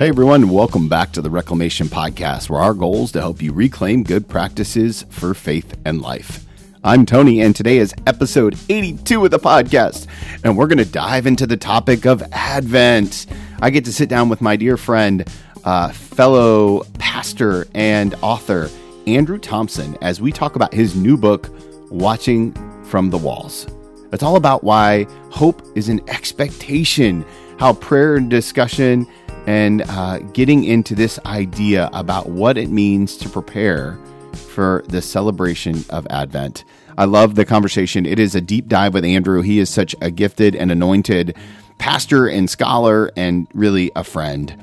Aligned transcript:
Hey 0.00 0.08
everyone, 0.08 0.48
welcome 0.48 0.88
back 0.88 1.12
to 1.12 1.20
the 1.20 1.28
Reclamation 1.28 1.86
Podcast, 1.86 2.48
where 2.48 2.62
our 2.62 2.72
goal 2.72 3.04
is 3.04 3.12
to 3.12 3.20
help 3.20 3.42
you 3.42 3.52
reclaim 3.52 4.02
good 4.02 4.26
practices 4.26 5.04
for 5.10 5.34
faith 5.34 5.76
and 5.84 6.00
life. 6.00 6.46
I'm 6.82 7.04
Tony, 7.04 7.42
and 7.42 7.54
today 7.54 7.76
is 7.76 7.94
episode 8.06 8.56
82 8.70 9.26
of 9.26 9.30
the 9.30 9.38
podcast, 9.38 10.06
and 10.42 10.56
we're 10.56 10.68
going 10.68 10.78
to 10.78 10.86
dive 10.86 11.26
into 11.26 11.46
the 11.46 11.58
topic 11.58 12.06
of 12.06 12.22
Advent. 12.32 13.26
I 13.60 13.68
get 13.68 13.84
to 13.84 13.92
sit 13.92 14.08
down 14.08 14.30
with 14.30 14.40
my 14.40 14.56
dear 14.56 14.78
friend, 14.78 15.28
uh, 15.64 15.90
fellow 15.90 16.84
pastor, 16.98 17.66
and 17.74 18.14
author, 18.22 18.70
Andrew 19.06 19.36
Thompson, 19.38 19.98
as 20.00 20.18
we 20.18 20.32
talk 20.32 20.56
about 20.56 20.72
his 20.72 20.96
new 20.96 21.18
book, 21.18 21.50
Watching 21.90 22.54
from 22.84 23.10
the 23.10 23.18
Walls. 23.18 23.66
It's 24.14 24.22
all 24.22 24.36
about 24.36 24.64
why 24.64 25.06
hope 25.30 25.60
is 25.76 25.90
an 25.90 26.00
expectation, 26.08 27.22
how 27.58 27.74
prayer 27.74 28.16
and 28.16 28.30
discussion 28.30 29.06
and 29.46 29.82
uh, 29.82 30.18
getting 30.32 30.64
into 30.64 30.94
this 30.94 31.18
idea 31.26 31.90
about 31.92 32.28
what 32.28 32.58
it 32.58 32.70
means 32.70 33.16
to 33.18 33.28
prepare 33.28 33.98
for 34.34 34.84
the 34.88 35.02
celebration 35.02 35.84
of 35.90 36.06
Advent. 36.10 36.64
I 36.98 37.04
love 37.04 37.34
the 37.34 37.44
conversation. 37.44 38.06
It 38.06 38.18
is 38.18 38.34
a 38.34 38.40
deep 38.40 38.68
dive 38.68 38.94
with 38.94 39.04
Andrew. 39.04 39.42
He 39.42 39.58
is 39.58 39.70
such 39.70 39.94
a 40.00 40.10
gifted 40.10 40.54
and 40.54 40.70
anointed 40.70 41.36
pastor 41.80 42.28
and 42.28 42.48
scholar, 42.48 43.10
and 43.16 43.48
really 43.54 43.90
a 43.96 44.04
friend. 44.04 44.54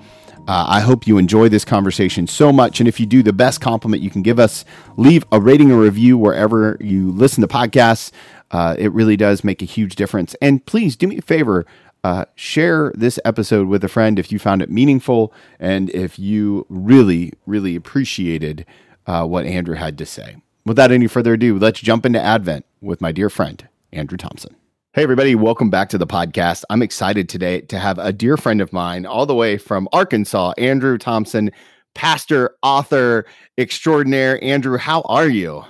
Uh, 0.47 0.65
I 0.69 0.79
hope 0.79 1.07
you 1.07 1.17
enjoy 1.17 1.49
this 1.49 1.65
conversation 1.65 2.25
so 2.27 2.53
much. 2.53 2.79
And 2.79 2.87
if 2.87 2.99
you 3.01 3.05
do, 3.05 3.21
the 3.21 3.33
best 3.33 3.59
compliment 3.59 4.01
you 4.01 4.09
can 4.09 4.21
give 4.21 4.39
us, 4.39 4.63
leave 4.95 5.25
a 5.31 5.41
rating 5.41 5.71
or 5.71 5.79
review 5.79 6.17
wherever 6.17 6.77
you 6.79 7.11
listen 7.11 7.41
to 7.41 7.47
podcasts. 7.47 8.11
Uh, 8.51 8.75
it 8.79 8.93
really 8.93 9.17
does 9.17 9.43
make 9.43 9.61
a 9.61 9.65
huge 9.65 9.95
difference. 9.95 10.35
And 10.41 10.65
please 10.65 10.95
do 10.95 11.07
me 11.07 11.17
a 11.17 11.21
favor 11.21 11.65
uh, 12.07 12.23
share 12.35 12.93
this 12.95 13.19
episode 13.25 13.67
with 13.67 13.83
a 13.83 13.89
friend 13.89 14.17
if 14.17 14.31
you 14.31 14.39
found 14.39 14.61
it 14.61 14.69
meaningful 14.69 15.33
and 15.59 15.89
if 15.89 16.17
you 16.17 16.65
really, 16.69 17.33
really 17.45 17.75
appreciated 17.75 18.65
uh, 19.07 19.25
what 19.25 19.45
Andrew 19.45 19.75
had 19.75 19.97
to 19.97 20.05
say. 20.05 20.37
Without 20.65 20.89
any 20.89 21.07
further 21.07 21.33
ado, 21.33 21.59
let's 21.59 21.81
jump 21.81 22.05
into 22.05 22.21
Advent 22.21 22.65
with 22.79 23.01
my 23.01 23.11
dear 23.11 23.29
friend, 23.29 23.67
Andrew 23.91 24.17
Thompson. 24.17 24.55
Hey, 24.93 25.03
everybody, 25.03 25.35
welcome 25.35 25.69
back 25.69 25.89
to 25.89 25.97
the 25.97 26.07
podcast. 26.07 26.63
I'm 26.69 26.81
excited 26.81 27.27
today 27.27 27.59
to 27.61 27.77
have 27.77 27.99
a 27.99 28.13
dear 28.13 28.37
friend 28.37 28.61
of 28.61 28.71
mine, 28.71 29.05
all 29.05 29.25
the 29.25 29.35
way 29.35 29.57
from 29.57 29.89
Arkansas, 29.91 30.53
Andrew 30.57 30.97
Thompson, 30.97 31.51
pastor, 31.93 32.55
author 32.63 33.25
extraordinaire. 33.57 34.41
Andrew, 34.41 34.77
how 34.77 35.01
are 35.01 35.27
you? 35.27 35.65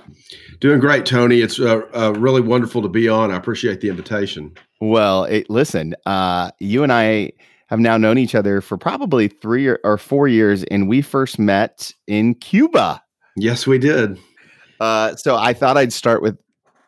Doing 0.60 0.78
great, 0.78 1.04
Tony. 1.04 1.40
It's 1.40 1.58
uh, 1.58 1.80
uh, 1.92 2.12
really 2.16 2.42
wonderful 2.42 2.82
to 2.82 2.88
be 2.88 3.08
on. 3.08 3.32
I 3.32 3.36
appreciate 3.36 3.80
the 3.80 3.88
invitation. 3.88 4.56
Well, 4.80 5.24
it, 5.24 5.50
listen, 5.50 5.94
uh, 6.06 6.50
you 6.60 6.82
and 6.82 6.92
I 6.92 7.32
have 7.66 7.80
now 7.80 7.96
known 7.96 8.16
each 8.16 8.34
other 8.34 8.60
for 8.60 8.78
probably 8.78 9.28
three 9.28 9.66
or, 9.66 9.78
or, 9.84 9.98
four 9.98 10.28
years, 10.28 10.62
and 10.64 10.88
we 10.88 11.02
first 11.02 11.38
met 11.38 11.92
in 12.06 12.34
Cuba. 12.36 13.02
Yes, 13.36 13.66
we 13.66 13.78
did. 13.78 14.18
Uh, 14.80 15.16
so 15.16 15.36
I 15.36 15.52
thought 15.52 15.76
I'd 15.76 15.92
start 15.92 16.22
with 16.22 16.38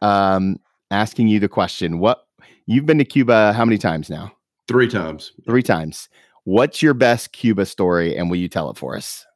um, 0.03 0.59
asking 0.91 1.29
you 1.29 1.41
the 1.41 1.49
question: 1.49 1.99
What 1.99 2.27
you've 2.67 2.87
been 2.87 2.99
to 2.99 3.05
Cuba? 3.05 3.53
How 3.53 3.65
many 3.65 3.79
times 3.79 4.09
now? 4.09 4.33
Three 4.69 4.89
times. 4.89 5.33
Three 5.47 5.63
times. 5.63 6.09
What's 6.45 6.83
your 6.83 6.95
best 6.95 7.33
Cuba 7.33 7.67
story, 7.67 8.17
and 8.17 8.31
will 8.31 8.39
you 8.39 8.49
tell 8.49 8.71
it 8.71 8.79
for 8.79 8.97
us? 8.97 9.27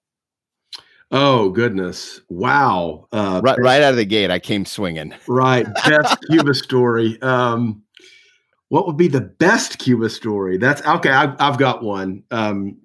Oh 1.11 1.51
goodness! 1.51 2.21
Wow! 2.29 3.07
Uh, 3.13 3.41
right, 3.45 3.59
right 3.59 3.83
out 3.83 3.91
of 3.91 3.97
the 3.97 4.05
gate, 4.05 4.31
I 4.31 4.39
came 4.39 4.65
swinging. 4.65 5.15
Right, 5.27 5.67
best 5.87 6.17
Cuba 6.31 6.55
story. 6.55 7.21
Um, 7.21 7.83
what 8.75 8.89
would 8.89 8.97
be 8.97 9.07
the 9.07 9.21
best 9.21 9.79
Cuba 9.79 10.11
story? 10.11 10.59
That's 10.59 10.85
okay. 10.85 11.13
I, 11.13 11.33
have 11.39 11.59
got 11.59 11.85
one. 11.85 12.25
Um, 12.33 12.77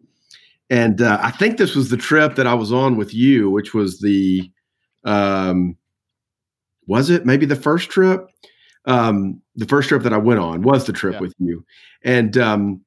and 0.69 1.01
uh, 1.01 1.17
I 1.19 1.31
think 1.31 1.57
this 1.57 1.73
was 1.73 1.89
the 1.89 1.97
trip 1.97 2.35
that 2.35 2.45
I 2.45 2.53
was 2.53 2.71
on 2.71 2.95
with 2.95 3.11
you, 3.11 3.49
which 3.49 3.73
was 3.73 3.99
the, 3.99 4.51
um, 5.03 5.75
was 6.85 7.09
it 7.09 7.25
maybe 7.25 7.47
the 7.47 7.55
first 7.55 7.89
trip? 7.89 8.27
Um, 8.85 9.41
the 9.55 9.65
first 9.65 9.89
trip 9.89 10.03
that 10.03 10.13
I 10.13 10.17
went 10.17 10.39
on 10.39 10.61
was 10.61 10.85
the 10.85 10.93
trip 10.93 11.15
yeah. 11.15 11.21
with 11.21 11.33
you. 11.39 11.65
And 12.03 12.37
um, 12.37 12.81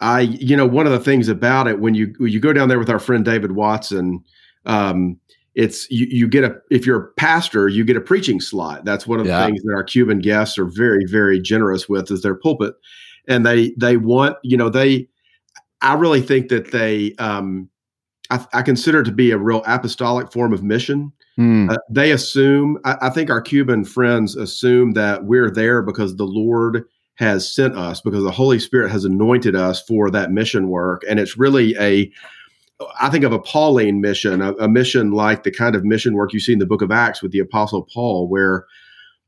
I, 0.00 0.20
you 0.20 0.56
know, 0.56 0.64
one 0.64 0.86
of 0.86 0.92
the 0.92 1.00
things 1.00 1.26
about 1.26 1.66
it 1.66 1.80
when 1.80 1.96
you 1.96 2.14
when 2.18 2.30
you 2.30 2.38
go 2.38 2.52
down 2.52 2.68
there 2.68 2.78
with 2.78 2.88
our 2.88 3.00
friend 3.00 3.24
David 3.24 3.50
Watson, 3.50 4.22
um, 4.64 5.18
it's 5.54 5.88
you, 5.90 6.06
you 6.10 6.28
get 6.28 6.44
a 6.44 6.56
if 6.70 6.86
you're 6.86 7.00
a 7.00 7.12
pastor 7.12 7.68
you 7.68 7.84
get 7.84 7.96
a 7.96 8.00
preaching 8.00 8.40
slot 8.40 8.84
that's 8.84 9.06
one 9.06 9.20
of 9.20 9.26
yeah. 9.26 9.40
the 9.40 9.46
things 9.46 9.62
that 9.62 9.74
our 9.74 9.84
cuban 9.84 10.18
guests 10.18 10.58
are 10.58 10.66
very 10.66 11.04
very 11.06 11.40
generous 11.40 11.88
with 11.88 12.10
is 12.10 12.22
their 12.22 12.34
pulpit 12.34 12.74
and 13.28 13.46
they 13.46 13.72
they 13.78 13.96
want 13.96 14.36
you 14.42 14.56
know 14.56 14.68
they 14.68 15.08
i 15.80 15.94
really 15.94 16.20
think 16.20 16.48
that 16.48 16.72
they 16.72 17.14
um 17.18 17.68
i, 18.30 18.44
I 18.52 18.62
consider 18.62 19.00
it 19.00 19.04
to 19.04 19.12
be 19.12 19.30
a 19.30 19.38
real 19.38 19.62
apostolic 19.66 20.32
form 20.32 20.52
of 20.52 20.62
mission 20.62 21.12
mm. 21.38 21.70
uh, 21.70 21.78
they 21.88 22.10
assume 22.10 22.78
I, 22.84 22.96
I 23.02 23.10
think 23.10 23.30
our 23.30 23.40
cuban 23.40 23.84
friends 23.84 24.36
assume 24.36 24.92
that 24.92 25.24
we're 25.24 25.50
there 25.50 25.82
because 25.82 26.16
the 26.16 26.26
lord 26.26 26.84
has 27.16 27.52
sent 27.52 27.76
us 27.76 28.00
because 28.00 28.24
the 28.24 28.32
holy 28.32 28.58
spirit 28.58 28.90
has 28.90 29.04
anointed 29.04 29.54
us 29.54 29.80
for 29.82 30.10
that 30.10 30.32
mission 30.32 30.68
work 30.68 31.02
and 31.08 31.20
it's 31.20 31.38
really 31.38 31.76
a 31.78 32.10
I 33.00 33.08
think 33.08 33.24
of 33.24 33.32
a 33.32 33.38
Pauline 33.38 34.00
mission, 34.00 34.42
a, 34.42 34.52
a, 34.54 34.68
mission 34.68 35.12
like 35.12 35.44
the 35.44 35.50
kind 35.50 35.76
of 35.76 35.84
mission 35.84 36.14
work 36.14 36.32
you 36.32 36.40
see 36.40 36.52
in 36.52 36.58
the 36.58 36.66
book 36.66 36.82
of 36.82 36.90
Acts 36.90 37.22
with 37.22 37.30
the 37.30 37.38
Apostle 37.38 37.82
Paul, 37.92 38.28
where 38.28 38.66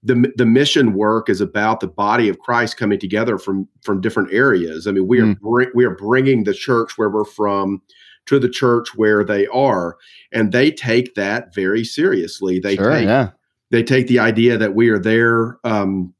the, 0.02 0.32
the 0.36 0.46
mission 0.46 0.94
work 0.94 1.28
is 1.28 1.40
about 1.40 1.80
the 1.80 1.86
body 1.86 2.28
of 2.28 2.38
Christ 2.40 2.76
coming 2.76 2.98
together 2.98 3.38
from, 3.38 3.68
from 3.82 4.00
different 4.00 4.32
areas. 4.32 4.86
I 4.86 4.92
mean, 4.92 5.06
we 5.06 5.20
are, 5.20 5.26
mm. 5.26 5.40
br- 5.40 5.70
we 5.74 5.84
are 5.84 5.94
bringing 5.94 6.44
the 6.44 6.54
church 6.54 6.98
where 6.98 7.08
we're 7.08 7.24
from 7.24 7.82
to 8.26 8.38
the 8.38 8.48
church 8.48 8.96
where 8.96 9.24
they 9.24 9.46
are, 9.48 9.96
and 10.32 10.52
they 10.52 10.70
take 10.70 11.14
that 11.14 11.54
very 11.54 11.84
seriously. 11.84 12.58
They 12.58 12.76
sure, 12.76 12.90
take, 12.90 13.04
yeah. 13.04 13.30
they 13.70 13.82
take 13.82 14.08
the 14.08 14.18
idea 14.18 14.58
that 14.58 14.74
we 14.74 14.88
are 14.88 14.98
there 14.98 15.58
um, 15.64 16.12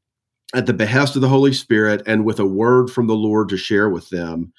at 0.55 0.65
the 0.65 0.73
behest 0.73 1.15
of 1.15 1.21
the 1.21 1.27
Holy 1.27 1.53
Spirit 1.53 2.01
and 2.05 2.25
with 2.25 2.39
a 2.39 2.45
word 2.45 2.89
from 2.89 3.07
the 3.07 3.15
Lord 3.15 3.49
to 3.49 3.57
share 3.57 3.89
with 3.89 4.09
them. 4.09 4.53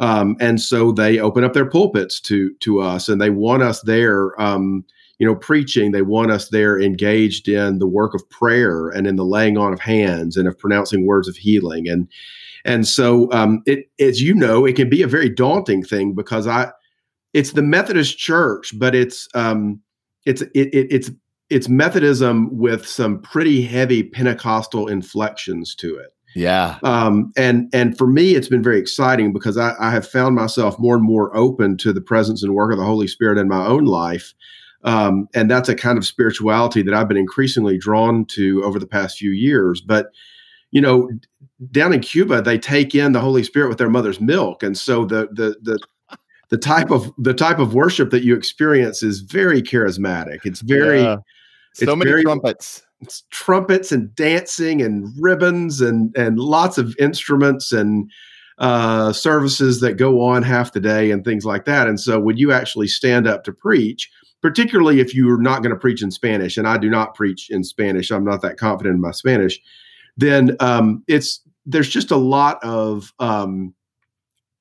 Um, 0.00 0.36
and 0.40 0.60
so 0.60 0.90
they 0.90 1.20
open 1.20 1.44
up 1.44 1.52
their 1.52 1.68
pulpits 1.68 2.20
to 2.22 2.52
to 2.54 2.80
us, 2.80 3.08
and 3.08 3.20
they 3.20 3.30
want 3.30 3.62
us 3.62 3.82
there. 3.82 4.40
Um, 4.40 4.84
you 5.18 5.26
know, 5.26 5.36
preaching. 5.36 5.92
They 5.92 6.00
want 6.00 6.30
us 6.30 6.48
there 6.48 6.80
engaged 6.80 7.46
in 7.46 7.78
the 7.78 7.86
work 7.86 8.14
of 8.14 8.28
prayer 8.30 8.88
and 8.88 9.06
in 9.06 9.16
the 9.16 9.24
laying 9.24 9.58
on 9.58 9.74
of 9.74 9.78
hands 9.78 10.34
and 10.38 10.48
of 10.48 10.58
pronouncing 10.58 11.04
words 11.04 11.28
of 11.28 11.36
healing. 11.36 11.86
And 11.88 12.08
and 12.64 12.88
so, 12.88 13.30
um, 13.30 13.62
it 13.66 13.90
as 14.00 14.22
you 14.22 14.34
know, 14.34 14.64
it 14.64 14.76
can 14.76 14.88
be 14.88 15.02
a 15.02 15.06
very 15.06 15.28
daunting 15.28 15.82
thing 15.82 16.14
because 16.14 16.46
I, 16.46 16.70
it's 17.34 17.52
the 17.52 17.62
Methodist 17.62 18.18
Church, 18.18 18.72
but 18.78 18.94
it's 18.94 19.28
um, 19.34 19.80
it's 20.24 20.40
it, 20.40 20.74
it, 20.74 20.86
it's 20.90 21.10
it's 21.50 21.68
Methodism 21.68 22.56
with 22.56 22.86
some 22.86 23.20
pretty 23.20 23.62
heavy 23.62 24.02
Pentecostal 24.02 24.88
inflections 24.88 25.74
to 25.76 25.96
it. 25.96 26.14
Yeah. 26.34 26.78
Um, 26.82 27.32
and 27.36 27.68
and 27.72 27.96
for 27.98 28.06
me, 28.06 28.34
it's 28.34 28.48
been 28.48 28.62
very 28.62 28.78
exciting 28.78 29.32
because 29.32 29.56
I, 29.56 29.74
I, 29.80 29.90
have 29.90 30.06
found 30.06 30.36
myself 30.36 30.78
more 30.78 30.94
and 30.94 31.04
more 31.04 31.36
open 31.36 31.76
to 31.78 31.92
the 31.92 32.00
presence 32.00 32.42
and 32.42 32.54
work 32.54 32.72
of 32.72 32.78
the 32.78 32.84
Holy 32.84 33.08
Spirit 33.08 33.38
in 33.38 33.48
my 33.48 33.66
own 33.66 33.84
life. 33.84 34.32
Um, 34.84 35.28
and 35.34 35.50
that's 35.50 35.68
a 35.68 35.74
kind 35.74 35.98
of 35.98 36.06
spirituality 36.06 36.82
that 36.82 36.94
I've 36.94 37.08
been 37.08 37.16
increasingly 37.16 37.78
drawn 37.78 38.24
to 38.26 38.62
over 38.64 38.78
the 38.78 38.86
past 38.86 39.18
few 39.18 39.32
years. 39.32 39.80
But 39.80 40.12
you 40.70 40.80
know, 40.80 41.10
down 41.72 41.92
in 41.92 42.00
Cuba, 42.00 42.40
they 42.42 42.58
take 42.58 42.94
in 42.94 43.12
the 43.12 43.20
Holy 43.20 43.42
Spirit 43.42 43.68
with 43.68 43.78
their 43.78 43.90
mother's 43.90 44.20
milk, 44.20 44.62
and 44.62 44.78
so 44.78 45.04
the 45.04 45.28
the 45.32 45.56
the 45.62 45.78
the 46.50 46.58
type 46.58 46.90
of 46.90 47.12
the 47.18 47.34
type 47.34 47.58
of 47.58 47.74
worship 47.74 48.10
that 48.10 48.22
you 48.22 48.36
experience 48.36 49.02
is 49.02 49.20
very 49.20 49.62
charismatic. 49.62 50.40
It's 50.44 50.60
very 50.60 51.02
yeah. 51.02 51.16
so 51.74 51.82
it's 51.82 51.96
many 51.96 52.10
very, 52.10 52.22
trumpets 52.22 52.82
trumpets 53.30 53.92
and 53.92 54.14
dancing 54.14 54.82
and 54.82 55.12
ribbons 55.18 55.80
and 55.80 56.14
and 56.16 56.38
lots 56.38 56.78
of 56.78 56.94
instruments 56.98 57.72
and 57.72 58.10
uh, 58.58 59.12
services 59.12 59.80
that 59.80 59.94
go 59.94 60.20
on 60.20 60.42
half 60.42 60.72
the 60.72 60.80
day 60.80 61.10
and 61.10 61.24
things 61.24 61.46
like 61.46 61.64
that. 61.64 61.88
And 61.88 61.98
so 61.98 62.20
when 62.20 62.36
you 62.36 62.52
actually 62.52 62.88
stand 62.88 63.26
up 63.26 63.42
to 63.44 63.52
preach, 63.52 64.10
particularly 64.42 65.00
if 65.00 65.14
you're 65.14 65.40
not 65.40 65.62
going 65.62 65.74
to 65.74 65.80
preach 65.80 66.02
in 66.02 66.10
Spanish, 66.10 66.58
and 66.58 66.68
I 66.68 66.76
do 66.76 66.90
not 66.90 67.14
preach 67.14 67.48
in 67.48 67.64
Spanish, 67.64 68.10
I'm 68.10 68.24
not 68.24 68.42
that 68.42 68.58
confident 68.58 68.96
in 68.96 69.00
my 69.00 69.12
Spanish, 69.12 69.58
then 70.16 70.56
um, 70.60 71.02
it's 71.08 71.40
there's 71.64 71.88
just 71.88 72.10
a 72.10 72.16
lot 72.16 72.62
of 72.62 73.12
um, 73.18 73.74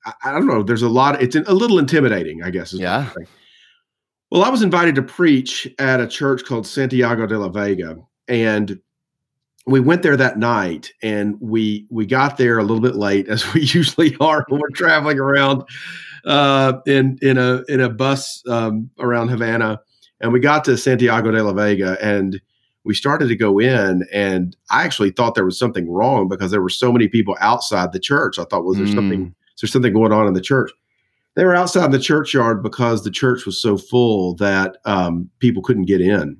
I, 0.05 0.13
I, 0.25 0.31
don't 0.31 0.47
know. 0.47 0.63
There's 0.63 0.81
a 0.81 0.89
lot. 0.89 1.21
It's 1.21 1.35
a 1.35 1.53
little 1.53 1.79
intimidating, 1.79 2.43
I 2.43 2.51
guess. 2.51 2.73
yeah. 2.73 3.09
Well, 4.31 4.43
I 4.43 4.49
was 4.49 4.61
invited 4.61 4.95
to 4.95 5.01
preach 5.01 5.67
at 5.79 5.99
a 5.99 6.07
church 6.07 6.45
called 6.45 6.67
Santiago 6.67 7.25
de 7.25 7.37
la 7.37 7.49
Vega, 7.49 7.97
and 8.29 8.79
we 9.65 9.79
went 9.79 10.03
there 10.03 10.15
that 10.15 10.39
night 10.39 10.91
and 11.03 11.35
we 11.41 11.85
we 11.89 12.05
got 12.05 12.37
there 12.37 12.57
a 12.57 12.63
little 12.63 12.81
bit 12.81 12.95
late 12.95 13.27
as 13.27 13.53
we 13.53 13.61
usually 13.73 14.15
are 14.19 14.45
when 14.47 14.61
we're 14.61 14.69
traveling 14.69 15.19
around 15.19 15.63
uh, 16.25 16.73
in 16.85 17.17
in 17.21 17.37
a 17.37 17.63
in 17.67 17.81
a 17.81 17.89
bus 17.89 18.43
um, 18.47 18.89
around 18.99 19.29
Havana 19.29 19.81
and 20.21 20.31
we 20.31 20.39
got 20.39 20.63
to 20.65 20.77
Santiago 20.77 21.31
de 21.31 21.43
la 21.43 21.53
Vega 21.53 21.97
and 22.01 22.39
we 22.85 22.93
started 22.93 23.27
to 23.27 23.35
go 23.35 23.59
in 23.59 24.07
and 24.13 24.55
I 24.71 24.83
actually 24.83 25.11
thought 25.11 25.35
there 25.35 25.45
was 25.45 25.59
something 25.59 25.91
wrong 25.91 26.29
because 26.29 26.51
there 26.51 26.61
were 26.61 26.69
so 26.69 26.91
many 26.91 27.07
people 27.07 27.35
outside 27.41 27.91
the 27.91 27.99
church. 27.99 28.39
I 28.39 28.45
thought, 28.45 28.63
was 28.63 28.77
there 28.77 28.87
mm. 28.87 28.95
something 28.95 29.35
is 29.55 29.61
there 29.61 29.67
something 29.67 29.93
going 29.93 30.13
on 30.13 30.27
in 30.27 30.33
the 30.33 30.41
church? 30.41 30.71
they 31.35 31.45
were 31.45 31.55
outside 31.55 31.91
the 31.91 31.99
churchyard 31.99 32.61
because 32.61 33.03
the 33.03 33.11
church 33.11 33.45
was 33.45 33.61
so 33.61 33.77
full 33.77 34.35
that 34.35 34.75
um, 34.83 35.29
people 35.39 35.63
couldn't 35.63 35.85
get 35.85 36.01
in. 36.01 36.37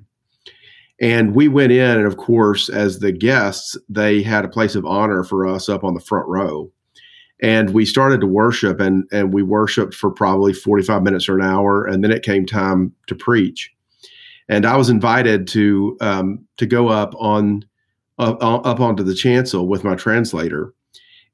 And 1.00 1.34
we 1.34 1.48
went 1.48 1.72
in, 1.72 1.96
and 1.96 2.06
of 2.06 2.18
course, 2.18 2.68
as 2.68 2.98
the 2.98 3.12
guests, 3.12 3.76
they 3.88 4.22
had 4.22 4.44
a 4.44 4.48
place 4.48 4.74
of 4.74 4.84
honor 4.84 5.24
for 5.24 5.46
us 5.46 5.68
up 5.68 5.82
on 5.82 5.94
the 5.94 6.00
front 6.00 6.28
row. 6.28 6.70
And 7.42 7.70
we 7.70 7.86
started 7.86 8.20
to 8.20 8.26
worship, 8.26 8.80
and, 8.80 9.04
and 9.10 9.32
we 9.32 9.42
worshiped 9.42 9.94
for 9.94 10.10
probably 10.10 10.52
45 10.52 11.02
minutes 11.02 11.26
or 11.26 11.38
an 11.38 11.44
hour. 11.44 11.86
And 11.86 12.04
then 12.04 12.10
it 12.10 12.22
came 12.22 12.44
time 12.44 12.92
to 13.06 13.14
preach. 13.14 13.72
And 14.50 14.66
I 14.66 14.76
was 14.76 14.90
invited 14.90 15.46
to 15.48 15.96
um, 16.00 16.44
to 16.58 16.66
go 16.66 16.88
up 16.88 17.14
on 17.18 17.64
uh, 18.18 18.32
up 18.32 18.80
onto 18.80 19.02
the 19.02 19.14
chancel 19.14 19.68
with 19.68 19.84
my 19.84 19.94
translator. 19.94 20.74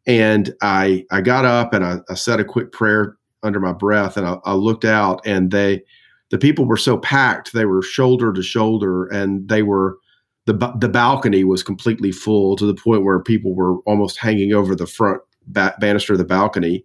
And 0.07 0.55
I 0.61 1.07
I 1.11 1.23
got 1.23 1.45
up 1.45 1.73
and 1.73 1.85
I, 1.85 1.99
I 2.09 2.15
said 2.15 2.39
a 2.39 2.45
quick 2.45 2.73
prayer 2.73 3.17
under 3.43 3.59
my 3.59 3.73
breath, 3.73 4.17
and 4.17 4.27
I, 4.27 4.39
I 4.45 4.53
looked 4.53 4.85
out, 4.85 5.27
and 5.27 5.51
they 5.51 5.83
the 6.31 6.39
people 6.39 6.65
were 6.65 6.77
so 6.77 6.99
packed 6.99 7.53
they 7.53 7.65
were 7.65 7.83
shoulder 7.83 8.33
to 8.33 8.43
shoulder 8.43 9.07
and 9.07 9.49
they 9.49 9.63
were 9.63 9.99
the 10.47 10.55
the 10.79 10.89
balcony 10.89 11.45
was 11.45 11.63
completely 11.63 12.13
full 12.13 12.57
to 12.57 12.67
the 12.67 12.75
point 12.75 13.05
where 13.05 13.21
people 13.21 13.55
were 13.55 13.79
almost 13.81 14.19
hanging 14.19 14.53
over 14.53 14.75
the 14.75 14.87
front 14.87 15.21
ba- 15.47 15.75
banister 15.81 16.15
of 16.15 16.19
the 16.19 16.25
balcony 16.25 16.85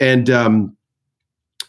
and 0.00 0.28
um 0.30 0.76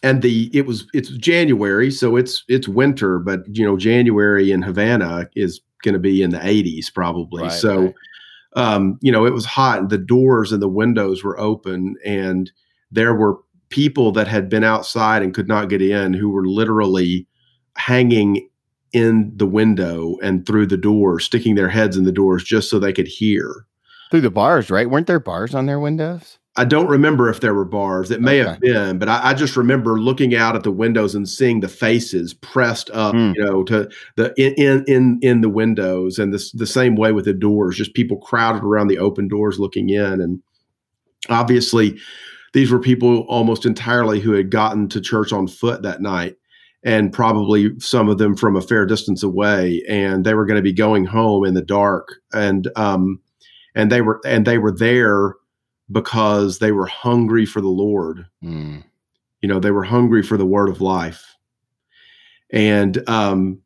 and 0.02 0.22
the 0.22 0.50
it 0.52 0.66
was 0.66 0.86
it's 0.92 1.10
January 1.10 1.90
so 1.90 2.16
it's 2.16 2.44
it's 2.48 2.68
winter 2.68 3.18
but 3.18 3.40
you 3.56 3.64
know 3.64 3.76
January 3.76 4.50
in 4.50 4.62
Havana 4.62 5.28
is 5.34 5.60
going 5.82 5.94
to 5.94 6.00
be 6.00 6.22
in 6.22 6.30
the 6.30 6.38
80s 6.38 6.92
probably 6.92 7.44
right, 7.44 7.52
so 7.52 7.82
right. 7.82 7.94
um 8.56 8.98
you 9.00 9.12
know 9.12 9.26
it 9.26 9.32
was 9.32 9.44
hot 9.44 9.78
and 9.78 9.90
the 9.90 9.98
doors 9.98 10.52
and 10.52 10.62
the 10.62 10.68
windows 10.68 11.22
were 11.22 11.38
open 11.38 11.94
and 12.04 12.50
there 12.90 13.14
were 13.14 13.38
people 13.68 14.12
that 14.12 14.28
had 14.28 14.48
been 14.48 14.64
outside 14.64 15.22
and 15.22 15.34
could 15.34 15.48
not 15.48 15.68
get 15.68 15.82
in 15.82 16.12
who 16.12 16.30
were 16.30 16.46
literally 16.46 17.26
hanging 17.76 18.48
in 18.92 19.32
the 19.36 19.46
window 19.46 20.16
and 20.22 20.46
through 20.46 20.66
the 20.66 20.76
door, 20.76 21.20
sticking 21.20 21.54
their 21.54 21.68
heads 21.68 21.96
in 21.96 22.04
the 22.04 22.12
doors 22.12 22.44
just 22.44 22.70
so 22.70 22.78
they 22.78 22.92
could 22.92 23.08
hear. 23.08 23.66
Through 24.10 24.22
the 24.22 24.30
bars, 24.30 24.70
right? 24.70 24.88
Weren't 24.88 25.06
there 25.06 25.20
bars 25.20 25.54
on 25.54 25.66
their 25.66 25.80
windows? 25.80 26.38
I 26.58 26.64
don't 26.64 26.88
remember 26.88 27.28
if 27.28 27.40
there 27.40 27.52
were 27.52 27.66
bars. 27.66 28.10
It 28.10 28.22
may 28.22 28.40
okay. 28.40 28.50
have 28.50 28.60
been, 28.60 28.98
but 28.98 29.10
I, 29.10 29.30
I, 29.30 29.34
just 29.34 29.56
remember 29.56 30.00
looking 30.00 30.34
out 30.34 30.56
at 30.56 30.62
the 30.62 30.70
windows 30.70 31.14
and 31.14 31.28
seeing 31.28 31.60
the 31.60 31.68
faces 31.68 32.32
pressed 32.32 32.88
up, 32.94 33.14
mm. 33.14 33.34
you 33.34 33.44
know, 33.44 33.62
to 33.64 33.90
the 34.14 34.32
in 34.40 34.84
in 34.86 35.18
in 35.20 35.42
the 35.42 35.50
windows, 35.50 36.18
and 36.18 36.32
this 36.32 36.52
the 36.52 36.66
same 36.66 36.96
way 36.96 37.12
with 37.12 37.26
the 37.26 37.34
doors, 37.34 37.76
just 37.76 37.92
people 37.92 38.16
crowded 38.16 38.64
around 38.64 38.88
the 38.88 38.98
open 38.98 39.28
doors 39.28 39.58
looking 39.58 39.90
in, 39.90 40.20
and 40.20 40.40
obviously 41.28 41.98
these 42.56 42.70
were 42.70 42.78
people 42.78 43.26
almost 43.28 43.66
entirely 43.66 44.18
who 44.18 44.32
had 44.32 44.50
gotten 44.50 44.88
to 44.88 44.98
church 44.98 45.30
on 45.30 45.46
foot 45.46 45.82
that 45.82 46.00
night 46.00 46.36
and 46.82 47.12
probably 47.12 47.78
some 47.80 48.08
of 48.08 48.16
them 48.16 48.34
from 48.34 48.56
a 48.56 48.62
fair 48.62 48.86
distance 48.86 49.22
away 49.22 49.82
and 49.86 50.24
they 50.24 50.32
were 50.32 50.46
going 50.46 50.56
to 50.56 50.62
be 50.62 50.72
going 50.72 51.04
home 51.04 51.44
in 51.44 51.52
the 51.52 51.60
dark. 51.60 52.14
And 52.32 52.70
um 52.74 53.20
and 53.74 53.92
they 53.92 54.00
were 54.00 54.22
and 54.24 54.46
they 54.46 54.56
were 54.56 54.72
there 54.72 55.34
because 55.92 56.58
they 56.58 56.72
were 56.72 56.86
hungry 56.86 57.44
for 57.44 57.60
the 57.60 57.68
lord. 57.68 58.24
Mm. 58.42 58.82
you 59.42 59.50
know 59.50 59.60
they 59.60 59.70
were 59.70 59.84
hungry 59.84 60.22
for 60.22 60.38
the 60.38 60.46
word 60.46 60.70
of 60.70 60.80
life. 60.80 61.36
And 62.50 63.06
um 63.06 63.60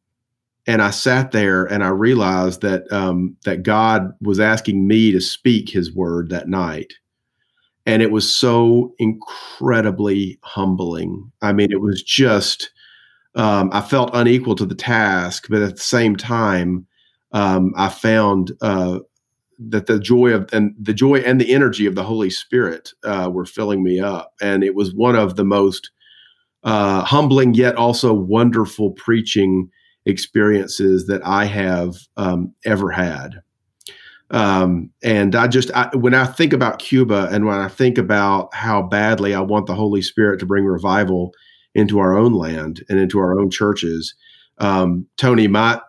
and 0.67 0.83
i 0.83 0.91
sat 0.91 1.31
there 1.31 1.65
and 1.65 1.85
i 1.85 1.89
realized 1.89 2.61
that 2.63 2.93
um 2.93 3.37
that 3.45 3.63
god 3.63 4.13
was 4.21 4.41
asking 4.41 4.89
me 4.89 5.13
to 5.13 5.21
speak 5.21 5.71
his 5.71 5.95
word 5.95 6.29
that 6.31 6.49
night 6.49 6.93
and 7.87 8.03
it 8.03 8.11
was 8.11 8.31
so 8.31 8.95
incredibly 8.99 10.39
humbling. 10.43 11.31
I 11.43 11.53
mean, 11.53 11.73
it 11.73 11.81
was 11.81 12.03
just 12.03 12.71
um, 13.35 13.71
I 13.73 13.81
felt 13.81 14.11
unequal 14.13 14.57
to 14.57 14.67
the 14.67 14.75
task, 14.75 15.47
but 15.49 15.63
at 15.63 15.77
the 15.77 15.83
same 15.83 16.17
time, 16.17 16.87
um, 17.33 17.73
I 17.77 17.89
found 17.89 18.53
uh, 18.61 18.99
that 19.69 19.87
the 19.87 20.01
joy 20.01 20.33
of 20.33 20.49
and 20.53 20.75
the 20.81 20.95
joy 20.95 21.19
and 21.19 21.41
the 21.41 21.53
energy 21.53 21.87
of 21.87 21.95
the 21.95 22.03
Holy 22.03 22.31
Spirit 22.31 22.93
uh, 23.05 23.31
were 23.33 23.45
filling 23.45 23.83
me 23.85 24.01
up, 24.01 24.35
and 24.41 24.65
it 24.65 24.75
was 24.75 24.95
one 24.95 25.17
of 25.17 25.37
the 25.37 25.45
most 25.45 25.91
uh, 26.65 27.03
humbling 27.05 27.55
yet 27.55 27.77
also 27.77 28.13
wonderful 28.13 28.93
preaching 28.93 29.71
experiences 30.07 31.07
that 31.07 31.25
I 31.25 31.45
have 31.45 31.97
um, 32.17 32.53
ever 32.65 32.91
had. 32.91 33.43
Um, 34.31 34.91
and 35.03 35.35
I 35.35 35.49
just, 35.49 35.71
I, 35.73 35.91
when 35.95 36.15
I 36.15 36.25
think 36.25 36.53
about 36.53 36.79
Cuba 36.79 37.29
and 37.33 37.47
when 37.47 37.59
I 37.59 37.69
think 37.69 37.99
about 37.99 38.55
how 38.55 38.83
badly 38.83 39.35
I 39.35 39.41
want 39.41 39.67
the 39.67 39.75
Holy 39.75 40.03
Spirit 40.03 40.39
to 40.41 40.47
bring 40.47 40.65
revival 40.65 41.33
into 41.75 41.99
our 41.99 42.17
own 42.17 42.33
land 42.33 42.85
and 42.89 42.99
into 42.99 43.19
our 43.19 43.39
own 43.39 43.51
churches, 43.51 44.15
um, 44.59 45.07
Tony, 45.17 45.49
my, 45.49 45.81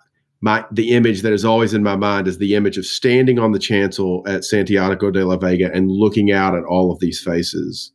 my, 0.42 0.66
the 0.72 0.92
image 0.92 1.22
that 1.22 1.34
is 1.34 1.46
always 1.46 1.74
in 1.74 1.84
my 1.84 1.96
mind 1.96 2.28
is 2.28 2.40
the 2.40 2.56
image 2.56 2.78
of 2.80 2.86
standing 2.86 3.38
on 3.38 3.52
the 3.52 3.60
chancel 3.60 4.24
at 4.28 4.44
Santiago 4.44 5.12
de 5.12 5.24
la 5.24 5.38
Vega 5.38 5.72
and 5.72 5.92
looking 5.92 6.32
out 6.32 6.56
at 6.56 6.64
all 6.64 6.92
of 6.92 7.00
these 7.00 7.22
faces 7.22 7.92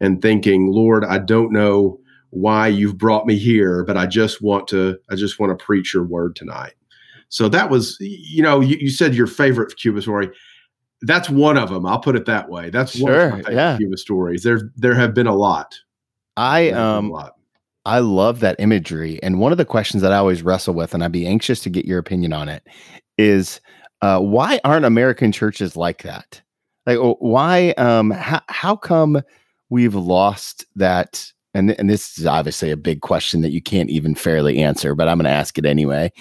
and 0.00 0.20
thinking, 0.20 0.72
Lord, 0.72 1.04
I 1.04 1.18
don't 1.18 1.52
know 1.52 2.00
why 2.30 2.66
you've 2.66 2.98
brought 2.98 3.26
me 3.26 3.38
here, 3.38 3.84
but 3.84 3.96
I 3.96 4.06
just 4.06 4.42
want 4.42 4.66
to, 4.68 4.98
I 5.08 5.14
just 5.14 5.38
want 5.38 5.56
to 5.56 5.64
preach 5.64 5.94
your 5.94 6.02
word 6.02 6.34
tonight. 6.34 6.72
So 7.34 7.48
that 7.48 7.68
was, 7.68 7.96
you 7.98 8.44
know, 8.44 8.60
you, 8.60 8.76
you 8.78 8.90
said 8.90 9.12
your 9.12 9.26
favorite 9.26 9.76
Cuba 9.76 10.00
story. 10.00 10.30
That's 11.02 11.28
one 11.28 11.58
of 11.58 11.68
them. 11.68 11.84
I'll 11.84 11.98
put 11.98 12.14
it 12.14 12.26
that 12.26 12.48
way. 12.48 12.70
That's 12.70 12.96
sure, 12.96 13.06
one 13.06 13.14
of 13.14 13.30
my 13.30 13.36
favorite 13.38 13.54
yeah. 13.54 13.76
Cuba 13.76 13.96
stories. 13.96 14.44
There, 14.44 14.70
there 14.76 14.94
have 14.94 15.14
been 15.14 15.26
a 15.26 15.34
lot. 15.34 15.76
I 16.36 16.70
um, 16.70 17.10
lot. 17.10 17.34
I 17.84 17.98
love 17.98 18.38
that 18.38 18.54
imagery. 18.60 19.20
And 19.20 19.40
one 19.40 19.50
of 19.50 19.58
the 19.58 19.64
questions 19.64 20.00
that 20.00 20.12
I 20.12 20.16
always 20.18 20.44
wrestle 20.44 20.74
with, 20.74 20.94
and 20.94 21.02
I'd 21.02 21.10
be 21.10 21.26
anxious 21.26 21.58
to 21.62 21.70
get 21.70 21.86
your 21.86 21.98
opinion 21.98 22.32
on 22.32 22.48
it, 22.48 22.62
is 23.18 23.60
uh, 24.00 24.20
why 24.20 24.60
aren't 24.62 24.84
American 24.84 25.32
churches 25.32 25.76
like 25.76 26.04
that? 26.04 26.40
Like, 26.86 26.98
why? 27.18 27.70
Um, 27.70 28.12
how, 28.12 28.42
how 28.46 28.76
come 28.76 29.20
we've 29.70 29.96
lost 29.96 30.66
that? 30.76 31.32
And, 31.52 31.72
and 31.80 31.90
this 31.90 32.16
is 32.16 32.26
obviously 32.26 32.70
a 32.70 32.76
big 32.76 33.00
question 33.00 33.40
that 33.40 33.52
you 33.52 33.60
can't 33.60 33.90
even 33.90 34.14
fairly 34.14 34.62
answer, 34.62 34.94
but 34.94 35.08
I'm 35.08 35.18
going 35.18 35.24
to 35.24 35.30
ask 35.30 35.58
it 35.58 35.66
anyway 35.66 36.12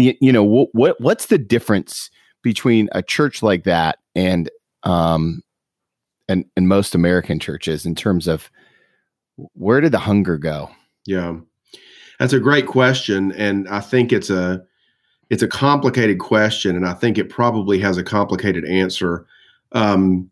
you, 0.00 0.14
you 0.20 0.32
know 0.32 0.44
what, 0.44 0.68
what 0.72 1.00
what's 1.00 1.26
the 1.26 1.38
difference 1.38 2.10
between 2.42 2.88
a 2.92 3.02
church 3.02 3.42
like 3.42 3.64
that 3.64 3.98
and 4.14 4.50
um 4.82 5.42
and 6.28 6.44
and 6.56 6.68
most 6.68 6.94
American 6.94 7.38
churches 7.38 7.84
in 7.86 7.94
terms 7.94 8.26
of 8.26 8.50
where 9.54 9.80
did 9.80 9.92
the 9.92 9.98
hunger 9.98 10.36
go? 10.36 10.70
Yeah. 11.06 11.36
That's 12.18 12.32
a 12.32 12.40
great 12.40 12.66
question 12.66 13.32
and 13.32 13.68
I 13.68 13.80
think 13.80 14.12
it's 14.12 14.30
a 14.30 14.62
it's 15.30 15.42
a 15.42 15.48
complicated 15.48 16.18
question 16.18 16.76
and 16.76 16.86
I 16.86 16.92
think 16.92 17.18
it 17.18 17.30
probably 17.30 17.78
has 17.80 17.96
a 17.96 18.04
complicated 18.04 18.64
answer. 18.64 19.26
Um 19.72 20.30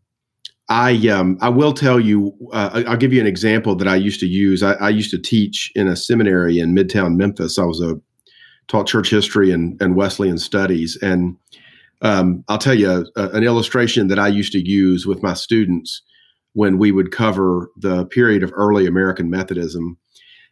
I 0.70 1.08
um, 1.08 1.38
I 1.40 1.48
will 1.48 1.72
tell 1.72 1.98
you. 1.98 2.34
Uh, 2.52 2.82
I'll 2.86 2.98
give 2.98 3.10
you 3.10 3.22
an 3.22 3.26
example 3.26 3.74
that 3.76 3.88
I 3.88 3.96
used 3.96 4.20
to 4.20 4.26
use. 4.26 4.62
I, 4.62 4.74
I, 4.74 4.90
used 4.90 5.10
to 5.12 5.18
teach 5.18 5.72
in 5.74 5.88
a 5.88 5.96
seminary 5.96 6.58
in 6.58 6.74
Midtown 6.74 7.16
Memphis. 7.16 7.58
I 7.58 7.64
was 7.64 7.80
a 7.80 7.98
taught 8.68 8.86
church 8.86 9.10
history 9.10 9.50
and, 9.50 9.80
and 9.80 9.96
Wesleyan 9.96 10.38
studies. 10.38 10.96
And 11.02 11.36
um, 12.02 12.44
I'll 12.48 12.58
tell 12.58 12.74
you 12.74 13.06
a, 13.16 13.28
an 13.30 13.42
illustration 13.42 14.08
that 14.08 14.18
I 14.18 14.28
used 14.28 14.52
to 14.52 14.60
use 14.60 15.06
with 15.06 15.22
my 15.22 15.34
students 15.34 16.02
when 16.52 16.78
we 16.78 16.92
would 16.92 17.10
cover 17.10 17.70
the 17.76 18.06
period 18.06 18.42
of 18.42 18.52
early 18.54 18.86
American 18.86 19.30
Methodism. 19.30 19.96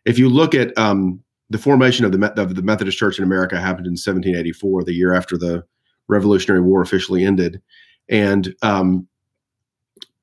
If 0.04 0.18
you 0.18 0.28
look 0.28 0.54
at 0.54 0.76
um, 0.78 1.22
the 1.50 1.58
formation 1.58 2.04
of 2.04 2.12
the, 2.12 2.32
of 2.40 2.54
the 2.54 2.62
Methodist 2.62 2.98
Church 2.98 3.18
in 3.18 3.24
America 3.24 3.56
happened 3.56 3.86
in 3.86 3.92
1784, 3.92 4.84
the 4.84 4.94
year 4.94 5.14
after 5.14 5.36
the 5.36 5.64
Revolutionary 6.08 6.62
War 6.62 6.82
officially 6.82 7.24
ended. 7.24 7.60
And 8.08 8.54
um, 8.62 9.08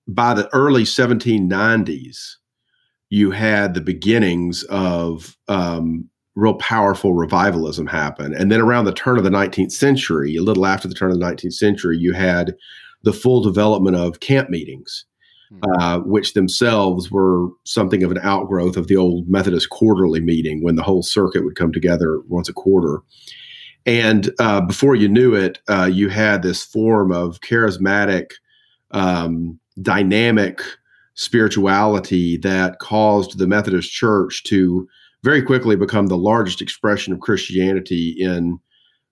by 0.08 0.34
the 0.34 0.54
early 0.54 0.84
1790s, 0.84 2.36
you 3.10 3.32
had 3.32 3.74
the 3.74 3.82
beginnings 3.82 4.64
of 4.64 5.38
um, 5.48 6.10
real 6.36 6.56
powerful 6.56 7.14
revivalism 7.14 7.88
happen. 7.88 8.34
And 8.34 8.52
then 8.52 8.60
around 8.60 8.86
the 8.86 8.94
turn 8.94 9.18
of 9.18 9.24
the 9.24 9.30
19th 9.30 9.72
century, 9.72 10.36
a 10.36 10.42
little 10.42 10.66
after 10.66 10.88
the 10.88 10.96
turn 10.96 11.12
of 11.12 11.20
the 11.20 11.26
19th 11.26 11.54
century, 11.54 11.98
you 11.98 12.14
had 12.14 12.56
the 13.04 13.14
full 13.14 13.42
development 13.42 13.96
of 13.96 14.20
camp 14.20 14.50
meetings, 14.50 15.06
mm-hmm. 15.52 15.82
uh, 15.82 16.00
which 16.00 16.34
themselves 16.34 17.12
were 17.12 17.50
something 17.66 18.04
of 18.04 18.12
an 18.12 18.20
outgrowth 18.24 18.78
of 18.78 18.88
the 18.88 18.98
old 18.98 19.28
Methodist 19.30 19.70
quarterly 19.70 20.22
meeting 20.22 20.64
when 20.64 20.76
the 20.76 20.84
whole 20.84 21.04
circuit 21.04 21.44
would 21.44 21.56
come 21.56 21.72
together 21.72 22.22
once 22.28 22.50
a 22.50 22.54
quarter. 22.54 23.02
And 23.86 24.32
uh, 24.40 24.62
before 24.62 24.96
you 24.96 25.10
knew 25.10 25.36
it, 25.36 25.60
uh, 25.68 25.90
you 25.92 26.10
had 26.10 26.42
this 26.42 26.64
form 26.64 27.12
of 27.12 27.42
charismatic, 27.42 28.32
um, 28.92 29.60
dynamic 29.82 30.62
spirituality 31.16 32.38
that 32.38 32.80
caused 32.80 33.38
the 33.38 33.46
Methodist 33.46 33.92
Church 33.92 34.44
to 34.46 34.88
very 35.24 35.42
quickly 35.42 35.76
become 35.76 36.08
the 36.08 36.18
largest 36.18 36.62
expression 36.62 37.14
of 37.14 37.20
Christianity 37.20 38.16
in 38.20 38.60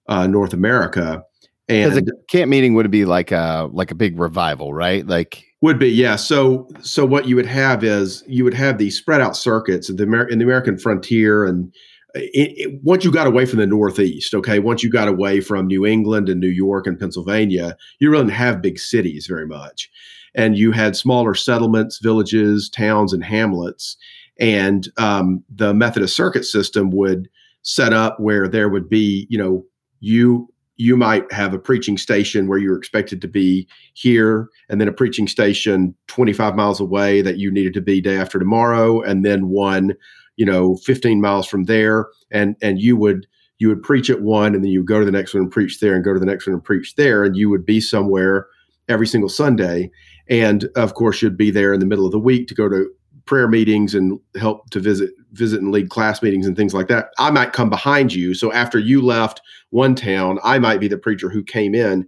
uh, 0.07 0.27
North 0.27 0.53
America. 0.53 1.23
And 1.69 1.97
a 1.97 2.11
camp 2.27 2.49
meeting 2.49 2.73
would 2.73 2.91
be 2.91 3.05
like 3.05 3.31
a 3.31 3.69
like 3.71 3.91
a 3.91 3.95
big 3.95 4.19
revival, 4.19 4.73
right? 4.73 5.07
Like 5.07 5.45
would 5.61 5.79
be, 5.79 5.89
yeah. 5.89 6.17
So 6.17 6.67
so 6.81 7.05
what 7.05 7.27
you 7.27 7.35
would 7.35 7.45
have 7.45 7.83
is 7.83 8.23
you 8.27 8.43
would 8.43 8.53
have 8.53 8.77
these 8.77 8.97
spread 8.97 9.21
out 9.21 9.37
circuits 9.37 9.89
in 9.89 9.95
the, 9.95 10.03
Amer- 10.03 10.27
in 10.27 10.39
the 10.39 10.43
American 10.43 10.77
frontier 10.77 11.45
and 11.45 11.71
it, 12.13 12.53
it, 12.57 12.83
once 12.83 13.05
you 13.05 13.11
got 13.11 13.27
away 13.27 13.45
from 13.45 13.59
the 13.59 13.67
Northeast, 13.67 14.33
okay, 14.33 14.59
once 14.59 14.83
you 14.83 14.89
got 14.89 15.07
away 15.07 15.39
from 15.39 15.67
New 15.67 15.85
England 15.85 16.29
and 16.29 16.39
New 16.39 16.49
York 16.49 16.87
and 16.87 16.99
Pennsylvania, 16.99 17.77
you 17.99 18.09
really 18.09 18.25
didn't 18.25 18.35
have 18.35 18.61
big 18.61 18.79
cities 18.79 19.27
very 19.27 19.47
much. 19.47 19.89
And 20.35 20.57
you 20.57 20.71
had 20.71 20.95
smaller 20.95 21.33
settlements, 21.35 21.99
villages, 21.99 22.69
towns, 22.69 23.13
and 23.13 23.23
hamlets. 23.23 23.97
And 24.41 24.89
um, 24.97 25.43
the 25.49 25.73
Methodist 25.73 26.15
circuit 26.15 26.43
system 26.43 26.89
would 26.91 27.29
set 27.61 27.93
up 27.93 28.19
where 28.19 28.47
there 28.47 28.67
would 28.67 28.89
be, 28.89 29.27
you 29.29 29.37
know, 29.37 29.63
you 30.01 30.49
you 30.77 30.97
might 30.97 31.31
have 31.31 31.53
a 31.53 31.59
preaching 31.59 31.95
station 31.95 32.47
where 32.47 32.57
you're 32.57 32.77
expected 32.77 33.21
to 33.21 33.27
be 33.27 33.67
here 33.93 34.49
and 34.67 34.81
then 34.81 34.87
a 34.87 34.91
preaching 34.91 35.27
station 35.27 35.93
25 36.07 36.55
miles 36.55 36.79
away 36.79 37.21
that 37.21 37.37
you 37.37 37.51
needed 37.51 37.71
to 37.75 37.81
be 37.81 38.01
day 38.01 38.17
after 38.17 38.39
tomorrow 38.39 38.99
and 38.99 39.23
then 39.23 39.49
one 39.49 39.93
you 40.37 40.45
know 40.45 40.75
15 40.77 41.21
miles 41.21 41.47
from 41.47 41.65
there. 41.65 42.07
And 42.31 42.55
and 42.63 42.81
you 42.81 42.97
would 42.97 43.27
you 43.59 43.67
would 43.67 43.83
preach 43.83 44.09
at 44.09 44.23
one 44.23 44.55
and 44.55 44.63
then 44.63 44.71
you 44.71 44.79
would 44.79 44.87
go 44.87 44.99
to 44.99 45.05
the 45.05 45.11
next 45.11 45.35
one 45.35 45.43
and 45.43 45.51
preach 45.51 45.79
there 45.79 45.93
and 45.93 46.03
go 46.03 46.13
to 46.13 46.19
the 46.19 46.25
next 46.25 46.47
one 46.47 46.55
and 46.55 46.63
preach 46.63 46.95
there. 46.95 47.23
And 47.23 47.35
you 47.35 47.47
would 47.51 47.63
be 47.63 47.79
somewhere 47.79 48.47
every 48.89 49.05
single 49.05 49.29
sunday. 49.29 49.91
And 50.29 50.67
of 50.75 50.95
course 50.95 51.21
you'd 51.21 51.37
be 51.37 51.51
there 51.51 51.73
in 51.73 51.79
the 51.79 51.85
middle 51.85 52.07
of 52.07 52.11
the 52.11 52.19
week 52.19 52.47
to 52.47 52.55
go 52.55 52.67
to 52.67 52.89
prayer 53.25 53.47
meetings 53.47 53.93
and 53.95 54.19
help 54.35 54.69
to 54.71 54.79
visit 54.79 55.11
visit 55.33 55.61
and 55.61 55.71
lead 55.71 55.89
class 55.89 56.21
meetings 56.21 56.45
and 56.45 56.57
things 56.57 56.73
like 56.73 56.87
that 56.87 57.11
i 57.17 57.31
might 57.31 57.53
come 57.53 57.69
behind 57.69 58.13
you 58.13 58.33
so 58.33 58.51
after 58.51 58.79
you 58.79 59.01
left 59.01 59.41
one 59.69 59.95
town 59.95 60.39
i 60.43 60.59
might 60.59 60.79
be 60.79 60.87
the 60.87 60.97
preacher 60.97 61.29
who 61.29 61.43
came 61.43 61.73
in 61.73 62.07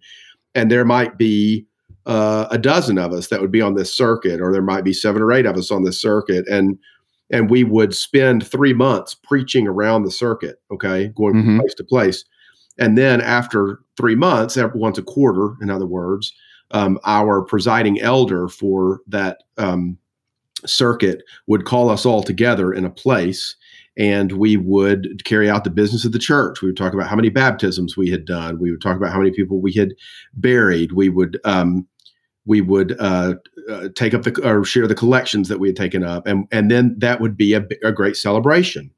and 0.55 0.69
there 0.69 0.85
might 0.85 1.17
be 1.17 1.65
uh, 2.05 2.47
a 2.51 2.57
dozen 2.57 2.97
of 2.97 3.13
us 3.13 3.27
that 3.27 3.39
would 3.39 3.51
be 3.51 3.61
on 3.61 3.75
this 3.75 3.93
circuit 3.93 4.41
or 4.41 4.51
there 4.51 4.61
might 4.61 4.83
be 4.83 4.91
seven 4.91 5.21
or 5.21 5.31
eight 5.31 5.45
of 5.45 5.55
us 5.55 5.71
on 5.71 5.83
this 5.83 6.01
circuit 6.01 6.47
and 6.47 6.77
and 7.29 7.49
we 7.49 7.63
would 7.63 7.95
spend 7.95 8.45
three 8.45 8.73
months 8.73 9.15
preaching 9.15 9.67
around 9.67 10.03
the 10.03 10.11
circuit 10.11 10.57
okay 10.71 11.07
going 11.15 11.35
mm-hmm. 11.35 11.57
from 11.57 11.59
place 11.59 11.73
to 11.73 11.83
place 11.83 12.25
and 12.77 12.97
then 12.97 13.21
after 13.21 13.79
three 13.95 14.15
months 14.15 14.57
once 14.73 14.97
a 14.97 15.03
quarter 15.03 15.55
in 15.61 15.69
other 15.69 15.85
words 15.85 16.33
um, 16.71 16.99
our 17.05 17.41
presiding 17.41 18.01
elder 18.01 18.49
for 18.49 18.99
that 19.07 19.43
um, 19.57 19.97
circuit 20.65 21.23
would 21.47 21.65
call 21.65 21.89
us 21.89 22.05
all 22.05 22.23
together 22.23 22.73
in 22.73 22.85
a 22.85 22.89
place 22.89 23.55
and 23.97 24.33
we 24.33 24.57
would 24.57 25.23
carry 25.23 25.49
out 25.49 25.63
the 25.63 25.69
business 25.69 26.03
of 26.03 26.11
the 26.11 26.19
church. 26.19 26.61
We 26.61 26.67
would 26.67 26.77
talk 26.77 26.93
about 26.93 27.07
how 27.07 27.15
many 27.15 27.29
baptisms 27.29 27.95
we 27.95 28.09
had 28.09 28.25
done. 28.25 28.59
We 28.59 28.71
would 28.71 28.81
talk 28.81 28.97
about 28.97 29.11
how 29.11 29.19
many 29.19 29.31
people 29.31 29.61
we 29.61 29.73
had 29.73 29.93
buried. 30.33 30.93
We 30.93 31.09
would 31.09 31.39
um, 31.43 31.87
we 32.45 32.61
would 32.61 32.95
uh, 32.99 33.35
uh, 33.69 33.89
take 33.95 34.13
up 34.13 34.23
the 34.23 34.39
or 34.43 34.65
share 34.65 34.87
the 34.87 34.95
collections 34.95 35.47
that 35.47 35.59
we 35.59 35.69
had 35.69 35.75
taken 35.75 36.03
up, 36.03 36.25
and 36.25 36.47
and 36.51 36.71
then 36.71 36.95
that 36.97 37.21
would 37.21 37.37
be 37.37 37.53
a, 37.53 37.65
a 37.83 37.91
great 37.91 38.17
celebration 38.17 38.91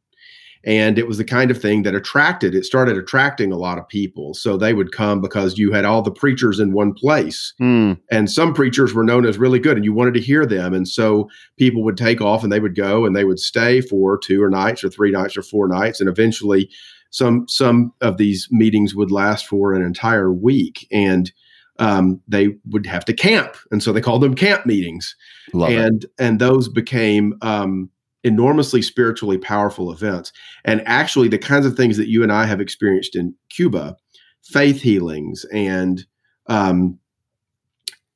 and 0.65 0.97
it 0.97 1.07
was 1.07 1.19
the 1.19 1.23
kind 1.23 1.51
of 1.51 1.61
thing 1.61 1.83
that 1.83 1.93
attracted 1.93 2.55
it 2.55 2.65
started 2.65 2.97
attracting 2.97 3.51
a 3.51 3.57
lot 3.57 3.77
of 3.77 3.87
people. 3.87 4.33
So 4.33 4.57
they 4.57 4.73
would 4.73 4.91
come 4.91 5.21
because 5.21 5.57
you 5.57 5.71
had 5.71 5.85
all 5.85 6.01
the 6.01 6.11
preachers 6.11 6.59
in 6.59 6.73
one 6.73 6.93
place. 6.93 7.53
Mm. 7.61 7.99
and 8.11 8.29
some 8.29 8.53
preachers 8.53 8.93
were 8.93 9.03
known 9.03 9.25
as 9.25 9.37
really 9.37 9.59
good 9.59 9.77
and 9.77 9.85
you 9.85 9.93
wanted 9.93 10.15
to 10.15 10.21
hear 10.21 10.45
them. 10.45 10.73
And 10.73 10.87
so 10.87 11.29
people 11.57 11.83
would 11.83 11.97
take 11.97 12.19
off 12.19 12.43
and 12.43 12.51
they 12.51 12.59
would 12.59 12.75
go 12.75 13.05
and 13.05 13.15
they 13.15 13.25
would 13.25 13.39
stay 13.39 13.81
for 13.81 14.17
two 14.17 14.41
or 14.41 14.49
nights 14.49 14.83
or 14.83 14.89
three 14.89 15.11
nights 15.11 15.37
or 15.37 15.43
four 15.43 15.67
nights. 15.67 15.99
And 15.99 16.09
eventually 16.09 16.69
some 17.11 17.47
some 17.47 17.93
of 18.01 18.17
these 18.17 18.47
meetings 18.51 18.95
would 18.95 19.11
last 19.11 19.45
for 19.45 19.73
an 19.73 19.83
entire 19.83 20.33
week. 20.33 20.87
And 20.91 21.31
um, 21.77 22.21
they 22.27 22.55
would 22.67 22.85
have 22.85 23.05
to 23.05 23.13
camp. 23.13 23.55
And 23.69 23.83
so 23.83 23.91
they 23.91 24.01
called 24.01 24.21
them 24.21 24.35
camp 24.35 24.65
meetings. 24.65 25.15
Love 25.53 25.71
and 25.71 26.03
it. 26.05 26.11
and 26.17 26.39
those 26.39 26.69
became 26.69 27.35
um, 27.41 27.89
enormously 28.25 28.81
spiritually 28.81 29.37
powerful 29.37 29.91
events. 29.91 30.33
And 30.65 30.81
actually, 30.85 31.29
the 31.29 31.37
kinds 31.37 31.65
of 31.65 31.77
things 31.77 31.95
that 31.97 32.09
you 32.09 32.23
and 32.23 32.31
I 32.31 32.45
have 32.45 32.59
experienced 32.59 33.15
in 33.15 33.33
Cuba, 33.49 33.95
faith 34.43 34.81
healings 34.81 35.45
and 35.53 36.05
um, 36.47 36.99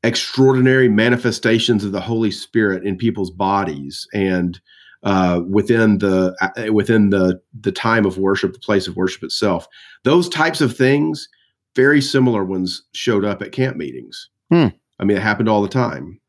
extraordinary 0.04 0.90
manifestations 0.90 1.86
of 1.86 1.92
the 1.92 2.02
Holy 2.02 2.32
Spirit 2.32 2.86
in 2.86 2.98
people's 2.98 3.32
bodies 3.32 4.08
and 4.14 4.60
uh, 5.04 5.42
within 5.48 6.00
the 6.00 6.36
uh, 6.42 6.74
within 6.74 7.12
the 7.12 7.40
the 7.62 7.72
time 7.72 8.06
of 8.06 8.18
worship, 8.18 8.52
the 8.52 8.60
place 8.60 8.88
of 8.88 8.98
worship 8.98 9.24
itself. 9.24 9.68
Those 10.04 10.28
types 10.28 10.60
of 10.60 10.76
things, 10.76 11.30
very 11.76 12.02
similar 12.02 12.44
ones, 12.44 12.84
showed 12.94 13.24
up 13.24 13.42
at 13.42 13.54
camp 13.54 13.78
meetings. 13.78 14.30
Hmm. 14.52 14.68
I 15.00 15.06
mean, 15.06 15.18
it 15.18 15.24
happened 15.24 15.48
all 15.48 15.62
the 15.62 15.70
time. 15.70 16.20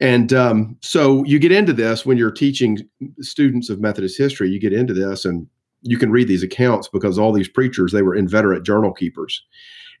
And 0.00 0.32
um, 0.32 0.76
so 0.82 1.24
you 1.24 1.38
get 1.38 1.52
into 1.52 1.72
this 1.72 2.04
when 2.04 2.18
you're 2.18 2.30
teaching 2.30 2.78
students 3.20 3.70
of 3.70 3.80
Methodist 3.80 4.18
history, 4.18 4.50
you 4.50 4.58
get 4.58 4.72
into 4.72 4.92
this 4.92 5.24
and 5.24 5.46
you 5.82 5.98
can 5.98 6.10
read 6.10 6.28
these 6.28 6.42
accounts 6.42 6.88
because 6.88 7.18
all 7.18 7.32
these 7.32 7.48
preachers, 7.48 7.92
they 7.92 8.02
were 8.02 8.14
inveterate 8.14 8.64
journal 8.64 8.92
keepers. 8.92 9.42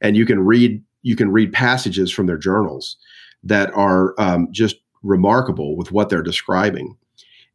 And 0.00 0.16
you 0.16 0.26
can 0.26 0.40
read 0.40 0.82
you 1.02 1.16
can 1.16 1.30
read 1.30 1.52
passages 1.52 2.10
from 2.10 2.26
their 2.26 2.38
journals 2.38 2.96
that 3.42 3.70
are 3.74 4.14
um, 4.18 4.48
just 4.50 4.76
remarkable 5.02 5.76
with 5.76 5.92
what 5.92 6.08
they're 6.08 6.22
describing. 6.22 6.96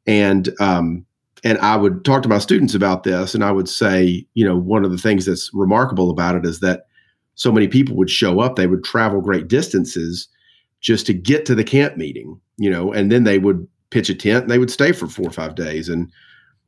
And 0.06 0.50
um, 0.60 1.06
and 1.44 1.58
I 1.60 1.76
would 1.76 2.06
talk 2.06 2.22
to 2.24 2.30
my 2.30 2.38
students 2.38 2.76
about 2.76 3.04
this, 3.04 3.34
and 3.34 3.44
I 3.44 3.52
would 3.52 3.70
say, 3.70 4.26
you 4.34 4.46
know, 4.46 4.58
one 4.58 4.86
of 4.86 4.92
the 4.92 4.98
things 4.98 5.26
that's 5.26 5.50
remarkable 5.54 6.10
about 6.10 6.36
it 6.36 6.46
is 6.46 6.60
that 6.60 6.88
so 7.36 7.52
many 7.52 7.68
people 7.68 7.96
would 7.96 8.10
show 8.10 8.40
up; 8.40 8.56
they 8.56 8.68
would 8.68 8.84
travel 8.84 9.22
great 9.22 9.48
distances 9.48 10.28
just 10.82 11.06
to 11.08 11.14
get 11.14 11.46
to 11.46 11.56
the 11.56 11.64
camp 11.64 11.98
meeting, 11.98 12.40
you 12.58 12.70
know, 12.70 12.92
and 12.94 13.12
then 13.12 13.24
they 13.24 13.40
would 13.40 13.68
pitch 13.90 14.10
a 14.10 14.16
tent 14.16 14.44
and 14.44 14.52
they 14.52 14.60
would 14.60 14.72
stay 14.72 14.92
for 14.92 15.08
four 15.08 15.28
or 15.28 15.32
five 15.32 15.56
days. 15.56 15.90
And 15.90 16.12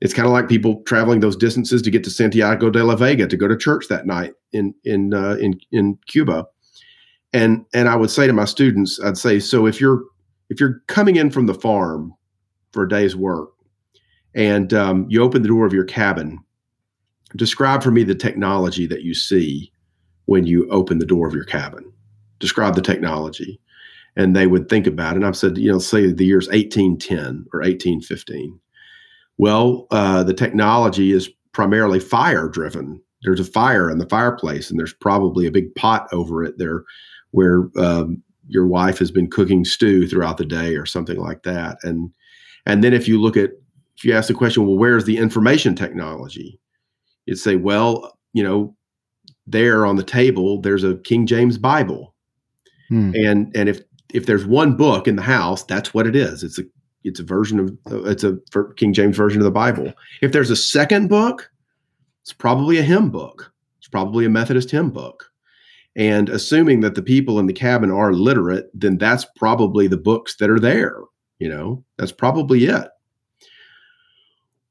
it's 0.02 0.14
kind 0.14 0.26
of 0.26 0.34
like 0.34 0.50
people 0.50 0.82
traveling 0.84 1.20
those 1.20 1.36
distances 1.36 1.82
to 1.82 1.92
get 1.92 2.04
to 2.04 2.10
Santiago 2.10 2.70
de 2.70 2.84
la 2.84 2.96
Vega 2.96 3.28
to 3.28 3.38
go 3.38 3.48
to 3.48 3.58
church 3.58 3.86
that 3.90 4.06
night 4.06 4.34
in 4.52 4.74
in 4.84 5.14
uh, 5.14 5.38
in 5.40 5.60
in 5.72 5.98
Cuba. 6.08 6.46
And 7.34 7.66
and 7.74 7.88
I 7.88 7.96
would 7.96 8.10
say 8.10 8.28
to 8.28 8.34
my 8.34 8.46
students, 8.46 9.00
I'd 9.00 9.18
say, 9.18 9.40
so 9.40 9.66
if 9.66 9.80
you're 9.80 10.04
if 10.50 10.60
you're 10.60 10.82
coming 10.88 11.16
in 11.16 11.30
from 11.30 11.46
the 11.46 11.54
farm 11.54 12.14
for 12.72 12.84
a 12.84 12.90
day's 12.90 13.16
work, 13.16 13.50
and 14.34 14.74
um, 14.74 15.06
you 15.08 15.22
open 15.22 15.44
the 15.44 15.48
door 15.48 15.66
of 15.66 15.74
your 15.74 15.86
cabin, 15.86 16.40
describe 17.36 17.84
for 17.84 17.92
me 17.92 18.04
the 18.04 18.16
technology 18.16 18.88
that 18.88 19.04
you 19.04 19.14
see 19.14 19.72
when 20.26 20.46
you 20.46 20.68
open 20.70 20.98
the 20.98 21.06
door 21.06 21.28
of 21.28 21.34
your 21.34 21.46
cabin. 21.46 21.86
Describe 22.40 22.76
the 22.76 22.82
technology 22.82 23.62
and 24.16 24.36
they 24.36 24.48
would 24.48 24.70
think 24.70 24.88
about 24.88 25.14
it. 25.14 25.18
And 25.18 25.26
I've 25.26 25.38
said, 25.38 25.58
you 25.58 25.72
know, 25.72 25.80
say 25.80 26.12
the 26.12 26.26
year's 26.26 26.48
1810 26.48 27.46
or 27.54 27.62
1815. 27.62 28.60
Well, 29.38 29.88
uh, 29.92 30.24
the 30.24 30.34
technology 30.34 31.12
is 31.12 31.30
primarily 31.54 32.00
fire 32.00 32.48
driven. 32.48 33.02
There's 33.24 33.40
a 33.40 33.46
fire 33.46 33.90
in 33.90 33.98
the 33.98 34.10
fireplace, 34.10 34.70
and 34.70 34.80
there's 34.80 34.94
probably 34.94 35.48
a 35.48 35.52
big 35.52 35.74
pot 35.76 36.08
over 36.12 36.44
it 36.44 36.58
there 36.58 36.84
where 37.32 37.70
um, 37.78 38.22
your 38.48 38.68
wife 38.68 39.00
has 39.00 39.12
been 39.12 39.30
cooking 39.30 39.64
stew 39.64 40.08
throughout 40.08 40.38
the 40.38 40.46
day 40.46 40.76
or 40.76 40.86
something 40.86 41.18
like 41.18 41.44
that. 41.44 41.78
And 41.84 42.12
and 42.66 42.84
then 42.84 42.94
if 42.94 43.08
you 43.08 43.20
look 43.20 43.38
at 43.38 43.52
if 43.98 44.06
you 44.06 44.14
ask 44.14 44.28
the 44.28 44.34
question, 44.34 44.66
well, 44.66 44.78
where's 44.78 45.06
the 45.06 45.18
information 45.18 45.76
technology? 45.76 46.60
You'd 47.26 47.38
say, 47.38 47.56
well, 47.56 48.18
you 48.34 48.44
know, 48.44 48.76
there 49.46 49.86
on 49.86 49.96
the 49.96 50.04
table, 50.04 50.60
there's 50.62 50.84
a 50.84 50.98
King 50.98 51.28
James 51.28 51.58
Bible. 51.58 52.14
Hmm. 52.90 53.12
And 53.16 53.56
and 53.56 53.70
if 53.70 53.82
if 54.14 54.26
there's 54.26 54.46
one 54.46 54.76
book 54.76 55.08
in 55.08 55.16
the 55.16 55.22
house, 55.22 55.64
that's 55.64 55.94
what 55.94 56.08
it 56.08 56.16
is. 56.16 56.44
It's 56.44 56.60
a 56.60 56.64
it's 57.04 57.20
a 57.20 57.24
version 57.24 57.60
of 57.60 58.06
it's 58.08 58.24
a 58.24 58.38
King 58.78 58.94
James 58.94 59.18
version 59.18 59.42
of 59.42 59.46
the 59.46 59.52
Bible. 59.52 59.94
If 60.22 60.32
there's 60.32 60.52
a 60.52 60.56
second 60.56 61.08
book, 61.08 61.50
it's 62.22 62.34
probably 62.34 62.78
a 62.78 62.84
hymn 62.84 63.10
book. 63.10 63.52
It's 63.80 63.88
probably 63.88 64.26
a 64.26 64.30
Methodist 64.30 64.70
hymn 64.72 64.92
book. 64.92 65.26
And 65.96 66.30
assuming 66.30 66.82
that 66.82 66.96
the 66.96 67.02
people 67.02 67.40
in 67.40 67.48
the 67.48 67.54
cabin 67.54 67.92
are 67.92 68.14
literate, 68.14 68.70
then 68.74 68.98
that's 68.98 69.26
probably 69.36 69.88
the 69.88 69.98
books 69.98 70.38
that 70.38 70.50
are 70.50 70.60
there. 70.60 70.98
You 71.40 71.50
know, 71.50 71.84
that's 71.98 72.12
probably 72.12 72.66
it. 72.66 72.88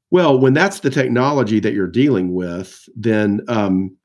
Well, 0.09 0.39
when 0.39 0.53
that's 0.53 0.79
the 0.79 0.89
technology 0.89 1.59
that 1.59 1.73
you're 1.73 1.87
dealing 1.87 2.33
with, 2.33 2.87
then 2.95 3.41
um, 3.47 3.95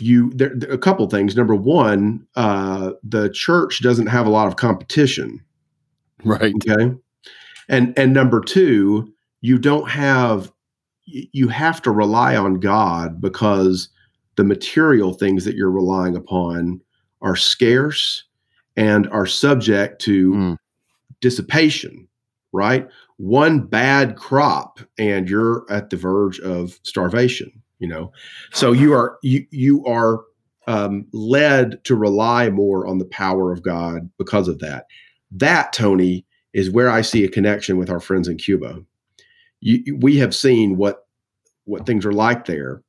you 0.00 0.30
there, 0.34 0.52
a 0.70 0.78
couple 0.78 1.08
things. 1.08 1.36
Number 1.36 1.54
one, 1.54 2.26
uh, 2.36 2.92
the 3.02 3.30
church 3.30 3.82
doesn't 3.82 4.06
have 4.06 4.26
a 4.26 4.30
lot 4.30 4.48
of 4.48 4.56
competition, 4.56 5.40
right? 6.24 6.54
Okay, 6.68 6.94
and 7.68 7.98
and 7.98 8.12
number 8.12 8.40
two, 8.40 9.12
you 9.40 9.58
don't 9.58 9.90
have 9.90 10.52
you 11.06 11.48
have 11.48 11.80
to 11.82 11.90
rely 11.90 12.36
on 12.36 12.60
God 12.60 13.20
because 13.20 13.88
the 14.36 14.44
material 14.44 15.14
things 15.14 15.44
that 15.44 15.56
you're 15.56 15.70
relying 15.70 16.16
upon 16.16 16.80
are 17.22 17.36
scarce 17.36 18.24
and 18.76 19.08
are 19.08 19.26
subject 19.26 20.00
to 20.02 20.32
mm. 20.32 20.56
dissipation, 21.20 22.06
right? 22.52 22.86
One 23.16 23.60
bad 23.60 24.16
crop 24.16 24.80
and 24.98 25.28
you're 25.28 25.64
at 25.70 25.90
the 25.90 25.96
verge 25.96 26.38
of 26.40 26.78
starvation 26.84 27.62
you 27.78 27.88
know 27.88 28.12
so 28.52 28.72
you 28.72 28.92
are 28.92 29.18
you 29.22 29.46
you 29.50 29.84
are 29.86 30.20
um, 30.68 31.06
led 31.12 31.82
to 31.84 31.96
rely 31.96 32.50
more 32.50 32.86
on 32.86 32.98
the 32.98 33.06
power 33.06 33.50
of 33.50 33.62
God 33.62 34.10
because 34.18 34.48
of 34.48 34.58
that. 34.58 34.84
That, 35.32 35.72
Tony, 35.72 36.26
is 36.52 36.70
where 36.70 36.90
I 36.90 37.00
see 37.00 37.24
a 37.24 37.28
connection 37.28 37.78
with 37.78 37.88
our 37.88 38.00
friends 38.00 38.28
in 38.28 38.36
Cuba. 38.36 38.78
You, 39.60 39.96
we 40.00 40.18
have 40.18 40.34
seen 40.34 40.76
what 40.76 41.06
what 41.64 41.86
things 41.86 42.04
are 42.06 42.12
like 42.12 42.44
there, 42.44 42.82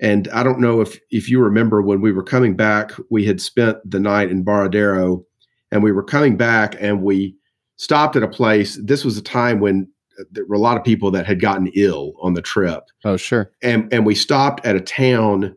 and 0.00 0.28
I 0.28 0.42
don't 0.42 0.60
know 0.60 0.82
if 0.82 1.00
if 1.10 1.30
you 1.30 1.40
remember 1.40 1.80
when 1.80 2.02
we 2.02 2.12
were 2.12 2.22
coming 2.22 2.56
back, 2.56 2.92
we 3.10 3.24
had 3.24 3.40
spent 3.40 3.78
the 3.90 4.00
night 4.00 4.30
in 4.30 4.44
Varadero 4.44 5.24
and 5.72 5.82
we 5.82 5.92
were 5.92 6.04
coming 6.04 6.36
back, 6.36 6.76
and 6.78 7.02
we 7.02 7.36
stopped 7.76 8.16
at 8.16 8.22
a 8.22 8.28
place. 8.28 8.78
This 8.82 9.04
was 9.04 9.16
a 9.16 9.22
time 9.22 9.60
when 9.60 9.88
there 10.30 10.46
were 10.46 10.56
a 10.56 10.60
lot 10.60 10.76
of 10.76 10.84
people 10.84 11.10
that 11.12 11.26
had 11.26 11.40
gotten 11.40 11.68
ill 11.74 12.12
on 12.20 12.34
the 12.34 12.42
trip. 12.42 12.84
Oh, 13.04 13.16
sure. 13.16 13.50
And 13.62 13.92
and 13.92 14.06
we 14.06 14.14
stopped 14.14 14.64
at 14.64 14.76
a 14.76 14.80
town 14.80 15.56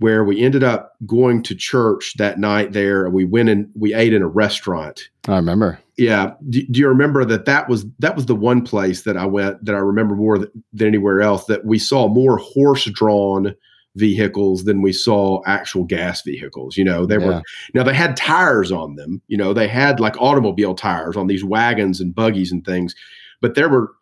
where 0.00 0.24
we 0.24 0.42
ended 0.42 0.64
up 0.64 0.94
going 1.06 1.42
to 1.42 1.54
church 1.54 2.14
that 2.16 2.38
night 2.38 2.72
there 2.72 3.04
and 3.04 3.12
we 3.12 3.26
went 3.26 3.50
and 3.50 3.70
we 3.74 3.92
ate 3.92 4.14
in 4.14 4.22
a 4.22 4.26
restaurant. 4.26 5.10
I 5.28 5.36
remember. 5.36 5.78
Yeah. 5.98 6.32
Do, 6.48 6.66
do, 6.66 6.80
you 6.80 6.88
remember 6.88 7.26
that 7.26 7.44
that 7.44 7.68
was 7.68 7.84
that 7.98 8.16
was 8.16 8.24
the 8.24 8.34
one 8.34 8.62
place 8.62 9.02
that 9.02 9.18
I 9.18 9.26
went 9.26 9.62
that 9.64 9.74
I 9.74 9.78
remember 9.78 10.16
more 10.16 10.38
than 10.38 10.50
anywhere 10.80 11.20
else 11.20 11.44
that 11.44 11.66
we 11.66 11.78
saw 11.78 12.08
more 12.08 12.38
horse 12.38 12.86
drawn 12.86 13.54
vehicles 13.96 14.64
than 14.64 14.80
we 14.80 14.92
saw 14.92 15.42
actual 15.46 15.84
gas 15.84 16.22
vehicles. 16.22 16.78
You 16.78 16.84
know, 16.84 17.04
they 17.04 17.18
yeah. 17.18 17.26
were 17.26 17.42
now 17.74 17.82
they 17.82 17.94
had 17.94 18.16
tires 18.16 18.72
on 18.72 18.94
them. 18.94 19.20
You 19.28 19.36
know, 19.36 19.52
they 19.52 19.68
had 19.68 20.00
like 20.00 20.20
automobile 20.20 20.74
tires 20.74 21.16
on 21.16 21.26
these 21.26 21.44
wagons 21.44 22.00
and 22.00 22.14
buggies 22.14 22.52
and 22.52 22.64
things, 22.64 22.94
but 23.40 23.54
there 23.54 23.68
were 23.68 23.92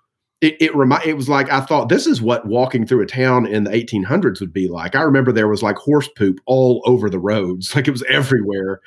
it 0.41 0.57
it, 0.61 0.75
remi- 0.75 1.05
it 1.05 1.17
was 1.17 1.29
like 1.29 1.51
I 1.51 1.61
thought 1.61 1.89
this 1.89 2.07
is 2.07 2.23
what 2.23 2.47
walking 2.47 2.87
through 2.87 3.03
a 3.03 3.07
town 3.07 3.47
in 3.47 3.65
the 3.65 3.71
1800s 3.71 4.41
would 4.41 4.53
be 4.53 4.69
like. 4.69 4.95
I 4.95 5.03
remember 5.03 5.33
there 5.33 5.49
was 5.49 5.63
like 5.63 5.77
horse 5.77 6.09
poop 6.09 6.39
all 6.47 6.83
over 6.87 7.11
the 7.11 7.19
roads, 7.19 7.75
like 7.75 7.89
it 7.89 7.93
was 7.93 8.05
everywhere. 8.09 8.81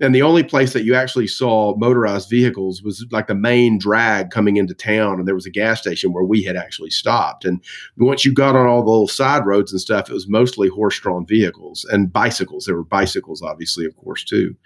And 0.00 0.12
the 0.12 0.22
only 0.22 0.42
place 0.42 0.72
that 0.72 0.84
you 0.84 0.96
actually 0.96 1.28
saw 1.28 1.76
motorized 1.76 2.28
vehicles 2.28 2.82
was 2.82 3.06
like 3.12 3.28
the 3.28 3.34
main 3.34 3.78
drag 3.78 4.30
coming 4.30 4.56
into 4.56 4.74
town, 4.74 5.18
and 5.18 5.28
there 5.28 5.36
was 5.36 5.46
a 5.46 5.50
gas 5.50 5.80
station 5.80 6.12
where 6.12 6.24
we 6.24 6.42
had 6.42 6.56
actually 6.56 6.90
stopped. 6.90 7.44
And 7.44 7.62
once 7.96 8.24
you 8.24 8.32
got 8.32 8.56
on 8.56 8.66
all 8.66 8.82
the 8.82 8.90
little 8.90 9.06
side 9.06 9.46
roads 9.46 9.70
and 9.70 9.80
stuff, 9.80 10.10
it 10.10 10.12
was 10.12 10.28
mostly 10.28 10.68
horse-drawn 10.68 11.26
vehicles 11.26 11.84
and 11.92 12.12
bicycles. 12.12 12.64
There 12.64 12.74
were 12.74 12.82
bicycles, 12.82 13.40
obviously, 13.40 13.86
of 13.86 13.96
course, 13.96 14.24
too. 14.24 14.56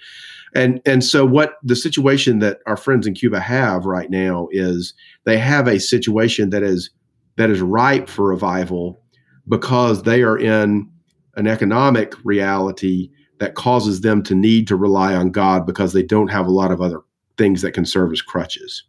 And 0.54 0.80
and 0.86 1.04
so 1.04 1.26
what 1.26 1.58
the 1.62 1.76
situation 1.76 2.38
that 2.38 2.60
our 2.66 2.78
friends 2.78 3.06
in 3.06 3.12
Cuba 3.12 3.38
have 3.38 3.84
right 3.84 4.08
now 4.08 4.48
is 4.50 4.94
they 5.24 5.36
have 5.36 5.68
a 5.68 5.78
situation 5.78 6.48
that 6.50 6.62
is 6.62 6.88
that 7.36 7.50
is 7.50 7.60
ripe 7.60 8.08
for 8.08 8.28
revival 8.28 9.02
because 9.46 10.04
they 10.04 10.22
are 10.22 10.38
in 10.38 10.90
an 11.36 11.46
economic 11.46 12.14
reality 12.24 13.10
that 13.38 13.54
causes 13.54 14.00
them 14.00 14.22
to 14.24 14.34
need 14.34 14.66
to 14.68 14.76
rely 14.76 15.14
on 15.14 15.30
God 15.30 15.66
because 15.66 15.92
they 15.92 16.02
don't 16.02 16.28
have 16.28 16.46
a 16.46 16.50
lot 16.50 16.70
of 16.70 16.80
other 16.80 17.00
things 17.36 17.62
that 17.62 17.72
can 17.72 17.86
serve 17.86 18.12
as 18.12 18.22
crutches. 18.22 18.82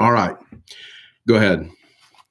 All 0.00 0.12
right. 0.12 0.36
Go 1.26 1.36
ahead. 1.36 1.70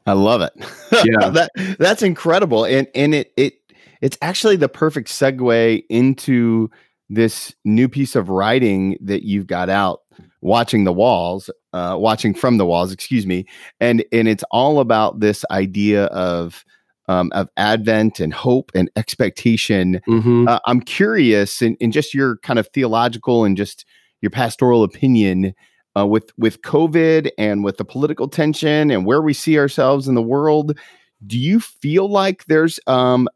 I 0.05 0.13
love 0.13 0.41
it. 0.41 0.53
Yeah. 1.03 1.29
that 1.29 1.51
that's 1.77 2.01
incredible. 2.03 2.63
And 2.63 2.87
and 2.95 3.13
it 3.13 3.33
it 3.35 3.55
it's 4.01 4.17
actually 4.21 4.55
the 4.55 4.69
perfect 4.69 5.09
segue 5.09 5.83
into 5.89 6.69
this 7.09 7.53
new 7.65 7.89
piece 7.89 8.15
of 8.15 8.29
writing 8.29 8.97
that 9.01 9.23
you've 9.23 9.47
got 9.47 9.69
out 9.69 10.01
watching 10.41 10.83
the 10.83 10.93
walls 10.93 11.49
uh, 11.73 11.95
watching 11.99 12.33
from 12.33 12.57
the 12.57 12.65
walls 12.65 12.91
excuse 12.91 13.25
me 13.27 13.45
and 13.79 14.03
and 14.11 14.27
it's 14.27 14.43
all 14.51 14.79
about 14.79 15.19
this 15.19 15.43
idea 15.51 16.05
of 16.05 16.63
um, 17.07 17.31
of 17.33 17.49
advent 17.57 18.19
and 18.19 18.33
hope 18.33 18.71
and 18.73 18.89
expectation 18.95 20.01
mm-hmm. 20.07 20.47
uh, 20.47 20.59
i'm 20.65 20.81
curious 20.81 21.61
in, 21.61 21.75
in 21.75 21.91
just 21.91 22.13
your 22.13 22.37
kind 22.37 22.59
of 22.59 22.67
theological 22.69 23.43
and 23.45 23.57
just 23.57 23.85
your 24.21 24.29
pastoral 24.29 24.83
opinion 24.83 25.53
uh, 25.97 26.05
with 26.05 26.31
with 26.37 26.61
covid 26.61 27.29
and 27.37 27.63
with 27.63 27.77
the 27.77 27.85
political 27.85 28.27
tension 28.27 28.91
and 28.91 29.05
where 29.05 29.21
we 29.21 29.33
see 29.33 29.57
ourselves 29.57 30.07
in 30.07 30.15
the 30.15 30.21
world 30.21 30.77
do 31.25 31.37
you 31.37 31.59
feel 31.59 32.09
like 32.09 32.45
there's 32.45 32.79
um, 32.87 33.27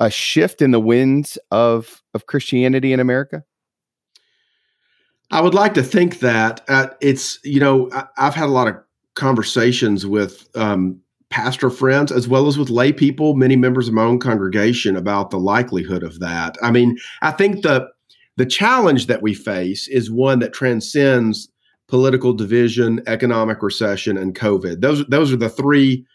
a 0.00 0.10
shift 0.10 0.62
in 0.62 0.70
the 0.70 0.80
winds 0.80 1.38
of 1.50 2.02
of 2.14 2.26
Christianity 2.26 2.92
in 2.92 3.00
America? 3.00 3.44
I 5.30 5.40
would 5.40 5.54
like 5.54 5.74
to 5.74 5.82
think 5.82 6.20
that 6.20 6.62
uh, 6.68 6.88
it's 7.00 7.38
you 7.44 7.60
know 7.60 7.88
I, 7.92 8.06
have 8.16 8.34
had 8.34 8.46
a 8.48 8.52
lot 8.52 8.68
of 8.68 8.76
conversations 9.14 10.06
with 10.06 10.48
um, 10.56 11.00
pastor 11.32 11.70
friends 11.70 12.12
as 12.12 12.28
well 12.28 12.46
as 12.46 12.58
with 12.58 12.68
lay 12.68 12.92
people, 12.92 13.34
many 13.34 13.56
members 13.56 13.88
of 13.88 13.94
my 13.94 14.02
own 14.02 14.18
congregation 14.18 14.96
about 14.96 15.30
the 15.30 15.38
likelihood 15.38 16.02
of 16.02 16.20
that. 16.20 16.56
I 16.62 16.70
mean, 16.70 16.98
I 17.22 17.30
think 17.32 17.62
the 17.62 17.88
the 18.36 18.46
challenge 18.46 19.06
that 19.06 19.22
we 19.22 19.34
face 19.34 19.88
is 19.88 20.10
one 20.10 20.38
that 20.38 20.52
transcends 20.52 21.48
political 21.88 22.32
division, 22.32 23.02
economic 23.06 23.62
recession, 23.62 24.16
and 24.18 24.34
COVID. 24.34 24.82
Those 24.82 25.06
those 25.06 25.32
are 25.32 25.36
the 25.36 25.48
three, 25.48 26.06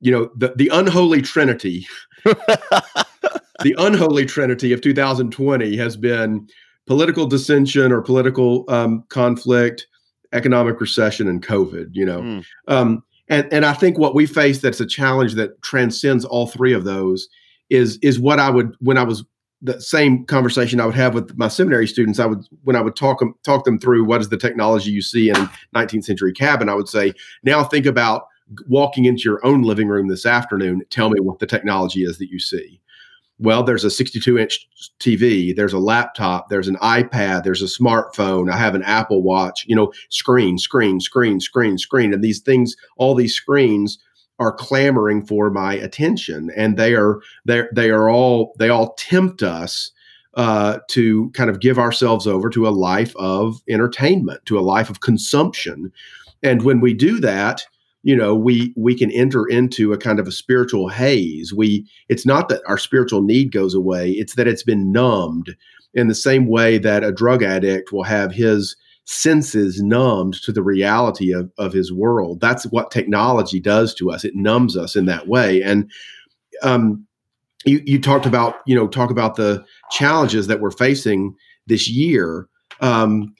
you 0.00 0.12
know, 0.12 0.30
the 0.36 0.54
the 0.56 0.70
unholy 0.72 1.20
trinity 1.20 1.86
the 2.24 3.74
unholy 3.76 4.24
trinity 4.24 4.72
of 4.72 4.80
2020 4.80 5.76
has 5.76 5.96
been 5.96 6.48
political 6.86 7.26
dissension 7.26 7.90
or 7.90 8.02
political 8.02 8.64
um, 8.68 9.04
conflict, 9.08 9.86
economic 10.32 10.80
recession, 10.80 11.28
and 11.28 11.44
COVID. 11.44 11.88
You 11.92 12.06
know, 12.06 12.20
mm. 12.20 12.44
um, 12.68 13.02
and 13.28 13.50
and 13.52 13.64
I 13.64 13.72
think 13.72 13.98
what 13.98 14.14
we 14.14 14.26
face 14.26 14.60
that's 14.60 14.80
a 14.80 14.86
challenge 14.86 15.34
that 15.34 15.60
transcends 15.62 16.24
all 16.24 16.46
three 16.46 16.72
of 16.72 16.84
those 16.84 17.28
is 17.70 17.98
is 18.02 18.20
what 18.20 18.38
I 18.38 18.50
would 18.50 18.74
when 18.80 18.98
I 18.98 19.02
was 19.02 19.24
the 19.62 19.80
same 19.80 20.26
conversation 20.26 20.78
I 20.78 20.86
would 20.86 20.94
have 20.94 21.14
with 21.14 21.36
my 21.38 21.48
seminary 21.48 21.86
students. 21.86 22.18
I 22.18 22.26
would 22.26 22.44
when 22.64 22.76
I 22.76 22.82
would 22.82 22.96
talk 22.96 23.20
them 23.20 23.34
talk 23.44 23.64
them 23.64 23.78
through 23.78 24.04
what 24.04 24.20
is 24.20 24.28
the 24.28 24.36
technology 24.36 24.90
you 24.90 25.02
see 25.02 25.30
in 25.30 25.36
19th 25.74 26.04
century 26.04 26.32
cabin. 26.32 26.68
I 26.68 26.74
would 26.74 26.88
say 26.88 27.14
now 27.42 27.64
think 27.64 27.86
about 27.86 28.26
walking 28.68 29.06
into 29.06 29.22
your 29.22 29.44
own 29.44 29.62
living 29.62 29.88
room 29.88 30.08
this 30.08 30.26
afternoon. 30.26 30.82
Tell 30.90 31.08
me 31.08 31.18
what 31.18 31.38
the 31.38 31.46
technology 31.46 32.04
is 32.04 32.18
that 32.18 32.28
you 32.28 32.38
see 32.38 32.80
well, 33.38 33.62
there's 33.62 33.84
a 33.84 33.90
62 33.90 34.38
inch 34.38 34.66
TV, 35.00 35.54
there's 35.54 35.72
a 35.72 35.78
laptop, 35.78 36.48
there's 36.50 36.68
an 36.68 36.76
iPad, 36.76 37.42
there's 37.42 37.62
a 37.62 37.82
smartphone, 37.82 38.50
I 38.50 38.56
have 38.56 38.74
an 38.74 38.82
Apple 38.84 39.22
Watch, 39.22 39.64
you 39.66 39.74
know, 39.74 39.92
screen, 40.10 40.58
screen, 40.58 41.00
screen, 41.00 41.40
screen, 41.40 41.78
screen. 41.78 42.12
And 42.12 42.22
these 42.22 42.40
things, 42.40 42.76
all 42.96 43.14
these 43.14 43.34
screens 43.34 43.98
are 44.38 44.52
clamoring 44.52 45.26
for 45.26 45.50
my 45.50 45.74
attention. 45.74 46.50
And 46.56 46.76
they 46.76 46.94
are 46.94 47.20
they 47.44 47.64
they 47.72 47.90
are 47.90 48.08
all 48.08 48.54
they 48.58 48.68
all 48.68 48.94
tempt 48.94 49.42
us 49.42 49.90
uh, 50.34 50.78
to 50.88 51.30
kind 51.30 51.50
of 51.50 51.60
give 51.60 51.78
ourselves 51.78 52.26
over 52.26 52.50
to 52.50 52.66
a 52.66 52.70
life 52.70 53.14
of 53.16 53.62
entertainment, 53.68 54.44
to 54.46 54.58
a 54.58 54.60
life 54.60 54.90
of 54.90 55.00
consumption. 55.00 55.92
And 56.42 56.62
when 56.62 56.80
we 56.80 56.92
do 56.92 57.20
that, 57.20 57.64
you 58.04 58.14
know 58.14 58.34
we 58.34 58.72
we 58.76 58.96
can 58.96 59.10
enter 59.10 59.46
into 59.46 59.92
a 59.92 59.98
kind 59.98 60.20
of 60.20 60.28
a 60.28 60.32
spiritual 60.32 60.88
haze. 60.88 61.52
We 61.52 61.86
it's 62.08 62.24
not 62.24 62.48
that 62.50 62.62
our 62.68 62.78
spiritual 62.78 63.22
need 63.22 63.50
goes 63.50 63.74
away 63.74 64.12
it's 64.12 64.36
that 64.36 64.46
it's 64.46 64.62
been 64.62 64.92
numbed 64.92 65.56
in 65.94 66.08
the 66.08 66.14
same 66.14 66.46
way 66.46 66.78
that 66.78 67.02
a 67.02 67.12
drug 67.12 67.42
addict 67.42 67.92
will 67.92 68.02
have 68.04 68.32
his 68.32 68.76
senses 69.06 69.82
numbed 69.82 70.34
to 70.42 70.52
the 70.52 70.62
reality 70.62 71.32
of, 71.32 71.50
of 71.58 71.72
his 71.72 71.92
world. 71.92 72.40
That's 72.40 72.64
what 72.66 72.90
technology 72.90 73.60
does 73.60 73.94
to 73.96 74.10
us. 74.10 74.24
It 74.24 74.34
numbs 74.34 74.76
us 74.76 74.96
in 74.96 75.04
that 75.06 75.28
way. 75.28 75.62
And 75.62 75.90
um, 76.62 77.06
you, 77.64 77.82
you 77.84 78.00
talked 78.00 78.26
about 78.26 78.56
you 78.66 78.74
know 78.74 78.86
talk 78.86 79.10
about 79.10 79.36
the 79.36 79.64
challenges 79.90 80.46
that 80.46 80.60
we're 80.60 80.70
facing 80.70 81.34
this 81.66 81.88
year. 81.88 82.48
Um, 82.80 83.34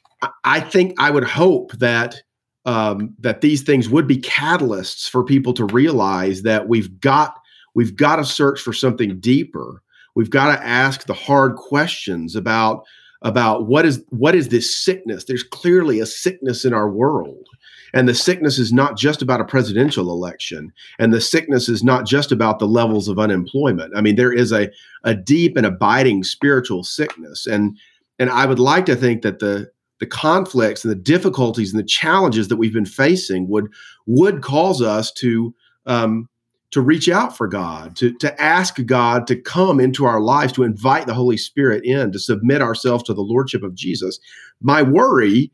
I 0.44 0.60
think 0.60 0.94
i 0.98 1.10
would 1.10 1.24
hope 1.24 1.72
that 1.72 2.22
um, 2.64 3.14
that 3.20 3.40
these 3.40 3.62
things 3.62 3.88
would 3.88 4.06
be 4.06 4.18
catalysts 4.18 5.08
for 5.08 5.24
people 5.24 5.52
to 5.54 5.64
realize 5.66 6.42
that 6.42 6.68
we've 6.68 7.00
got 7.00 7.38
we've 7.74 7.96
got 7.96 8.16
to 8.16 8.24
search 8.24 8.60
for 8.60 8.72
something 8.72 9.18
deeper. 9.20 9.82
We've 10.14 10.30
got 10.30 10.54
to 10.54 10.64
ask 10.64 11.06
the 11.06 11.14
hard 11.14 11.56
questions 11.56 12.36
about 12.36 12.84
about 13.22 13.66
what 13.66 13.84
is 13.84 14.02
what 14.10 14.34
is 14.34 14.48
this 14.48 14.74
sickness. 14.74 15.24
There's 15.24 15.42
clearly 15.42 16.00
a 16.00 16.06
sickness 16.06 16.64
in 16.64 16.72
our 16.72 16.90
world. 16.90 17.48
And 17.94 18.08
the 18.08 18.14
sickness 18.14 18.58
is 18.58 18.72
not 18.72 18.98
just 18.98 19.22
about 19.22 19.40
a 19.40 19.44
presidential 19.44 20.10
election. 20.10 20.72
And 20.98 21.14
the 21.14 21.20
sickness 21.20 21.68
is 21.68 21.84
not 21.84 22.06
just 22.06 22.32
about 22.32 22.58
the 22.58 22.66
levels 22.66 23.06
of 23.06 23.20
unemployment. 23.20 23.96
I 23.96 24.00
mean, 24.00 24.16
there 24.16 24.32
is 24.32 24.52
a, 24.52 24.68
a 25.04 25.14
deep 25.14 25.56
and 25.56 25.64
abiding 25.64 26.24
spiritual 26.24 26.82
sickness. 26.82 27.46
And 27.46 27.78
and 28.18 28.30
I 28.30 28.46
would 28.46 28.58
like 28.58 28.86
to 28.86 28.96
think 28.96 29.22
that 29.22 29.38
the 29.38 29.70
the 30.04 30.10
conflicts 30.10 30.84
and 30.84 30.90
the 30.90 30.96
difficulties 30.96 31.72
and 31.72 31.80
the 31.82 31.86
challenges 31.86 32.48
that 32.48 32.56
we've 32.56 32.74
been 32.74 32.84
facing 32.84 33.48
would 33.48 33.72
would 34.04 34.42
cause 34.42 34.82
us 34.82 35.10
to 35.10 35.54
um, 35.86 36.28
to 36.72 36.82
reach 36.82 37.08
out 37.08 37.34
for 37.34 37.48
God, 37.48 37.96
to 37.96 38.12
to 38.18 38.40
ask 38.40 38.84
God 38.84 39.26
to 39.28 39.36
come 39.36 39.80
into 39.80 40.04
our 40.04 40.20
lives, 40.20 40.52
to 40.52 40.62
invite 40.62 41.06
the 41.06 41.14
Holy 41.14 41.38
Spirit 41.38 41.84
in, 41.84 42.12
to 42.12 42.18
submit 42.18 42.60
ourselves 42.60 43.02
to 43.04 43.14
the 43.14 43.22
lordship 43.22 43.62
of 43.62 43.74
Jesus. 43.74 44.20
My 44.60 44.82
worry 44.82 45.50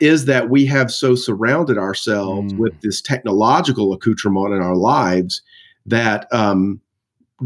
is 0.00 0.24
that 0.24 0.50
we 0.50 0.66
have 0.66 0.90
so 0.90 1.14
surrounded 1.14 1.78
ourselves 1.78 2.52
mm. 2.52 2.58
with 2.58 2.80
this 2.80 3.00
technological 3.00 3.92
accoutrement 3.92 4.52
in 4.52 4.60
our 4.60 4.74
lives 4.74 5.42
that 5.86 6.26
um, 6.32 6.80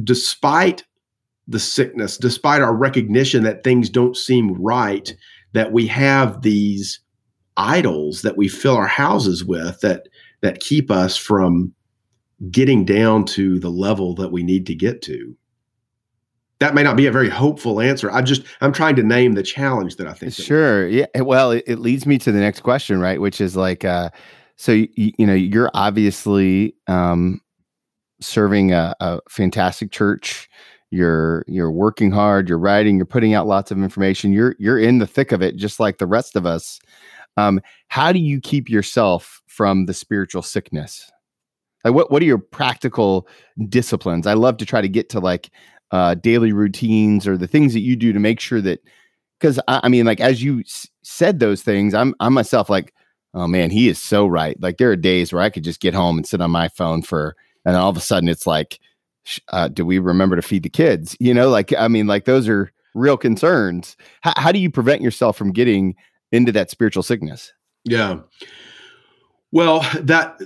despite 0.04 0.84
the 1.46 1.60
sickness, 1.60 2.16
despite 2.16 2.62
our 2.62 2.74
recognition 2.74 3.42
that 3.42 3.62
things 3.62 3.90
don't 3.90 4.16
seem 4.16 4.54
right, 4.54 5.14
that 5.52 5.72
we 5.72 5.86
have 5.86 6.42
these 6.42 7.00
idols 7.56 8.22
that 8.22 8.36
we 8.36 8.48
fill 8.48 8.76
our 8.76 8.86
houses 8.86 9.44
with 9.44 9.80
that 9.80 10.08
that 10.42 10.60
keep 10.60 10.90
us 10.90 11.16
from 11.16 11.72
getting 12.50 12.84
down 12.84 13.24
to 13.24 13.58
the 13.58 13.70
level 13.70 14.14
that 14.14 14.30
we 14.30 14.42
need 14.42 14.66
to 14.66 14.74
get 14.74 15.00
to. 15.02 15.36
That 16.58 16.74
may 16.74 16.82
not 16.82 16.96
be 16.96 17.06
a 17.06 17.12
very 17.12 17.28
hopeful 17.28 17.80
answer. 17.80 18.10
I 18.10 18.22
just 18.22 18.42
I'm 18.60 18.72
trying 18.72 18.96
to 18.96 19.02
name 19.02 19.32
the 19.32 19.42
challenge 19.42 19.96
that 19.96 20.06
I 20.06 20.12
think. 20.12 20.32
Sure. 20.32 20.88
Yeah. 20.88 21.06
Well, 21.16 21.50
it, 21.50 21.64
it, 21.66 21.78
leads 21.78 22.06
me 22.06 22.18
to 22.18 22.32
the 22.32 22.40
next 22.40 22.60
question, 22.60 22.98
right? 22.98 23.20
Which 23.20 23.40
is 23.40 23.56
like, 23.56 23.84
uh, 23.84 24.10
so 24.56 24.72
you, 24.72 24.88
you 24.94 25.26
know, 25.26 25.34
you're 25.34 25.70
obviously 25.74 26.74
um, 26.86 27.42
serving 28.20 28.72
a, 28.72 28.94
a 29.00 29.20
fantastic 29.28 29.90
church 29.90 30.48
you're 30.96 31.44
you're 31.46 31.70
working 31.70 32.10
hard 32.10 32.48
you're 32.48 32.58
writing 32.58 32.96
you're 32.96 33.06
putting 33.06 33.34
out 33.34 33.46
lots 33.46 33.70
of 33.70 33.78
information 33.78 34.32
you're 34.32 34.56
you're 34.58 34.78
in 34.78 34.98
the 34.98 35.06
thick 35.06 35.30
of 35.30 35.42
it 35.42 35.56
just 35.56 35.78
like 35.78 35.98
the 35.98 36.06
rest 36.06 36.36
of 36.36 36.46
us. 36.46 36.80
Um, 37.36 37.60
how 37.88 38.12
do 38.12 38.18
you 38.18 38.40
keep 38.40 38.70
yourself 38.70 39.42
from 39.46 39.84
the 39.84 39.92
spiritual 39.92 40.42
sickness? 40.42 41.10
Like 41.84 41.94
what 41.94 42.10
what 42.10 42.22
are 42.22 42.26
your 42.26 42.38
practical 42.38 43.28
disciplines? 43.68 44.26
I 44.26 44.32
love 44.32 44.56
to 44.56 44.66
try 44.66 44.80
to 44.80 44.88
get 44.88 45.08
to 45.10 45.20
like 45.20 45.50
uh, 45.92 46.14
daily 46.14 46.52
routines 46.52 47.26
or 47.28 47.36
the 47.36 47.46
things 47.46 47.72
that 47.74 47.80
you 47.80 47.94
do 47.94 48.12
to 48.12 48.18
make 48.18 48.40
sure 48.40 48.60
that 48.60 48.80
because 49.38 49.60
I, 49.68 49.80
I, 49.84 49.88
mean 49.88 50.04
like 50.04 50.20
as 50.20 50.42
you 50.42 50.60
s- 50.60 50.88
said 51.02 51.38
those 51.38 51.62
things 51.62 51.94
i'm 51.94 52.12
i'm 52.18 52.32
myself 52.32 52.68
like 52.68 52.92
oh 53.34 53.46
man 53.46 53.70
he 53.70 53.88
is 53.88 54.00
so 54.00 54.26
right. 54.26 54.60
Like 54.60 54.78
there 54.78 54.90
are 54.90 54.96
days 54.96 55.32
where 55.32 55.42
i 55.42 55.50
could 55.50 55.62
just 55.62 55.80
get 55.80 55.94
home 55.94 56.16
and 56.16 56.26
sit 56.26 56.40
on 56.40 56.50
my 56.50 56.68
phone 56.68 57.02
for 57.02 57.36
and 57.64 57.76
all 57.76 57.90
of 57.90 57.96
a 57.96 58.00
sudden 58.00 58.28
it's 58.28 58.46
like 58.46 58.80
uh, 59.48 59.68
do 59.68 59.84
we 59.84 59.98
remember 59.98 60.36
to 60.36 60.42
feed 60.42 60.62
the 60.62 60.68
kids? 60.68 61.16
You 61.20 61.34
know, 61.34 61.48
like 61.48 61.72
I 61.74 61.88
mean, 61.88 62.06
like 62.06 62.24
those 62.24 62.48
are 62.48 62.72
real 62.94 63.16
concerns. 63.16 63.96
How, 64.22 64.32
how 64.36 64.52
do 64.52 64.58
you 64.58 64.70
prevent 64.70 65.02
yourself 65.02 65.36
from 65.36 65.52
getting 65.52 65.94
into 66.32 66.52
that 66.52 66.70
spiritual 66.70 67.02
sickness? 67.02 67.52
Yeah. 67.84 68.20
Well, 69.52 69.80
that 70.00 70.40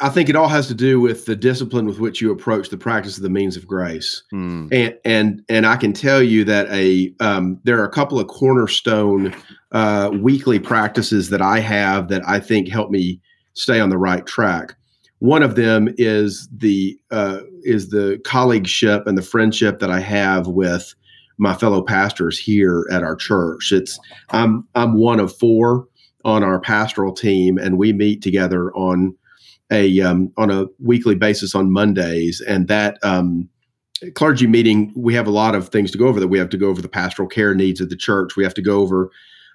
I 0.00 0.10
think 0.10 0.28
it 0.28 0.36
all 0.36 0.48
has 0.48 0.68
to 0.68 0.74
do 0.74 1.00
with 1.00 1.24
the 1.24 1.34
discipline 1.34 1.86
with 1.86 1.98
which 1.98 2.20
you 2.20 2.30
approach 2.30 2.68
the 2.68 2.76
practice 2.76 3.16
of 3.16 3.22
the 3.22 3.30
means 3.30 3.56
of 3.56 3.66
grace. 3.66 4.22
Hmm. 4.30 4.68
And 4.70 4.98
and 5.04 5.42
and 5.48 5.66
I 5.66 5.76
can 5.76 5.92
tell 5.92 6.22
you 6.22 6.44
that 6.44 6.68
a 6.70 7.12
um, 7.20 7.60
there 7.64 7.80
are 7.80 7.84
a 7.84 7.90
couple 7.90 8.20
of 8.20 8.28
cornerstone 8.28 9.34
uh, 9.72 10.10
weekly 10.20 10.58
practices 10.58 11.30
that 11.30 11.42
I 11.42 11.60
have 11.60 12.08
that 12.08 12.22
I 12.26 12.38
think 12.38 12.68
help 12.68 12.90
me 12.90 13.20
stay 13.54 13.80
on 13.80 13.88
the 13.88 13.98
right 13.98 14.24
track. 14.24 14.76
One 15.20 15.42
of 15.42 15.56
them 15.56 15.92
is 15.98 16.48
the 16.56 16.98
uh, 17.10 17.40
is 17.62 17.90
the 17.90 18.20
colleagueship 18.24 19.06
and 19.06 19.18
the 19.18 19.22
friendship 19.22 19.80
that 19.80 19.90
I 19.90 20.00
have 20.00 20.46
with 20.46 20.94
my 21.38 21.54
fellow 21.54 21.82
pastors 21.82 22.38
here 22.38 22.86
at 22.92 23.02
our 23.02 23.16
church. 23.16 23.72
It's 23.72 23.98
I'm 24.30 24.66
I'm 24.74 24.94
one 24.94 25.20
of 25.20 25.36
four 25.36 25.86
on 26.24 26.42
our 26.44 26.60
pastoral 26.60 27.12
team, 27.12 27.58
and 27.58 27.78
we 27.78 27.92
meet 27.92 28.22
together 28.22 28.72
on 28.74 29.16
a 29.72 30.00
um, 30.00 30.32
on 30.36 30.50
a 30.50 30.66
weekly 30.78 31.14
basis 31.14 31.54
on 31.54 31.72
Mondays, 31.72 32.40
and 32.40 32.68
that 32.68 32.98
um, 33.02 33.48
clergy 34.14 34.46
meeting 34.46 34.92
we 34.96 35.14
have 35.14 35.26
a 35.26 35.32
lot 35.32 35.54
of 35.54 35.68
things 35.68 35.90
to 35.90 35.98
go 35.98 36.06
over. 36.06 36.20
That 36.20 36.28
we 36.28 36.38
have 36.38 36.50
to 36.50 36.56
go 36.56 36.68
over 36.68 36.82
the 36.82 36.88
pastoral 36.88 37.28
care 37.28 37.54
needs 37.54 37.80
of 37.80 37.88
the 37.88 37.96
church. 37.96 38.36
We 38.36 38.44
have 38.44 38.54
to 38.54 38.62
go 38.62 38.80
over 38.80 39.10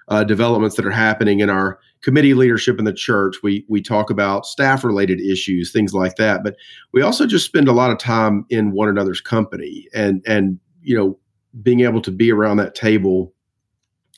uh, 0.08 0.24
developments 0.24 0.76
that 0.76 0.86
are 0.86 0.90
happening 0.90 1.40
in 1.40 1.50
our 1.50 1.78
committee 2.04 2.34
leadership 2.34 2.78
in 2.78 2.84
the 2.84 2.92
church. 2.92 3.36
We 3.42 3.64
we 3.68 3.82
talk 3.82 4.10
about 4.10 4.46
staff 4.46 4.84
related 4.84 5.20
issues, 5.20 5.72
things 5.72 5.94
like 5.94 6.16
that. 6.16 6.44
But 6.44 6.56
we 6.92 7.02
also 7.02 7.26
just 7.26 7.46
spend 7.46 7.66
a 7.66 7.72
lot 7.72 7.90
of 7.90 7.98
time 7.98 8.44
in 8.50 8.72
one 8.72 8.88
another's 8.88 9.20
company, 9.20 9.88
and 9.94 10.22
and 10.26 10.60
you 10.82 10.96
know 10.96 11.18
being 11.62 11.80
able 11.80 12.02
to 12.02 12.10
be 12.10 12.30
around 12.30 12.58
that 12.58 12.74
table 12.74 13.32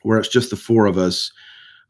where 0.03 0.19
it's 0.19 0.29
just 0.29 0.51
the 0.51 0.57
four 0.57 0.87
of 0.87 0.99
us 0.99 1.33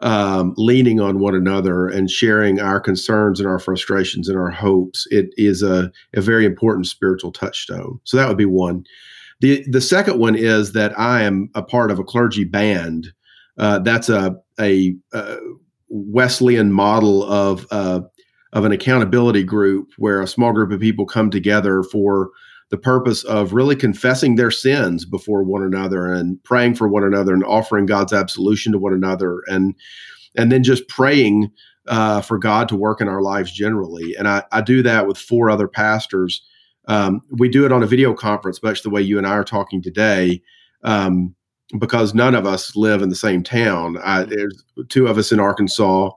um, 0.01 0.55
leaning 0.57 1.01
on 1.01 1.19
one 1.19 1.35
another 1.35 1.87
and 1.87 2.11
sharing 2.11 2.61
our 2.61 2.81
concerns 2.81 3.41
and 3.41 3.49
our 3.49 3.59
frustrations 3.59 4.29
and 4.29 4.39
our 4.39 4.51
hopes. 4.51 5.07
It 5.11 5.31
is 5.37 5.63
a, 5.63 5.91
a 6.15 6.21
very 6.21 6.45
important 6.45 6.87
spiritual 6.87 7.33
touchstone. 7.33 8.01
So 8.05 8.17
that 8.17 8.29
would 8.29 8.37
be 8.37 8.45
one. 8.45 8.85
The 9.41 9.65
the 9.71 9.81
second 9.81 10.19
one 10.19 10.35
is 10.35 10.73
that 10.73 10.99
I 10.99 11.23
am 11.23 11.51
a 11.55 11.63
part 11.63 11.91
of 11.91 11.99
a 11.99 12.05
clergy 12.05 12.45
band 12.45 13.13
uh, 13.59 13.79
that's 13.81 14.09
a, 14.09 14.37
a, 14.61 14.95
a, 15.15 15.39
Wesleyan 15.88 16.72
model 16.72 17.25
of 17.25 17.66
uh, 17.70 18.01
of 18.53 18.64
an 18.64 18.72
accountability 18.72 19.42
group 19.42 19.90
where 19.99 20.20
a 20.20 20.27
small 20.27 20.53
group 20.53 20.72
of 20.72 20.81
people 20.81 21.07
come 21.07 21.31
together 21.31 21.83
for 21.83 22.31
the 22.70 22.79
purpose 22.79 23.22
of 23.25 23.53
really 23.53 23.77
confessing 23.77 24.35
their 24.35 24.51
sins 24.51 25.05
before 25.05 25.44
one 25.44 25.62
another 25.62 26.12
and 26.12 26.42
praying 26.42 26.75
for 26.75 26.88
one 26.88 27.05
another 27.05 27.33
and 27.33 27.44
offering 27.44 27.87
God's 27.87 28.12
absolution 28.12 28.72
to 28.72 28.79
one 28.79 28.92
another 28.92 29.42
and 29.46 29.75
and 30.37 30.51
then 30.51 30.62
just 30.62 30.88
praying 30.88 31.51
uh, 31.88 32.20
for 32.20 32.38
God 32.38 32.68
to 32.68 32.77
work 32.77 33.01
in 33.01 33.09
our 33.09 33.22
lives 33.22 33.53
generally. 33.53 34.14
And 34.18 34.27
I, 34.29 34.42
I 34.53 34.61
do 34.61 34.83
that 34.83 35.07
with 35.07 35.16
four 35.16 35.49
other 35.49 35.68
pastors. 35.68 36.42
Um, 36.88 37.20
we 37.31 37.49
do 37.49 37.64
it 37.64 37.72
on 37.72 37.83
a 37.83 37.87
video 37.87 38.12
conference, 38.14 38.62
much 38.62 38.83
the 38.83 38.90
way 38.90 39.01
you 39.01 39.18
and 39.18 39.27
I 39.27 39.33
are 39.33 39.44
talking 39.44 39.83
today. 39.83 40.42
Um, 40.83 41.35
because 41.79 42.15
none 42.15 42.35
of 42.35 42.47
us 42.47 42.77
live 42.77 43.03
in 43.03 43.09
the 43.09 43.17
same 43.17 43.43
town. 43.43 43.99
I, 44.05 44.25
there's 44.25 44.63
two 44.89 45.07
of 45.07 45.19
us 45.19 45.33
in 45.33 45.41
Arkansas, 45.41 46.11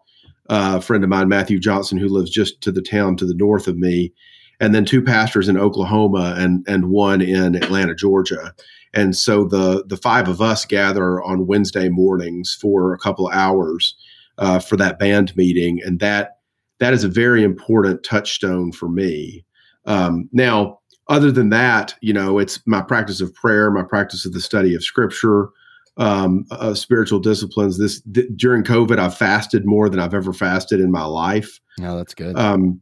uh, 0.50 0.76
a 0.78 0.82
friend 0.82 1.04
of 1.04 1.10
mine, 1.10 1.28
Matthew 1.28 1.60
Johnson, 1.60 1.98
who 1.98 2.08
lives 2.08 2.30
just 2.30 2.62
to 2.62 2.72
the 2.72 2.82
town 2.82 3.16
to 3.18 3.26
the 3.26 3.34
north 3.34 3.68
of 3.68 3.78
me, 3.78 4.14
and 4.60 4.76
then 4.76 4.86
two 4.86 5.02
pastors 5.02 5.48
in 5.48 5.58
Oklahoma 5.58 6.36
and 6.38 6.66
and 6.68 6.90
one 6.90 7.22
in 7.22 7.56
Atlanta, 7.56 7.96
Georgia. 7.96 8.54
And 8.94 9.16
so 9.16 9.44
the 9.44 9.84
the 9.88 9.98
five 9.98 10.28
of 10.28 10.42
us 10.42 10.66
gather 10.66 11.22
on 11.24 11.48
Wednesday 11.48 11.90
mornings 11.90 12.58
for 12.60 12.94
a 12.94 13.00
couple 13.00 13.28
of 13.28 13.34
hours 13.34 13.96
uh, 14.38 14.60
for 14.60 14.78
that 14.78 15.00
band 15.00 15.36
meeting, 15.36 15.80
and 15.84 16.00
that 16.00 16.38
that 16.80 16.94
is 16.94 17.04
a 17.04 17.10
very 17.10 17.44
important 17.44 18.04
touchstone 18.04 18.72
for 18.72 18.90
me. 18.90 19.46
Um, 19.86 20.30
now, 20.32 20.79
other 21.10 21.32
than 21.32 21.50
that, 21.50 21.95
you 22.02 22.13
know, 22.13 22.39
it's 22.39 22.60
my 22.65 22.82
practice 22.82 23.19
of 23.19 23.34
prayer, 23.34 23.72
my 23.72 23.84
practice 23.84 24.26
of 24.26 24.34
the 24.34 24.39
study 24.39 24.76
of 24.76 24.84
scripture, 24.84 25.50
um, 25.98 26.45
uh, 26.52 26.74
spiritual 26.74 27.19
disciplines. 27.19 27.80
This 27.80 28.02
th- 28.13 28.28
during 28.36 28.63
COVID, 28.63 29.00
I've 29.00 29.17
fasted 29.17 29.65
more 29.65 29.89
than 29.89 30.00
I've 30.00 30.13
ever 30.13 30.32
fasted 30.32 30.80
in 30.80 30.91
my 30.91 31.04
life. 31.04 31.60
No, 31.80 31.98
that's 31.98 32.13
good. 32.13 32.38
Um, 32.38 32.80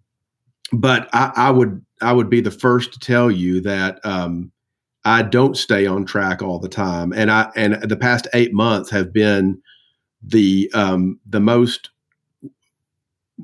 but 0.73 1.09
I, 1.13 1.31
I, 1.35 1.51
would 1.51 1.83
I 2.01 2.11
would 2.11 2.29
be 2.29 2.41
the 2.41 2.51
first 2.51 2.93
to 2.93 2.99
tell 2.99 3.31
you 3.31 3.61
that 3.61 3.99
um, 4.03 4.51
I 5.05 5.21
don't 5.23 5.55
stay 5.55 5.85
on 5.85 6.05
track 6.05 6.41
all 6.41 6.59
the 6.59 6.69
time, 6.69 7.13
and 7.13 7.31
I 7.31 7.49
and 7.55 7.81
the 7.81 7.95
past 7.95 8.27
eight 8.33 8.53
months 8.53 8.89
have 8.89 9.13
been 9.13 9.61
the 10.21 10.69
um, 10.73 11.19
the 11.25 11.39
most 11.39 11.89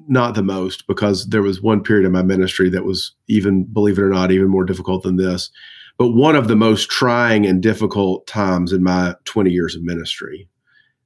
not 0.07 0.35
the 0.35 0.43
most 0.43 0.87
because 0.87 1.27
there 1.27 1.41
was 1.41 1.61
one 1.61 1.83
period 1.83 2.05
in 2.05 2.11
my 2.11 2.23
ministry 2.23 2.69
that 2.69 2.85
was 2.85 3.13
even 3.27 3.63
believe 3.65 3.97
it 3.97 4.03
or 4.03 4.09
not 4.09 4.31
even 4.31 4.47
more 4.47 4.65
difficult 4.65 5.03
than 5.03 5.17
this 5.17 5.51
but 5.97 6.09
one 6.09 6.35
of 6.35 6.47
the 6.47 6.55
most 6.55 6.89
trying 6.89 7.45
and 7.45 7.61
difficult 7.61 8.25
times 8.25 8.73
in 8.73 8.83
my 8.83 9.15
20 9.25 9.51
years 9.51 9.75
of 9.75 9.83
ministry 9.83 10.47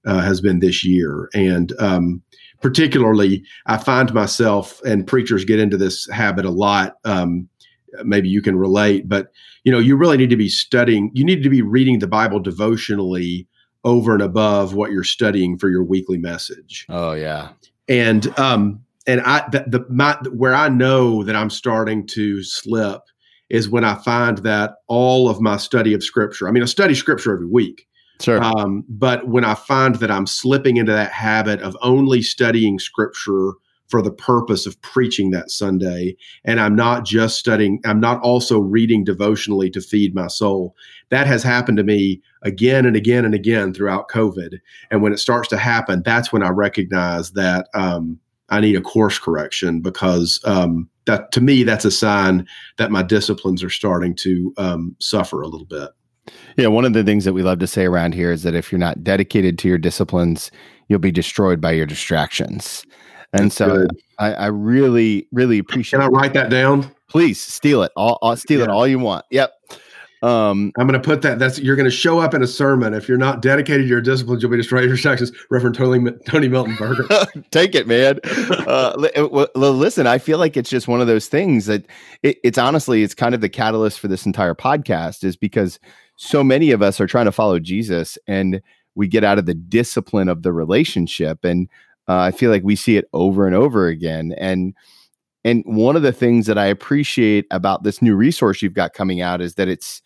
uh, 0.06 0.22
has 0.22 0.40
been 0.40 0.60
this 0.60 0.86
year. 0.86 1.30
And 1.34 1.74
um, 1.80 2.22
particularly 2.62 3.44
i 3.68 3.78
find 3.78 4.12
myself 4.14 4.82
and 4.84 5.06
preachers 5.06 5.46
get 5.46 5.60
into 5.60 5.78
this 5.78 6.10
habit 6.10 6.44
a 6.44 6.50
lot 6.50 6.96
um, 7.06 7.48
maybe 8.04 8.28
you 8.28 8.42
can 8.42 8.56
relate 8.56 9.08
but 9.08 9.32
you 9.64 9.72
know 9.72 9.78
you 9.78 9.96
really 9.96 10.18
need 10.18 10.32
to 10.32 10.36
be 10.36 10.50
studying 10.50 11.12
you 11.14 11.24
need 11.24 11.44
to 11.44 11.52
be 11.52 11.62
reading 11.62 12.00
the 12.00 12.08
bible 12.08 12.40
devotionally 12.40 13.48
over 13.84 14.14
and 14.14 14.24
above 14.24 14.74
what 14.74 14.92
you're 14.92 15.04
studying 15.04 15.56
for 15.58 15.70
your 15.70 15.84
weekly 15.84 16.18
message. 16.18 16.88
Oh 16.90 17.14
yeah 17.14 17.50
and 17.88 18.38
um 18.40 18.82
and 19.06 19.22
I 19.22 19.48
the, 19.50 19.66
the 19.68 19.86
my 19.90 20.18
where 20.32 20.54
I 20.54 20.70
know 20.70 21.24
that 21.24 21.36
I'm 21.36 21.50
starting 21.50 22.06
to 22.08 22.44
slip 22.44 23.02
is 23.50 23.70
when 23.70 23.84
I 23.84 23.96
find 23.96 24.40
that 24.40 24.76
all 24.88 25.30
of 25.30 25.40
my 25.40 25.58
study 25.58 25.94
of 25.94 26.04
scripture. 26.04 26.48
I 26.48 26.52
mean, 26.52 26.64
I 26.64 26.66
study 26.66 26.94
scripture 26.94 27.34
every 27.34 27.48
week. 27.48 27.88
Sure. 28.20 28.44
Um, 28.44 28.84
but 28.90 29.28
when 29.28 29.46
I 29.46 29.54
find 29.54 29.96
that 29.96 30.12
I'm 30.12 30.28
slipping 30.28 30.78
into 30.78 30.92
that 30.92 31.12
habit 31.12 31.62
of 31.62 31.78
only 31.82 32.22
studying 32.22 32.80
scripture 32.80 33.54
for 33.88 34.02
the 34.02 34.12
purpose 34.12 34.66
of 34.66 34.82
preaching 34.82 35.32
that 35.32 35.50
Sunday, 35.50 36.16
and 36.44 36.60
I'm 36.60 36.76
not 36.76 37.06
just 37.06 37.40
studying, 37.40 37.80
I'm 37.86 38.00
not 38.00 38.22
also 38.22 38.60
reading 38.60 39.04
devotionally 39.04 39.70
to 39.72 39.82
feed 39.82 40.14
my 40.14 40.28
soul. 40.28 40.76
That 41.10 41.28
has 41.28 41.44
happened 41.44 41.78
to 41.78 41.84
me 41.84 42.22
again 42.42 42.86
and 42.86 42.96
again 42.96 43.26
and 43.26 43.34
again 43.34 43.74
throughout 43.74 44.10
COVID. 44.10 44.60
And 44.92 45.02
when 45.02 45.14
it 45.14 45.20
starts 45.20 45.48
to 45.50 45.58
happen, 45.58 46.04
that's 46.04 46.34
when 46.34 46.44
I 46.44 46.50
recognize 46.50 47.32
that 47.32 47.70
um, 47.74 48.20
I 48.50 48.60
need 48.60 48.76
a 48.76 48.82
course 48.82 49.20
correction 49.20 49.82
because 49.82 50.40
um, 50.46 50.90
that 51.06 51.32
to 51.34 51.42
me 51.42 51.64
that's 51.64 51.86
a 51.86 51.92
sign 51.92 52.48
that 52.78 52.92
my 52.92 53.04
disciplines 53.04 53.64
are 53.64 53.70
starting 53.70 54.16
to 54.16 54.54
um, 54.58 54.96
suffer 55.00 55.42
a 55.42 55.48
little 55.48 55.66
bit. 55.68 55.90
Yeah, 56.58 56.68
one 56.68 56.86
of 56.86 56.94
the 56.94 57.04
things 57.04 57.24
that 57.26 57.34
we 57.34 57.44
love 57.44 57.60
to 57.60 57.68
say 57.68 57.86
around 57.86 58.14
here 58.14 58.32
is 58.32 58.44
that 58.44 58.56
if 58.56 58.72
you're 58.72 58.80
not 58.80 59.04
dedicated 59.04 59.58
to 59.60 59.68
your 59.68 59.78
disciplines, 59.78 60.52
you'll 60.88 61.00
be 61.00 61.12
destroyed 61.12 61.62
by 61.62 61.72
your 61.72 61.86
distractions. 61.86 62.86
And 63.34 63.46
that's 63.46 63.56
so 63.56 63.88
I, 64.20 64.34
I, 64.34 64.46
really, 64.48 65.28
really 65.32 65.60
appreciate. 65.60 66.00
Can 66.00 66.08
I 66.08 66.08
write 66.08 66.34
that 66.34 66.50
down? 66.50 66.92
Please 67.10 67.40
steal 67.40 67.84
it. 67.84 67.92
I'll, 67.98 68.18
I'll 68.22 68.38
steal 68.38 68.60
yeah. 68.60 68.66
it 68.66 68.70
all 68.70 68.88
you 68.88 69.00
want. 69.00 69.26
Yep. 69.32 69.54
Um, 70.24 70.72
I'm 70.78 70.88
going 70.88 71.00
to 71.00 71.06
put 71.06 71.22
that. 71.22 71.38
That's 71.38 71.60
you're 71.60 71.76
going 71.76 71.90
to 71.90 71.96
show 71.96 72.20
up 72.20 72.34
in 72.34 72.42
a 72.42 72.48
sermon. 72.48 72.94
If 72.94 73.08
you're 73.08 73.20
not 73.20 73.42
dedicated 73.42 73.84
to 73.84 73.88
your 73.88 74.02
disciplines, 74.02 74.42
you'll 74.42 74.52
be 74.52 74.58
destroyed 74.58 74.84
your 74.84 74.94
distractions. 74.94 75.32
Reverend 75.52 75.76
Tony, 75.76 76.12
Tony 76.28 76.48
Milton 76.48 76.76
Berger. 76.76 77.06
Take 77.52 77.76
it, 77.76 77.88
man. 77.88 78.20
Uh, 78.26 78.94
listen, 79.56 80.08
I 80.08 80.18
feel 80.18 80.40
like 80.40 80.58
it's 80.58 80.70
just 80.70 80.88
one 80.88 81.02
of 81.02 81.08
those 81.08 81.28
things 81.28 81.68
that 81.68 81.86
it, 82.24 82.38
it's 82.44 82.58
honestly, 82.58 83.04
it's 83.04 83.14
kind 83.14 83.36
of 83.36 83.42
the 83.42 83.50
catalyst 83.50 84.00
for 84.00 84.08
this 84.08 84.26
entire 84.26 84.56
podcast, 84.56 85.24
is 85.24 85.36
because 85.36 85.80
so 86.16 86.44
many 86.44 86.72
of 86.72 86.82
us 86.82 87.00
are 87.00 87.08
trying 87.08 87.26
to 87.26 87.32
follow 87.32 87.60
Jesus, 87.60 88.18
and 88.28 88.62
we 88.96 89.08
get 89.08 89.24
out 89.24 89.38
of 89.38 89.46
the 89.46 89.54
discipline 89.54 90.30
of 90.30 90.42
the 90.42 90.52
relationship, 90.52 91.46
and 91.46 91.70
uh, 92.08 92.20
I 92.20 92.32
feel 92.32 92.52
like 92.52 92.64
we 92.64 92.76
see 92.76 92.98
it 92.98 93.06
over 93.14 93.46
and 93.46 93.56
over 93.56 93.88
again, 93.88 94.34
and 94.38 94.74
and 95.44 95.64
one 95.66 95.96
of 95.96 96.02
the 96.02 96.12
things 96.12 96.46
that 96.48 96.58
I 96.58 96.66
appreciate 96.66 97.46
about 97.52 97.84
this 97.84 98.02
new 98.02 98.16
resource 98.16 98.62
you've 98.62 98.74
got 98.74 98.94
coming 98.94 99.22
out 99.22 99.42
is 99.42 99.56
that 99.56 99.68
it's 99.68 100.02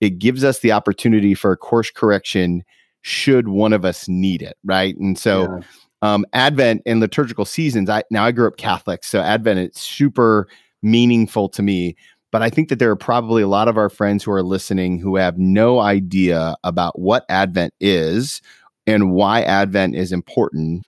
it 0.00 0.18
gives 0.18 0.44
us 0.44 0.60
the 0.60 0.72
opportunity 0.72 1.34
for 1.34 1.52
a 1.52 1.56
course 1.56 1.90
correction 1.90 2.62
should 3.02 3.48
one 3.48 3.72
of 3.72 3.84
us 3.84 4.08
need 4.08 4.40
it, 4.40 4.56
right? 4.64 4.96
And 4.96 5.18
so 5.18 5.42
yeah. 5.42 6.14
um, 6.14 6.24
Advent 6.32 6.82
and 6.86 7.00
liturgical 7.00 7.44
seasons, 7.44 7.90
I 7.90 8.02
now 8.10 8.24
I 8.24 8.32
grew 8.32 8.46
up 8.46 8.56
Catholic, 8.56 9.04
so 9.04 9.20
Advent 9.20 9.58
it's 9.58 9.80
super 9.80 10.48
meaningful 10.82 11.48
to 11.50 11.62
me. 11.62 11.96
But 12.30 12.42
I 12.42 12.50
think 12.50 12.68
that 12.68 12.78
there 12.80 12.90
are 12.90 12.96
probably 12.96 13.42
a 13.42 13.48
lot 13.48 13.68
of 13.68 13.76
our 13.76 13.88
friends 13.88 14.24
who 14.24 14.32
are 14.32 14.42
listening 14.42 14.98
who 14.98 15.16
have 15.16 15.38
no 15.38 15.80
idea 15.80 16.56
about 16.64 16.98
what 16.98 17.24
Advent 17.28 17.74
is 17.80 18.42
and 18.86 19.12
why 19.12 19.42
Advent 19.42 19.94
is 19.94 20.12
important 20.12 20.84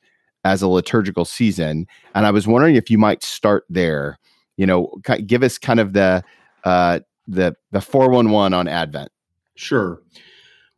as 0.47 0.63
a 0.63 0.69
liturgical 0.69 1.25
season. 1.25 1.87
And 2.15 2.25
I 2.25 2.31
was 2.31 2.47
wondering 2.47 2.77
if 2.77 2.89
you 2.89 2.99
might 2.99 3.25
start 3.25 3.65
there. 3.69 4.19
You 4.57 4.67
know, 4.67 4.93
give 5.27 5.43
us 5.43 5.59
kind 5.59 5.81
of 5.81 5.93
the 5.93 6.23
uh, 6.65 7.01
the 7.27 7.57
the 7.73 7.81
four 7.81 8.09
one 8.09 8.31
one 8.31 8.55
on 8.55 8.69
Advent. 8.69 9.11
Sure. 9.57 10.01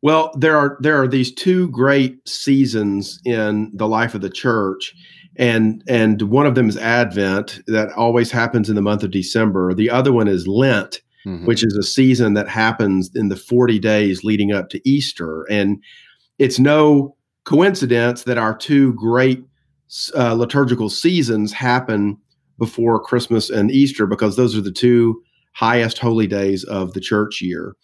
Well, 0.00 0.33
there 0.37 0.57
are 0.57 0.78
there 0.81 1.00
are 1.00 1.07
these 1.07 1.33
two 1.33 1.68
great 1.68 2.26
seasons 2.26 3.20
in 3.24 3.70
the 3.74 3.87
life 3.87 4.14
of 4.14 4.20
the 4.20 4.31
church, 4.31 4.94
and 5.37 5.85
and 5.87 6.22
one 6.22 6.46
of 6.46 6.54
them 6.54 6.68
is 6.68 6.76
Advent 6.76 7.61
that 7.66 7.92
always 7.92 8.31
happens 8.31 8.68
in 8.68 8.74
the 8.74 8.83
month 8.83 9.02
of 9.02 9.11
December. 9.11 9.74
The 9.74 9.90
other 9.90 10.12
one 10.12 10.28
is 10.28 10.48
Lent, 10.48 11.02
mm-hmm. 11.26 11.46
which 11.46 11.62
is 11.62 11.76
a 11.76 11.83
season 11.83 12.35
that 12.35 12.48
happens 12.48 13.11
in 13.14 13.28
the 13.28 13.37
forty 13.37 13.78
days 13.78 14.24
leading 14.24 14.50
up 14.50 14.70
to 14.70 14.88
Easter, 14.88 15.44
and 15.50 15.83
it's 16.38 16.59
no 16.59 17.16
coincidence 17.44 18.24
that 18.24 18.38
our 18.38 18.57
two 18.57 18.92
great 18.94 19.44
uh, 20.16 20.35
liturgical 20.35 20.88
seasons 20.88 21.53
happen 21.53 22.18
before 22.59 23.01
Christmas 23.01 23.51
and 23.51 23.70
Easter 23.70 24.07
because 24.07 24.37
those 24.37 24.57
are 24.57 24.61
the 24.61 24.72
two 24.72 25.22
highest 25.55 25.98
holy 25.98 26.27
days 26.27 26.64
of 26.64 26.92
the 26.92 27.01
church 27.01 27.40
year. 27.40 27.74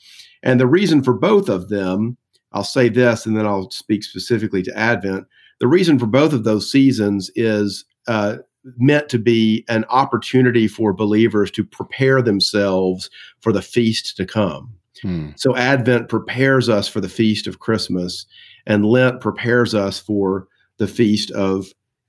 And 0.42 0.60
the 0.60 0.66
reason 0.66 1.02
for 1.02 1.14
both 1.14 1.48
of 1.48 1.68
them, 1.68 2.16
I'll 2.52 2.64
say 2.64 2.88
this 2.88 3.26
and 3.26 3.36
then 3.36 3.46
I'll 3.46 3.70
speak 3.70 4.04
specifically 4.04 4.62
to 4.62 4.78
Advent. 4.78 5.26
The 5.60 5.66
reason 5.66 5.98
for 5.98 6.06
both 6.06 6.32
of 6.32 6.44
those 6.44 6.70
seasons 6.70 7.30
is 7.34 7.84
uh, 8.06 8.36
meant 8.76 9.08
to 9.08 9.18
be 9.18 9.64
an 9.68 9.84
opportunity 9.88 10.68
for 10.68 10.92
believers 10.92 11.50
to 11.52 11.64
prepare 11.64 12.22
themselves 12.22 13.10
for 13.40 13.52
the 13.52 13.62
feast 13.62 14.16
to 14.16 14.26
come. 14.26 14.74
Hmm. 15.02 15.30
So 15.36 15.56
Advent 15.56 16.08
prepares 16.08 16.68
us 16.68 16.88
for 16.88 17.00
the 17.00 17.08
feast 17.08 17.46
of 17.46 17.58
Christmas, 17.58 18.26
and 18.66 18.86
Lent 18.86 19.20
prepares 19.20 19.74
us 19.74 19.98
for 19.98 20.48
the 20.78 20.86
feast 20.86 21.30
of 21.32 21.66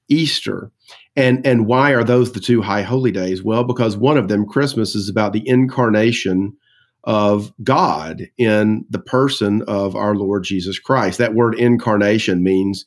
Easter. 0.08 0.72
And 1.16 1.46
and 1.46 1.66
why 1.66 1.92
are 1.92 2.04
those 2.04 2.32
the 2.32 2.40
two 2.40 2.62
high 2.62 2.82
holy 2.82 3.12
days? 3.12 3.44
Well, 3.44 3.64
because 3.64 3.98
one 3.98 4.18
of 4.18 4.28
them, 4.28 4.46
Christmas, 4.46 4.96
is 4.96 5.10
about 5.10 5.34
the 5.34 5.48
incarnation 5.48 6.56
of 7.06 7.54
God 7.64 8.28
in 8.38 8.86
the 8.90 9.00
person 9.00 9.62
of 9.68 9.96
our 9.96 10.16
Lord 10.16 10.44
Jesus 10.44 10.80
Christ. 10.80 11.18
That 11.20 11.36
word 11.36 11.56
incarnation 11.56 12.44
means 12.44 12.86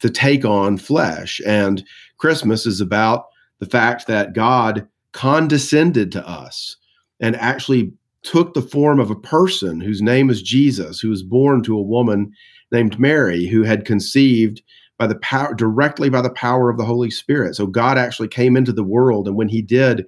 to 0.00 0.10
take 0.10 0.44
on 0.44 0.76
flesh. 0.76 1.40
And 1.46 1.82
Christmas 2.18 2.66
is 2.66 2.80
about 2.80 3.26
the 3.58 3.66
fact 3.66 4.06
that 4.06 4.34
God 4.34 4.86
condescended 5.12 6.12
to 6.12 6.28
us 6.28 6.76
and 7.20 7.36
actually 7.36 7.92
took 8.22 8.52
the 8.52 8.62
form 8.62 9.00
of 9.00 9.10
a 9.10 9.16
person 9.16 9.80
whose 9.80 10.02
name 10.02 10.28
is 10.28 10.42
Jesus, 10.42 11.00
who 11.00 11.08
was 11.08 11.22
born 11.22 11.62
to 11.62 11.76
a 11.76 11.82
woman 11.82 12.32
named 12.72 12.98
Mary, 12.98 13.46
who 13.46 13.62
had 13.62 13.84
conceived 13.84 14.62
by 14.98 15.06
the 15.06 15.16
power 15.16 15.54
directly 15.54 16.08
by 16.08 16.22
the 16.22 16.30
power 16.30 16.70
of 16.70 16.78
the 16.78 16.84
Holy 16.84 17.10
Spirit. 17.10 17.54
So 17.54 17.66
God 17.66 17.98
actually 17.98 18.28
came 18.28 18.56
into 18.56 18.72
the 18.72 18.84
world, 18.84 19.26
and 19.26 19.36
when 19.36 19.48
He 19.48 19.62
did, 19.62 20.06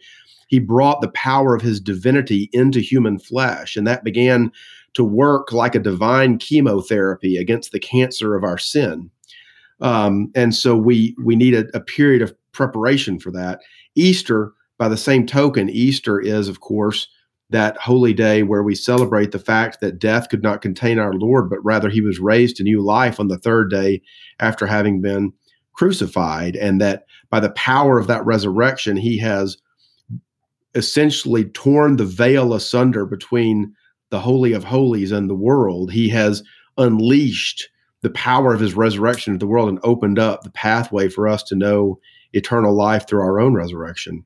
He 0.49 0.59
brought 0.59 1.01
the 1.01 1.11
power 1.11 1.55
of 1.55 1.63
His 1.63 1.81
divinity 1.81 2.49
into 2.53 2.81
human 2.81 3.19
flesh, 3.19 3.77
and 3.77 3.87
that 3.87 4.05
began 4.05 4.53
to 4.95 5.05
work 5.05 5.53
like 5.53 5.75
a 5.75 5.81
divine 5.81 6.39
chemotherapy 6.39 7.37
against 7.37 7.73
the 7.73 7.81
cancer 7.81 8.35
of 8.35 8.45
our 8.45 8.59
sin. 8.59 9.11
Um, 9.81 10.31
and 10.35 10.55
so 10.55 10.77
we 10.77 11.15
we 11.23 11.37
need 11.37 11.55
a, 11.55 11.67
a 11.75 11.81
period 11.81 12.23
of 12.23 12.35
preparation 12.53 13.19
for 13.19 13.31
that. 13.33 13.61
Easter, 13.95 14.53
by 14.79 14.89
the 14.89 14.97
same 14.97 15.27
token, 15.27 15.69
Easter 15.69 16.19
is, 16.21 16.49
of 16.49 16.61
course, 16.61 17.09
that 17.51 17.77
holy 17.77 18.13
day 18.13 18.43
where 18.43 18.63
we 18.63 18.75
celebrate 18.75 19.31
the 19.31 19.39
fact 19.39 19.81
that 19.81 19.99
death 19.99 20.29
could 20.29 20.43
not 20.43 20.63
contain 20.63 20.99
our 20.99 21.13
Lord, 21.13 21.49
but 21.49 21.65
rather 21.65 21.89
he 21.89 22.01
was 22.01 22.19
raised 22.19 22.57
to 22.57 22.65
new 22.65 22.81
life 22.81 23.21
on 23.21 23.29
the 23.29 23.39
third 23.39 23.71
day 23.71 24.03
after 24.41 24.67
having 24.67 25.01
been 25.01 25.33
crucified, 25.73 26.57
and 26.57 26.81
that 26.81 27.05
by 27.31 27.39
the 27.39 27.51
power 27.51 27.99
of 27.99 28.07
that 28.09 28.25
resurrection, 28.25 28.97
he 28.97 29.19
has 29.19 29.57
essentially 30.75 31.45
torn 31.45 31.97
the 31.97 32.05
veil 32.05 32.53
asunder 32.53 33.07
between 33.07 33.73
the 34.11 34.21
Holy 34.21 34.53
of 34.53 34.65
Holies 34.65 35.13
and 35.13 35.29
the 35.29 35.35
world. 35.35 35.93
He 35.93 36.09
has 36.11 36.43
unleashed 36.79 37.69
the 38.03 38.11
power 38.11 38.53
of 38.55 38.61
his 38.61 38.75
resurrection 38.75 39.33
to 39.33 39.39
the 39.39 39.47
world 39.47 39.69
and 39.69 39.81
opened 39.83 40.19
up 40.19 40.43
the 40.43 40.51
pathway 40.51 41.09
for 41.09 41.27
us 41.29 41.43
to 41.45 41.57
know 41.57 41.99
eternal 42.33 42.75
life 42.75 43.09
through 43.09 43.23
our 43.23 43.41
own 43.41 43.55
resurrection. 43.55 44.25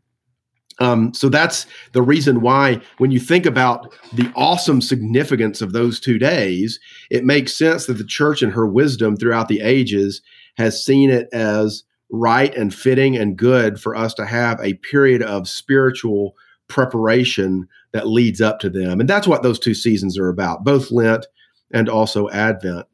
Um, 0.81 1.13
so 1.13 1.29
that's 1.29 1.67
the 1.93 2.03
reason 2.03 2.41
why, 2.41 2.81
when 2.99 3.11
you 3.11 3.21
think 3.21 3.45
about 3.45 3.93
the 4.15 4.33
awesome 4.35 4.81
significance 4.81 5.61
of 5.61 5.73
those 5.73 6.01
two 6.01 6.19
days, 6.19 6.81
it 7.11 7.25
makes 7.25 7.55
sense 7.55 7.87
that 7.87 7.99
the 7.99 8.05
church, 8.05 8.43
in 8.43 8.51
her 8.51 8.67
wisdom 8.67 9.17
throughout 9.17 9.49
the 9.49 9.61
ages, 9.61 10.23
has 10.57 10.85
seen 10.85 11.11
it 11.11 11.29
as 11.33 11.85
right 12.11 12.55
and 12.57 12.75
fitting 12.75 13.17
and 13.17 13.37
good 13.37 13.81
for 13.81 13.95
us 13.95 14.15
to 14.15 14.27
have 14.27 14.59
a 14.61 14.75
period 14.75 15.23
of 15.23 15.49
spiritual 15.49 16.35
preparation 16.67 17.69
that 17.93 18.09
leads 18.09 18.41
up 18.41 18.59
to 18.61 18.71
them. 18.71 19.01
And 19.01 19.09
that's 19.09 19.27
what 19.27 19.43
those 19.43 19.59
two 19.59 19.75
seasons 19.75 20.19
are 20.19 20.29
about, 20.29 20.65
both 20.65 20.91
Lent 20.91 21.27
and 21.73 21.89
also 21.89 22.29
Advent. 22.31 22.87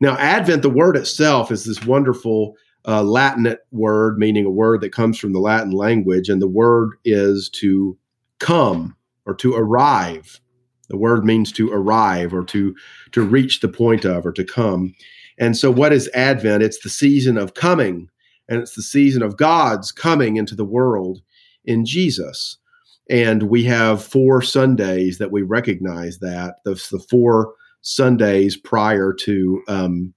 Now, 0.00 0.16
Advent, 0.18 0.62
the 0.62 0.68
word 0.68 0.96
itself, 0.96 1.50
is 1.50 1.64
this 1.64 1.84
wonderful 1.86 2.54
uh, 2.84 3.02
Latinate 3.02 3.58
word, 3.72 4.18
meaning 4.18 4.46
a 4.46 4.50
word 4.50 4.80
that 4.80 4.92
comes 4.92 5.18
from 5.18 5.32
the 5.32 5.40
Latin 5.40 5.72
language, 5.72 6.28
and 6.28 6.40
the 6.40 6.48
word 6.48 6.92
is 7.04 7.48
to 7.50 7.96
come 8.38 8.96
or 9.26 9.34
to 9.34 9.54
arrive. 9.54 10.40
The 10.88 10.96
word 10.96 11.24
means 11.24 11.52
to 11.52 11.70
arrive 11.70 12.34
or 12.34 12.44
to 12.46 12.74
to 13.12 13.22
reach 13.22 13.60
the 13.60 13.68
point 13.68 14.04
of 14.04 14.26
or 14.26 14.32
to 14.32 14.44
come. 14.44 14.94
And 15.38 15.56
so, 15.56 15.70
what 15.70 15.92
is 15.92 16.10
Advent? 16.14 16.62
It's 16.62 16.80
the 16.80 16.88
season 16.88 17.38
of 17.38 17.54
coming, 17.54 18.08
and 18.48 18.60
it's 18.60 18.74
the 18.74 18.82
season 18.82 19.22
of 19.22 19.36
God's 19.36 19.92
coming 19.92 20.36
into 20.36 20.54
the 20.54 20.64
world 20.64 21.20
in 21.64 21.84
Jesus. 21.84 22.56
And 23.08 23.44
we 23.44 23.64
have 23.64 24.04
four 24.04 24.40
Sundays 24.40 25.18
that 25.18 25.32
we 25.32 25.42
recognize 25.42 26.18
that. 26.18 26.56
That's 26.64 26.90
the 26.90 27.00
four 27.00 27.54
Sundays 27.82 28.56
prior 28.56 29.12
to 29.12 29.62
um, 29.68 30.14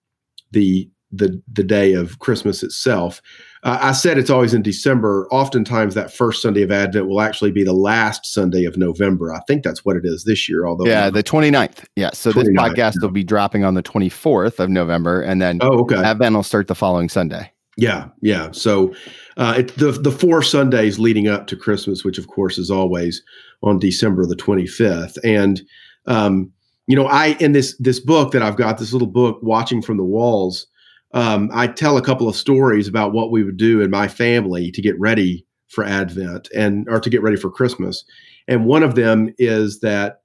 the 0.52 0.90
the 1.14 1.42
the 1.52 1.64
day 1.64 1.94
of 1.94 2.20
Christmas 2.20 2.64
itself. 2.64 3.22
Uh, 3.64 3.78
I 3.82 3.92
said 3.94 4.18
it's 4.18 4.30
always 4.30 4.54
in 4.54 4.62
December. 4.62 5.28
Oftentimes, 5.32 5.94
that 5.96 6.12
first 6.14 6.42
Sunday 6.42 6.64
of 6.64 6.72
Advent 6.72 7.08
will 7.08 7.22
actually 7.22 7.52
be 7.52 7.64
the 7.64 7.74
last 7.74 8.26
Sunday 8.26 8.66
of 8.66 8.76
November. 8.76 9.34
I 9.34 9.40
think 9.48 9.64
that's 9.64 9.86
what 9.86 9.96
it 9.96 10.06
is 10.06 10.26
this 10.26 10.50
year. 10.50 10.66
Although, 10.66 10.86
yeah, 10.86 11.10
the 11.10 11.24
29th. 11.24 11.86
Yeah. 11.96 12.10
So 12.12 12.32
29th, 12.32 12.36
this 12.36 12.48
podcast 12.50 12.94
yeah. 12.96 13.02
will 13.06 13.12
be 13.12 13.24
dropping 13.24 13.64
on 13.64 13.76
the 13.76 13.84
24th 13.84 14.60
of 14.60 14.70
November, 14.70 15.22
and 15.22 15.42
then 15.42 15.60
oh, 15.62 15.82
okay. 15.82 15.96
Advent 15.96 16.36
will 16.36 16.44
start 16.44 16.68
the 16.68 16.76
following 16.76 17.10
Sunday. 17.10 17.50
Yeah, 17.78 18.10
yeah. 18.22 18.50
So 18.52 18.94
uh, 19.38 19.56
it, 19.60 19.76
the 19.78 19.92
the 19.92 20.12
four 20.12 20.42
Sundays 20.42 21.00
leading 21.00 21.28
up 21.28 21.48
to 21.48 21.56
Christmas, 21.56 22.04
which 22.04 22.18
of 22.18 22.28
course 22.28 22.58
is 22.58 22.70
always 22.70 23.24
on 23.62 23.80
December 23.80 24.26
the 24.26 24.36
25th, 24.36 25.18
and 25.24 25.62
um, 26.06 26.52
you 26.88 26.96
know, 26.96 27.06
I 27.06 27.38
in 27.40 27.54
this 27.54 27.76
this 27.78 28.00
book 28.00 28.32
that 28.32 28.42
I've 28.42 28.58
got, 28.58 28.78
this 28.78 28.94
little 28.94 29.08
book, 29.08 29.40
watching 29.42 29.82
from 29.82 29.98
the 29.98 30.04
walls 30.04 30.68
um, 31.14 31.50
I 31.54 31.68
tell 31.68 31.98
a 31.98 32.02
couple 32.02 32.28
of 32.28 32.36
stories 32.36 32.88
about 32.88 33.14
what 33.14 33.32
we 33.32 33.44
would 33.44 33.58
do 33.58 33.82
in 33.82 33.90
my 33.90 34.08
family 34.08 34.72
to 34.72 34.82
get 34.82 35.00
ready 35.00 35.46
for 35.70 35.84
Advent 35.84 36.50
and 36.56 36.88
or 36.90 37.00
to 37.00 37.10
get 37.10 37.22
ready 37.22 37.38
for 37.38 37.50
Christmas. 37.50 38.04
And 38.48 38.66
one 38.66 38.84
of 38.84 38.96
them 38.96 39.34
is 39.38 39.80
that 39.80 40.22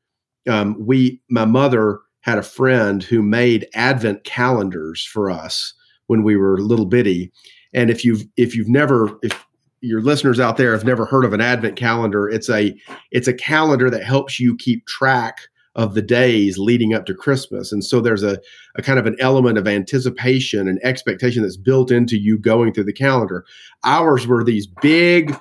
um, 0.48 0.76
we, 0.78 1.20
my 1.28 1.44
mother 1.44 2.00
had 2.20 2.38
a 2.38 2.42
friend 2.42 3.02
who 3.02 3.22
made 3.22 3.66
Advent 3.74 4.24
calendars 4.24 5.04
for 5.04 5.30
us 5.30 5.74
when 6.06 6.22
we 6.22 6.36
were 6.36 6.58
little 6.58 6.86
bitty. 6.86 7.32
And 7.74 7.90
if 7.90 8.04
you've 8.04 8.24
if 8.36 8.56
you've 8.56 8.68
never 8.68 9.18
if 9.22 9.46
your 9.80 10.02
listeners 10.02 10.40
out 10.40 10.56
there 10.56 10.72
have 10.72 10.84
never 10.84 11.04
heard 11.04 11.24
of 11.24 11.32
an 11.32 11.40
Advent 11.40 11.76
calendar, 11.76 12.28
it's 12.28 12.48
a 12.48 12.74
it's 13.10 13.28
a 13.28 13.34
calendar 13.34 13.90
that 13.90 14.04
helps 14.04 14.40
you 14.40 14.56
keep 14.56 14.86
track 14.86 15.36
of 15.78 15.94
the 15.94 16.02
days 16.02 16.58
leading 16.58 16.92
up 16.92 17.06
to 17.06 17.14
Christmas. 17.14 17.70
And 17.72 17.84
so 17.84 18.00
there's 18.00 18.24
a, 18.24 18.40
a 18.76 18.82
kind 18.82 18.98
of 18.98 19.06
an 19.06 19.14
element 19.20 19.56
of 19.56 19.68
anticipation 19.68 20.66
and 20.66 20.80
expectation 20.82 21.42
that's 21.42 21.56
built 21.56 21.92
into 21.92 22.18
you 22.18 22.36
going 22.36 22.74
through 22.74 22.84
the 22.84 22.92
calendar. 22.92 23.46
Ours 23.84 24.26
were 24.26 24.42
these 24.42 24.66
big 24.66 25.34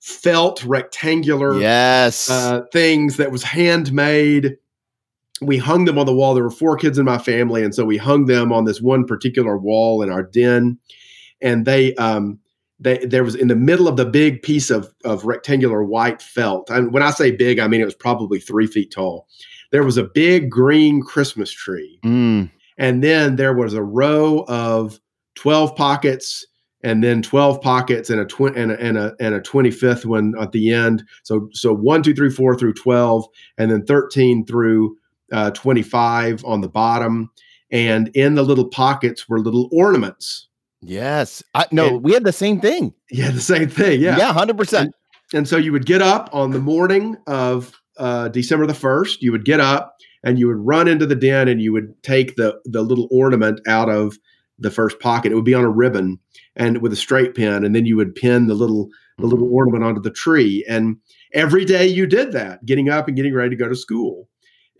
felt 0.00 0.62
rectangular 0.64 1.58
yes 1.60 2.30
uh, 2.30 2.62
things 2.72 3.16
that 3.16 3.32
was 3.32 3.42
handmade. 3.42 4.56
We 5.40 5.56
hung 5.56 5.86
them 5.86 5.98
on 5.98 6.06
the 6.06 6.14
wall. 6.14 6.34
There 6.34 6.44
were 6.44 6.50
four 6.50 6.76
kids 6.76 6.98
in 6.98 7.04
my 7.04 7.18
family, 7.18 7.64
and 7.64 7.74
so 7.74 7.84
we 7.84 7.96
hung 7.96 8.26
them 8.26 8.52
on 8.52 8.64
this 8.64 8.82
one 8.82 9.06
particular 9.06 9.56
wall 9.56 10.02
in 10.02 10.10
our 10.10 10.22
den. 10.22 10.78
And 11.40 11.64
they, 11.64 11.94
um, 11.94 12.40
they, 12.80 12.98
there 12.98 13.22
was 13.22 13.36
in 13.36 13.48
the 13.48 13.56
middle 13.56 13.86
of 13.86 13.96
the 13.96 14.04
big 14.04 14.42
piece 14.42 14.68
of 14.68 14.92
of 15.04 15.24
rectangular 15.24 15.82
white 15.82 16.20
felt. 16.20 16.68
And 16.70 16.92
when 16.92 17.02
I 17.02 17.10
say 17.10 17.30
big, 17.30 17.58
I 17.58 17.68
mean 17.68 17.80
it 17.80 17.86
was 17.86 17.94
probably 17.94 18.38
three 18.38 18.66
feet 18.66 18.90
tall 18.90 19.28
there 19.70 19.82
was 19.84 19.96
a 19.96 20.04
big 20.04 20.50
green 20.50 21.02
Christmas 21.02 21.50
tree. 21.50 21.98
Mm. 22.04 22.50
And 22.78 23.02
then 23.02 23.36
there 23.36 23.54
was 23.54 23.74
a 23.74 23.82
row 23.82 24.44
of 24.48 25.00
12 25.36 25.74
pockets 25.76 26.46
and 26.82 27.02
then 27.02 27.22
12 27.22 27.60
pockets 27.60 28.08
and 28.08 28.20
a, 28.20 28.24
tw- 28.24 28.56
and 28.56 28.70
a, 28.70 28.80
and 28.80 28.96
a, 28.96 29.14
and 29.20 29.34
a 29.34 29.40
25th 29.40 30.04
one 30.04 30.34
at 30.40 30.52
the 30.52 30.72
end. 30.72 31.02
So, 31.24 31.48
so 31.52 31.74
one, 31.74 32.02
two, 32.02 32.14
three, 32.14 32.30
four 32.30 32.56
through 32.56 32.74
12, 32.74 33.26
and 33.58 33.70
then 33.70 33.84
13 33.84 34.46
through 34.46 34.96
uh, 35.32 35.50
25 35.50 36.44
on 36.44 36.60
the 36.60 36.68
bottom. 36.68 37.30
And 37.70 38.08
in 38.14 38.36
the 38.36 38.44
little 38.44 38.68
pockets 38.68 39.28
were 39.28 39.40
little 39.40 39.68
ornaments. 39.72 40.48
Yes. 40.80 41.42
I, 41.54 41.66
no, 41.72 41.96
and, 41.96 42.02
we 42.02 42.12
had 42.12 42.24
the 42.24 42.32
same 42.32 42.60
thing. 42.60 42.94
Yeah, 43.10 43.30
the 43.30 43.40
same 43.40 43.68
thing. 43.68 44.00
Yeah. 44.00 44.16
Yeah, 44.16 44.32
100%. 44.32 44.80
And, 44.80 44.94
and 45.34 45.48
so 45.48 45.56
you 45.56 45.72
would 45.72 45.84
get 45.84 46.00
up 46.00 46.30
on 46.32 46.52
the 46.52 46.60
morning 46.60 47.16
of 47.26 47.72
uh, 47.98 48.28
December 48.28 48.66
the 48.66 48.72
1st, 48.72 49.18
you 49.20 49.32
would 49.32 49.44
get 49.44 49.60
up 49.60 49.96
and 50.24 50.38
you 50.38 50.46
would 50.46 50.58
run 50.58 50.88
into 50.88 51.06
the 51.06 51.14
den 51.14 51.48
and 51.48 51.60
you 51.60 51.72
would 51.72 51.94
take 52.02 52.36
the, 52.36 52.58
the 52.64 52.82
little 52.82 53.08
ornament 53.10 53.60
out 53.66 53.88
of 53.88 54.18
the 54.58 54.70
first 54.70 54.98
pocket. 55.00 55.32
It 55.32 55.34
would 55.34 55.44
be 55.44 55.54
on 55.54 55.64
a 55.64 55.70
ribbon 55.70 56.18
and 56.56 56.82
with 56.82 56.92
a 56.92 56.96
straight 56.96 57.34
pin. 57.34 57.64
And 57.64 57.74
then 57.74 57.86
you 57.86 57.96
would 57.96 58.14
pin 58.14 58.46
the 58.46 58.54
little, 58.54 58.88
the 59.18 59.26
little 59.26 59.52
ornament 59.52 59.84
onto 59.84 60.00
the 60.00 60.10
tree. 60.10 60.64
And 60.68 60.96
every 61.32 61.64
day 61.64 61.86
you 61.86 62.06
did 62.06 62.32
that, 62.32 62.64
getting 62.64 62.88
up 62.88 63.06
and 63.06 63.16
getting 63.16 63.34
ready 63.34 63.50
to 63.50 63.56
go 63.56 63.68
to 63.68 63.76
school 63.76 64.28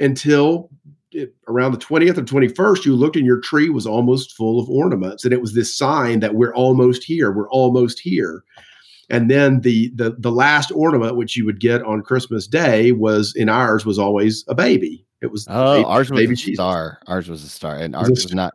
until 0.00 0.70
it, 1.12 1.35
around 1.46 1.72
the 1.72 1.78
20th 1.78 2.18
or 2.18 2.22
21st, 2.22 2.85
you 2.85 2.94
looked 2.94 3.16
and 3.16 3.26
your 3.26 3.40
tree 3.40 3.70
was 3.70 3.87
almost 3.87 4.37
full 4.37 4.61
of 4.61 4.68
ornaments. 4.68 5.24
And 5.24 5.33
it 5.33 5.40
was 5.40 5.54
this 5.54 5.76
sign 5.76 6.20
that 6.20 6.35
we're 6.35 6.54
almost 6.54 7.04
here. 7.04 7.33
We're 7.33 7.50
almost 7.50 8.00
here. 8.00 8.44
And 9.11 9.31
then 9.31 9.61
the 9.61 9.90
the 9.94 10.16
the 10.18 10.31
last 10.31 10.71
ornament 10.73 11.16
which 11.16 11.37
you 11.37 11.47
would 11.47 11.61
get 11.61 11.83
on 11.83 12.03
Christmas 12.03 12.47
Day 12.47 12.92
was 12.92 13.35
in 13.35 13.49
ours 13.49 13.87
was 13.87 13.99
always 13.99 14.44
a 14.49 14.55
baby. 14.55 15.07
It 15.21 15.33
was 15.33 15.47
oh 15.49 15.77
baby, 15.77 15.85
ours 15.87 16.11
was 16.11 16.21
a 16.21 16.27
Jesus. 16.27 16.55
star. 16.55 16.99
Ours 17.07 17.29
was 17.29 17.42
a 17.42 17.49
star, 17.49 17.77
and 17.77 17.97
ours 17.97 18.11
was, 18.11 18.25
was 18.25 18.35
not. 18.35 18.55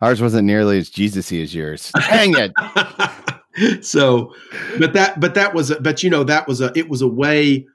Ours 0.00 0.22
wasn't 0.22 0.46
nearly 0.46 0.78
as 0.78 0.90
Jesusy 0.90 1.42
as 1.42 1.54
yours. 1.54 1.92
Dang 2.08 2.34
it. 2.36 3.84
so, 3.84 4.32
but 4.78 4.94
that 4.94 5.20
but 5.20 5.34
that 5.34 5.54
was 5.54 5.70
a, 5.70 5.80
but 5.80 6.02
you 6.02 6.08
know 6.08 6.24
that 6.24 6.48
was 6.48 6.60
a 6.60 6.72
it 6.74 6.88
was 6.88 7.02
a 7.02 7.08
way 7.08 7.66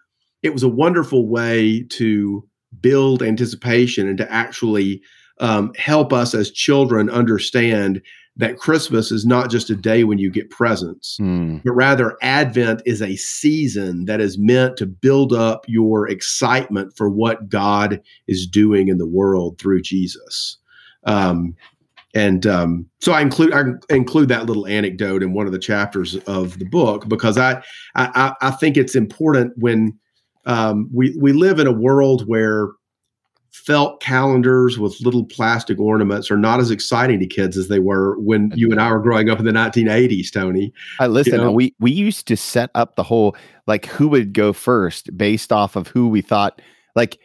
it 0.41 0.53
was 0.53 0.63
a 0.63 0.69
wonderful 0.69 1.27
way 1.27 1.83
to 1.89 2.47
build 2.81 3.21
anticipation 3.21 4.07
and 4.07 4.17
to 4.17 4.31
actually 4.31 5.01
um, 5.39 5.73
help 5.77 6.13
us 6.13 6.33
as 6.33 6.51
children 6.51 7.09
understand 7.09 8.01
that 8.37 8.57
Christmas 8.57 9.11
is 9.11 9.25
not 9.25 9.49
just 9.49 9.69
a 9.69 9.75
day 9.75 10.03
when 10.03 10.17
you 10.17 10.29
get 10.29 10.49
presents, 10.49 11.17
mm. 11.21 11.63
but 11.63 11.71
rather 11.71 12.17
Advent 12.21 12.81
is 12.85 13.01
a 13.01 13.15
season 13.15 14.05
that 14.05 14.19
is 14.19 14.37
meant 14.37 14.75
to 14.77 14.85
build 14.85 15.31
up 15.31 15.65
your 15.67 16.07
excitement 16.09 16.95
for 16.97 17.09
what 17.09 17.47
God 17.47 18.01
is 18.27 18.45
doing 18.45 18.89
in 18.89 18.97
the 18.97 19.07
world 19.07 19.57
through 19.57 19.81
Jesus. 19.81 20.57
Um, 21.05 21.55
and 22.13 22.47
um, 22.47 22.89
so 23.01 23.11
I 23.11 23.21
include 23.21 23.53
I 23.53 23.63
include 23.93 24.29
that 24.29 24.45
little 24.45 24.65
anecdote 24.67 25.21
in 25.21 25.33
one 25.33 25.45
of 25.45 25.51
the 25.51 25.59
chapters 25.59 26.15
of 26.27 26.59
the 26.59 26.65
book 26.65 27.07
because 27.09 27.37
I 27.37 27.61
I, 27.95 28.33
I 28.41 28.51
think 28.51 28.77
it's 28.77 28.95
important 28.95 29.53
when 29.57 29.97
um, 30.45 30.89
we 30.93 31.15
we 31.19 31.33
live 31.33 31.59
in 31.59 31.67
a 31.67 31.73
world 31.73 32.27
where 32.27 32.69
felt 33.55 34.01
calendars 34.01 34.77
with 34.77 34.99
little 34.99 35.23
plastic 35.23 35.79
ornaments 35.79 36.29
are 36.29 36.37
not 36.37 36.59
as 36.59 36.71
exciting 36.71 37.19
to 37.19 37.25
kids 37.25 37.57
as 37.57 37.69
they 37.69 37.79
were 37.79 38.19
when 38.19 38.51
you 38.53 38.69
and 38.69 38.81
I 38.81 38.91
were 38.91 38.99
growing 38.99 39.29
up 39.29 39.39
in 39.39 39.45
the 39.45 39.51
1980s, 39.51 40.31
Tony. 40.31 40.73
I 40.99 41.07
listen, 41.07 41.35
you 41.35 41.39
know? 41.39 41.51
we 41.51 41.73
we 41.79 41.91
used 41.91 42.27
to 42.27 42.35
set 42.35 42.69
up 42.75 42.95
the 42.95 43.03
whole 43.03 43.35
like 43.65 43.85
who 43.85 44.09
would 44.09 44.33
go 44.33 44.51
first 44.51 45.15
based 45.17 45.53
off 45.53 45.77
of 45.77 45.87
who 45.87 46.09
we 46.09 46.21
thought 46.21 46.61
like 46.95 47.17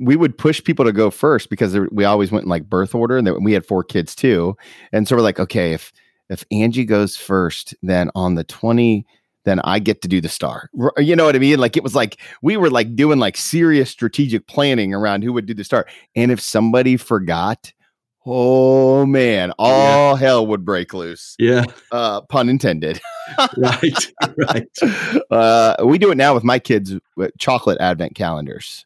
we 0.00 0.16
would 0.16 0.36
push 0.36 0.62
people 0.64 0.84
to 0.84 0.92
go 0.92 1.08
first 1.10 1.50
because 1.50 1.78
we 1.92 2.04
always 2.04 2.32
went 2.32 2.44
in 2.44 2.48
like 2.48 2.68
birth 2.68 2.94
order 2.94 3.18
and 3.18 3.44
we 3.44 3.52
had 3.52 3.64
four 3.64 3.84
kids 3.84 4.14
too. 4.14 4.56
And 4.92 5.06
so 5.06 5.14
we're 5.14 5.22
like, 5.22 5.38
okay, 5.38 5.72
if 5.72 5.92
if 6.30 6.44
Angie 6.50 6.84
goes 6.84 7.16
first, 7.16 7.74
then 7.82 8.10
on 8.14 8.34
the 8.34 8.44
20 8.44 9.06
then 9.44 9.60
I 9.64 9.78
get 9.78 10.02
to 10.02 10.08
do 10.08 10.20
the 10.20 10.28
star. 10.28 10.68
You 10.98 11.16
know 11.16 11.24
what 11.24 11.36
I 11.36 11.38
mean? 11.38 11.58
Like 11.58 11.76
it 11.76 11.82
was 11.82 11.94
like 11.94 12.20
we 12.42 12.56
were 12.56 12.70
like 12.70 12.94
doing 12.94 13.18
like 13.18 13.36
serious 13.36 13.90
strategic 13.90 14.46
planning 14.46 14.94
around 14.94 15.22
who 15.22 15.32
would 15.32 15.46
do 15.46 15.54
the 15.54 15.64
star. 15.64 15.86
And 16.14 16.30
if 16.30 16.40
somebody 16.40 16.96
forgot, 16.96 17.72
oh 18.26 19.06
man, 19.06 19.52
all 19.58 20.12
yeah. 20.12 20.20
hell 20.20 20.46
would 20.46 20.64
break 20.64 20.92
loose. 20.92 21.36
Yeah. 21.38 21.64
Uh, 21.90 22.20
pun 22.22 22.48
intended. 22.48 23.00
right. 23.56 24.12
Right. 24.36 24.68
Uh, 25.30 25.76
we 25.84 25.96
do 25.96 26.10
it 26.10 26.16
now 26.16 26.34
with 26.34 26.42
my 26.42 26.58
kids 26.58 26.92
with 27.16 27.30
chocolate 27.38 27.80
advent 27.80 28.16
calendars 28.16 28.84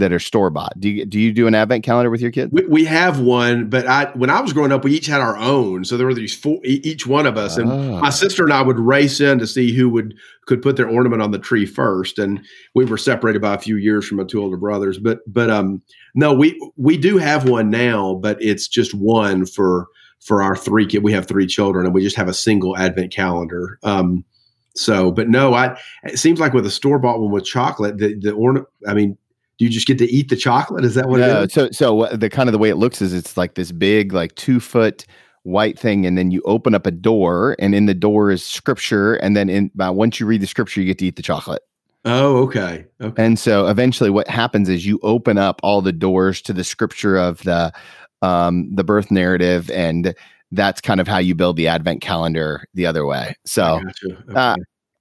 that 0.00 0.12
are 0.12 0.18
store 0.18 0.50
bought. 0.50 0.78
Do 0.78 0.88
you 0.88 1.06
do 1.06 1.18
you 1.18 1.32
do 1.32 1.46
an 1.46 1.54
advent 1.54 1.84
calendar 1.84 2.10
with 2.10 2.20
your 2.20 2.30
kids? 2.30 2.52
We, 2.52 2.66
we, 2.66 2.84
have 2.84 3.20
one, 3.20 3.70
but 3.70 3.86
I 3.86 4.06
when 4.14 4.28
I 4.28 4.40
was 4.40 4.52
growing 4.52 4.72
up, 4.72 4.84
we 4.84 4.92
each 4.92 5.06
had 5.06 5.20
our 5.20 5.36
own. 5.36 5.84
So 5.84 5.96
there 5.96 6.06
were 6.06 6.14
these 6.14 6.34
four, 6.34 6.58
each 6.64 7.06
one 7.06 7.26
of 7.26 7.38
us, 7.38 7.56
and 7.56 7.68
my 7.68 8.08
ah. 8.08 8.10
sister 8.10 8.44
and 8.44 8.52
I 8.52 8.62
would 8.62 8.78
race 8.78 9.20
in 9.20 9.38
to 9.38 9.46
see 9.46 9.72
who 9.72 9.88
would 9.90 10.14
could 10.46 10.62
put 10.62 10.76
their 10.76 10.88
ornament 10.88 11.22
on 11.22 11.30
the 11.30 11.38
tree 11.38 11.66
first. 11.66 12.18
And 12.18 12.44
we 12.74 12.84
were 12.84 12.98
separated 12.98 13.40
by 13.40 13.54
a 13.54 13.58
few 13.58 13.76
years 13.76 14.06
from 14.06 14.18
my 14.18 14.24
two 14.24 14.42
older 14.42 14.56
brothers, 14.56 14.98
but 14.98 15.20
but 15.26 15.50
um 15.50 15.82
no, 16.14 16.32
we 16.34 16.58
we 16.76 16.96
do 16.96 17.18
have 17.18 17.48
one 17.48 17.70
now, 17.70 18.14
but 18.14 18.42
it's 18.42 18.68
just 18.68 18.92
one 18.94 19.46
for 19.46 19.86
for 20.20 20.42
our 20.42 20.56
three 20.56 20.86
kids. 20.86 21.02
We 21.02 21.12
have 21.12 21.26
three 21.26 21.46
children, 21.46 21.86
and 21.86 21.94
we 21.94 22.02
just 22.02 22.16
have 22.16 22.28
a 22.28 22.34
single 22.34 22.76
advent 22.76 23.12
calendar. 23.12 23.78
Um, 23.82 24.24
so, 24.74 25.10
but 25.10 25.28
no, 25.28 25.54
I. 25.54 25.78
It 26.04 26.18
seems 26.18 26.38
like 26.38 26.52
with 26.52 26.66
a 26.66 26.70
store 26.70 26.98
bought 26.98 27.20
one 27.20 27.32
with 27.32 27.44
chocolate, 27.44 27.98
the 27.98 28.18
the 28.18 28.32
ornament. 28.32 28.68
I 28.86 28.94
mean, 28.94 29.18
do 29.60 29.66
you 29.66 29.70
just 29.70 29.86
get 29.86 29.98
to 29.98 30.10
eat 30.10 30.30
the 30.30 30.36
chocolate? 30.36 30.86
Is 30.86 30.94
that 30.94 31.06
what 31.06 31.20
no, 31.20 31.46
So, 31.46 31.70
so 31.70 32.06
the 32.06 32.30
kind 32.30 32.48
of 32.48 32.52
the 32.52 32.58
way 32.58 32.70
it 32.70 32.76
looks 32.76 33.02
is 33.02 33.12
it's 33.12 33.36
like 33.36 33.56
this 33.56 33.72
big, 33.72 34.14
like 34.14 34.34
two 34.34 34.58
foot 34.58 35.04
white 35.42 35.78
thing, 35.78 36.06
and 36.06 36.16
then 36.16 36.30
you 36.30 36.40
open 36.46 36.74
up 36.74 36.86
a 36.86 36.90
door, 36.90 37.56
and 37.58 37.74
in 37.74 37.84
the 37.84 37.92
door 37.92 38.30
is 38.30 38.42
scripture, 38.42 39.16
and 39.16 39.36
then 39.36 39.50
in 39.50 39.70
uh, 39.78 39.92
once 39.92 40.18
you 40.18 40.24
read 40.24 40.40
the 40.40 40.46
scripture, 40.46 40.80
you 40.80 40.86
get 40.86 40.96
to 41.00 41.04
eat 41.04 41.16
the 41.16 41.22
chocolate. 41.22 41.60
Oh, 42.06 42.38
okay. 42.38 42.86
Okay. 43.02 43.22
And 43.22 43.38
so 43.38 43.66
eventually, 43.66 44.08
what 44.08 44.28
happens 44.28 44.70
is 44.70 44.86
you 44.86 44.98
open 45.02 45.36
up 45.36 45.60
all 45.62 45.82
the 45.82 45.92
doors 45.92 46.40
to 46.42 46.54
the 46.54 46.64
scripture 46.64 47.18
of 47.18 47.42
the 47.42 47.70
um, 48.22 48.74
the 48.74 48.82
birth 48.82 49.10
narrative, 49.10 49.70
and 49.72 50.14
that's 50.52 50.80
kind 50.80 51.02
of 51.02 51.06
how 51.06 51.18
you 51.18 51.34
build 51.34 51.56
the 51.56 51.68
Advent 51.68 52.00
calendar 52.00 52.64
the 52.72 52.86
other 52.86 53.04
way. 53.04 53.34
So, 53.44 53.62
I, 53.62 53.76
uh, 53.76 53.82
okay. 54.08 54.34
uh, 54.34 54.56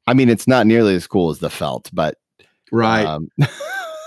I 0.06 0.14
mean, 0.14 0.28
it's 0.28 0.50
not 0.50 0.68
nearly 0.68 0.96
as 0.96 1.08
cool 1.08 1.30
as 1.30 1.40
the 1.40 1.50
felt, 1.50 1.90
but 1.94 2.18
right. 2.74 3.06
Um, 3.06 3.30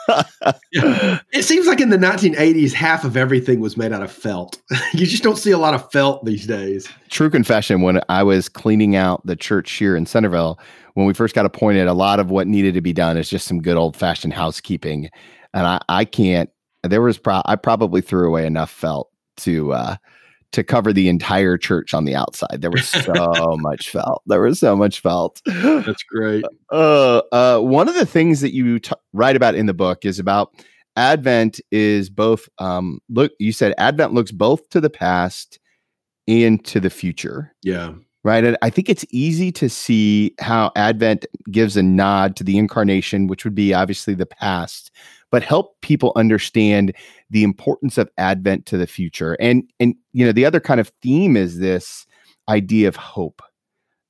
it 0.72 1.44
seems 1.44 1.66
like 1.66 1.80
in 1.80 1.90
the 1.90 1.98
1980s, 1.98 2.72
half 2.72 3.04
of 3.04 3.16
everything 3.16 3.60
was 3.60 3.76
made 3.76 3.92
out 3.92 4.02
of 4.02 4.10
felt. 4.10 4.60
you 4.92 5.06
just 5.06 5.22
don't 5.22 5.38
see 5.38 5.50
a 5.50 5.58
lot 5.58 5.74
of 5.74 5.90
felt 5.92 6.24
these 6.24 6.46
days. 6.46 6.88
True 7.10 7.30
confession 7.30 7.82
when 7.82 8.00
I 8.08 8.22
was 8.22 8.48
cleaning 8.48 8.96
out 8.96 9.24
the 9.26 9.36
church 9.36 9.72
here 9.72 9.96
in 9.96 10.06
Centerville, 10.06 10.58
when 10.94 11.06
we 11.06 11.14
first 11.14 11.34
got 11.34 11.46
appointed, 11.46 11.86
a 11.88 11.94
lot 11.94 12.20
of 12.20 12.30
what 12.30 12.46
needed 12.46 12.74
to 12.74 12.80
be 12.80 12.92
done 12.92 13.16
is 13.16 13.28
just 13.28 13.46
some 13.46 13.60
good 13.60 13.76
old 13.76 13.96
fashioned 13.96 14.32
housekeeping. 14.32 15.08
And 15.54 15.66
I, 15.66 15.80
I 15.88 16.04
can't, 16.04 16.50
there 16.82 17.02
was, 17.02 17.18
pro- 17.18 17.42
I 17.46 17.56
probably 17.56 18.00
threw 18.00 18.26
away 18.26 18.46
enough 18.46 18.70
felt 18.70 19.10
to, 19.38 19.72
uh, 19.72 19.96
to 20.52 20.62
cover 20.62 20.92
the 20.92 21.08
entire 21.08 21.56
church 21.56 21.94
on 21.94 22.04
the 22.04 22.14
outside. 22.14 22.60
There 22.60 22.70
was 22.70 22.88
so 22.88 23.56
much 23.60 23.90
felt. 23.90 24.22
There 24.26 24.42
was 24.42 24.60
so 24.60 24.76
much 24.76 25.00
felt. 25.00 25.40
That's 25.46 26.02
great. 26.02 26.44
Uh, 26.70 27.22
uh, 27.32 27.60
one 27.60 27.88
of 27.88 27.94
the 27.94 28.06
things 28.06 28.40
that 28.42 28.54
you 28.54 28.78
t- 28.78 28.92
write 29.12 29.36
about 29.36 29.54
in 29.54 29.66
the 29.66 29.74
book 29.74 30.04
is 30.04 30.18
about 30.18 30.54
Advent 30.96 31.60
is 31.70 32.10
both. 32.10 32.48
Um, 32.58 33.00
look, 33.08 33.32
you 33.38 33.52
said 33.52 33.74
Advent 33.78 34.12
looks 34.12 34.30
both 34.30 34.68
to 34.70 34.80
the 34.80 34.90
past 34.90 35.58
and 36.28 36.62
to 36.66 36.80
the 36.80 36.90
future. 36.90 37.54
Yeah. 37.62 37.94
Right. 38.24 38.44
And 38.44 38.56
I 38.62 38.70
think 38.70 38.88
it's 38.88 39.04
easy 39.10 39.50
to 39.52 39.68
see 39.68 40.34
how 40.38 40.70
Advent 40.76 41.26
gives 41.50 41.76
a 41.76 41.82
nod 41.82 42.36
to 42.36 42.44
the 42.44 42.56
incarnation, 42.56 43.26
which 43.26 43.42
would 43.44 43.54
be 43.54 43.74
obviously 43.74 44.14
the 44.14 44.26
past, 44.26 44.92
but 45.32 45.42
help 45.42 45.80
people 45.80 46.12
understand 46.14 46.94
the 47.30 47.42
importance 47.42 47.98
of 47.98 48.08
Advent 48.18 48.66
to 48.66 48.76
the 48.76 48.86
future. 48.86 49.36
And 49.40 49.64
and 49.80 49.96
you 50.12 50.24
know, 50.24 50.30
the 50.30 50.44
other 50.44 50.60
kind 50.60 50.78
of 50.78 50.92
theme 51.02 51.36
is 51.36 51.58
this 51.58 52.06
idea 52.48 52.86
of 52.86 52.94
hope. 52.94 53.42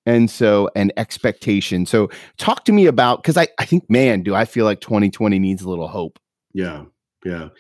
And 0.05 0.29
so 0.29 0.69
an 0.75 0.91
expectation. 0.97 1.87
So 1.87 2.11
talk 2.37 2.65
to 2.65 2.73
me 2.73 2.87
about 2.87 3.23
because 3.23 3.37
I, 3.37 3.47
I 3.61 3.65
think, 3.65 3.89
man, 3.89 4.25
do 4.25 4.35
I 4.35 4.45
feel 4.45 4.65
like 4.65 4.81
2020 4.81 5.39
needs 5.39 5.63
a 5.63 5.71
little 5.71 5.87
hope. 5.87 6.19
Yeah. 6.53 6.85
Yeah. 7.25 7.51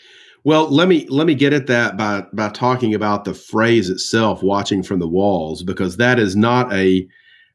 Well, 0.44 0.68
let 0.68 0.88
me 0.88 1.06
let 1.08 1.28
me 1.28 1.36
get 1.36 1.52
at 1.52 1.68
that 1.68 1.96
by 1.96 2.24
by 2.32 2.48
talking 2.48 2.94
about 2.94 3.24
the 3.24 3.32
phrase 3.32 3.88
itself, 3.88 4.42
watching 4.42 4.82
from 4.82 4.98
the 4.98 5.08
walls, 5.08 5.62
because 5.62 5.98
that 5.98 6.18
is 6.18 6.34
not 6.34 6.72
a 6.72 7.06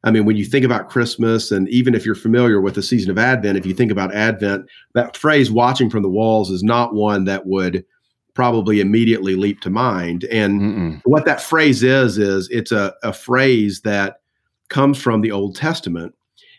I 0.03 0.11
mean, 0.11 0.25
when 0.25 0.37
you 0.37 0.45
think 0.45 0.63
about 0.63 0.89
Christmas, 0.89 1.51
and 1.51 1.67
even 1.69 1.95
if 1.95 2.05
you're 2.05 2.15
familiar 2.15 2.61
with 2.61 2.75
the 2.75 2.83
season 2.83 3.09
of 3.09 3.17
Advent, 3.17 3.57
if 3.57 3.65
you 3.65 3.73
think 3.73 3.91
about 3.91 4.13
Advent, 4.13 4.67
that 4.93 5.17
phrase 5.17 5.51
watching 5.51 5.89
from 5.89 6.03
the 6.03 6.09
walls 6.09 6.49
is 6.49 6.63
not 6.63 6.93
one 6.93 7.25
that 7.25 7.45
would 7.45 7.83
probably 8.33 8.79
immediately 8.79 9.35
leap 9.35 9.61
to 9.61 9.69
mind. 9.69 10.23
And 10.25 10.61
Mm-mm. 10.61 11.01
what 11.05 11.25
that 11.25 11.41
phrase 11.41 11.81
is, 11.81 12.19
is 12.19 12.47
it's 12.51 12.71
a, 12.71 12.93
a 13.01 13.11
phrase 13.11 13.81
that 13.81 14.21
comes 14.69 15.01
from 15.01 15.21
the 15.21 15.31
Old 15.31 15.55
Testament. 15.55 16.13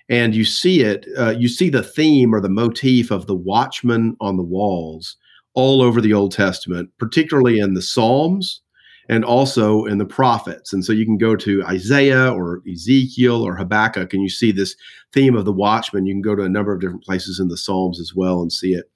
And 0.08 0.34
you 0.34 0.44
see 0.44 0.80
it, 0.80 1.06
uh, 1.16 1.30
you 1.30 1.48
see 1.48 1.70
the 1.70 1.82
theme 1.82 2.34
or 2.34 2.40
the 2.40 2.48
motif 2.48 3.12
of 3.12 3.26
the 3.26 3.36
watchman 3.36 4.16
on 4.20 4.36
the 4.36 4.42
walls 4.42 5.16
all 5.54 5.80
over 5.80 6.00
the 6.00 6.14
Old 6.14 6.32
Testament, 6.32 6.90
particularly 6.98 7.60
in 7.60 7.74
the 7.74 7.82
Psalms 7.82 8.62
and 9.08 9.24
also 9.24 9.84
in 9.84 9.98
the 9.98 10.04
prophets. 10.04 10.72
And 10.72 10.84
so 10.84 10.92
you 10.92 11.04
can 11.04 11.16
go 11.16 11.34
to 11.36 11.64
Isaiah 11.64 12.30
or 12.32 12.62
Ezekiel 12.70 13.42
or 13.42 13.56
Habakkuk 13.56 14.12
and 14.12 14.22
you 14.22 14.28
see 14.28 14.52
this 14.52 14.76
theme 15.12 15.34
of 15.34 15.44
the 15.44 15.52
watchman. 15.52 16.06
You 16.06 16.14
can 16.14 16.22
go 16.22 16.34
to 16.34 16.42
a 16.42 16.48
number 16.48 16.72
of 16.72 16.80
different 16.80 17.04
places 17.04 17.40
in 17.40 17.48
the 17.48 17.56
Psalms 17.56 18.00
as 18.00 18.14
well 18.14 18.42
and 18.42 18.52
see 18.52 18.74
it. 18.74 18.90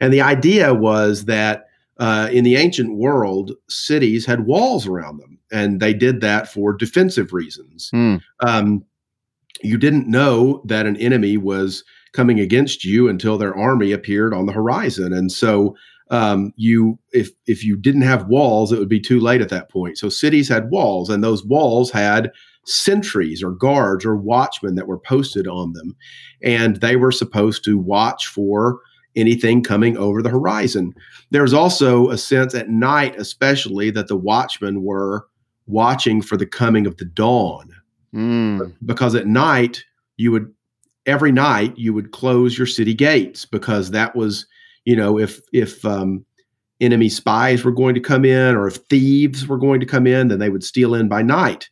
And 0.00 0.12
the 0.12 0.22
idea 0.22 0.74
was 0.74 1.26
that 1.26 1.66
uh, 1.98 2.28
in 2.32 2.44
the 2.44 2.56
ancient 2.56 2.96
world, 2.96 3.52
cities 3.68 4.24
had 4.24 4.46
walls 4.46 4.86
around 4.86 5.18
them, 5.18 5.38
and 5.50 5.80
they 5.80 5.92
did 5.92 6.20
that 6.20 6.48
for 6.48 6.72
defensive 6.72 7.32
reasons. 7.32 7.90
Mm. 7.92 8.22
Um, 8.40 8.84
you 9.62 9.76
didn't 9.76 10.08
know 10.08 10.62
that 10.64 10.86
an 10.86 10.96
enemy 10.98 11.36
was 11.36 11.82
coming 12.12 12.38
against 12.38 12.84
you 12.84 13.08
until 13.08 13.36
their 13.36 13.56
army 13.56 13.92
appeared 13.92 14.32
on 14.32 14.46
the 14.46 14.52
horizon. 14.52 15.12
And 15.12 15.32
so 15.32 15.76
um, 16.10 16.52
you 16.56 16.98
if 17.12 17.30
if 17.46 17.64
you 17.64 17.76
didn't 17.76 18.02
have 18.02 18.28
walls, 18.28 18.72
it 18.72 18.78
would 18.78 18.88
be 18.88 19.00
too 19.00 19.20
late 19.20 19.40
at 19.40 19.48
that 19.50 19.70
point. 19.70 19.98
So 19.98 20.08
cities 20.08 20.48
had 20.48 20.70
walls, 20.70 21.10
and 21.10 21.22
those 21.22 21.44
walls 21.44 21.90
had 21.90 22.32
sentries 22.64 23.42
or 23.42 23.52
guards 23.52 24.04
or 24.04 24.16
watchmen 24.16 24.74
that 24.74 24.86
were 24.86 24.98
posted 24.98 25.46
on 25.46 25.72
them, 25.72 25.96
and 26.42 26.76
they 26.76 26.96
were 26.96 27.12
supposed 27.12 27.64
to 27.64 27.78
watch 27.78 28.26
for 28.26 28.80
anything 29.16 29.62
coming 29.62 29.96
over 29.96 30.22
the 30.22 30.28
horizon. 30.28 30.94
There's 31.30 31.52
also 31.52 32.10
a 32.10 32.18
sense 32.18 32.54
at 32.54 32.68
night, 32.68 33.16
especially, 33.16 33.90
that 33.90 34.08
the 34.08 34.16
watchmen 34.16 34.82
were 34.82 35.26
watching 35.66 36.22
for 36.22 36.36
the 36.36 36.46
coming 36.46 36.86
of 36.86 36.96
the 36.96 37.04
dawn, 37.04 37.70
mm. 38.14 38.74
because 38.84 39.14
at 39.14 39.26
night 39.26 39.84
you 40.16 40.32
would 40.32 40.52
every 41.04 41.32
night 41.32 41.76
you 41.76 41.92
would 41.92 42.12
close 42.12 42.56
your 42.56 42.66
city 42.66 42.94
gates 42.94 43.44
because 43.44 43.90
that 43.90 44.14
was 44.14 44.46
you 44.88 44.96
know, 44.96 45.18
if 45.18 45.42
if 45.52 45.84
um, 45.84 46.24
enemy 46.80 47.10
spies 47.10 47.62
were 47.62 47.72
going 47.72 47.94
to 47.94 48.00
come 48.00 48.24
in 48.24 48.56
or 48.56 48.66
if 48.66 48.76
thieves 48.88 49.46
were 49.46 49.58
going 49.58 49.80
to 49.80 49.86
come 49.86 50.06
in, 50.06 50.28
then 50.28 50.38
they 50.38 50.48
would 50.48 50.64
steal 50.64 50.94
in 50.94 51.08
by 51.08 51.20
night, 51.20 51.68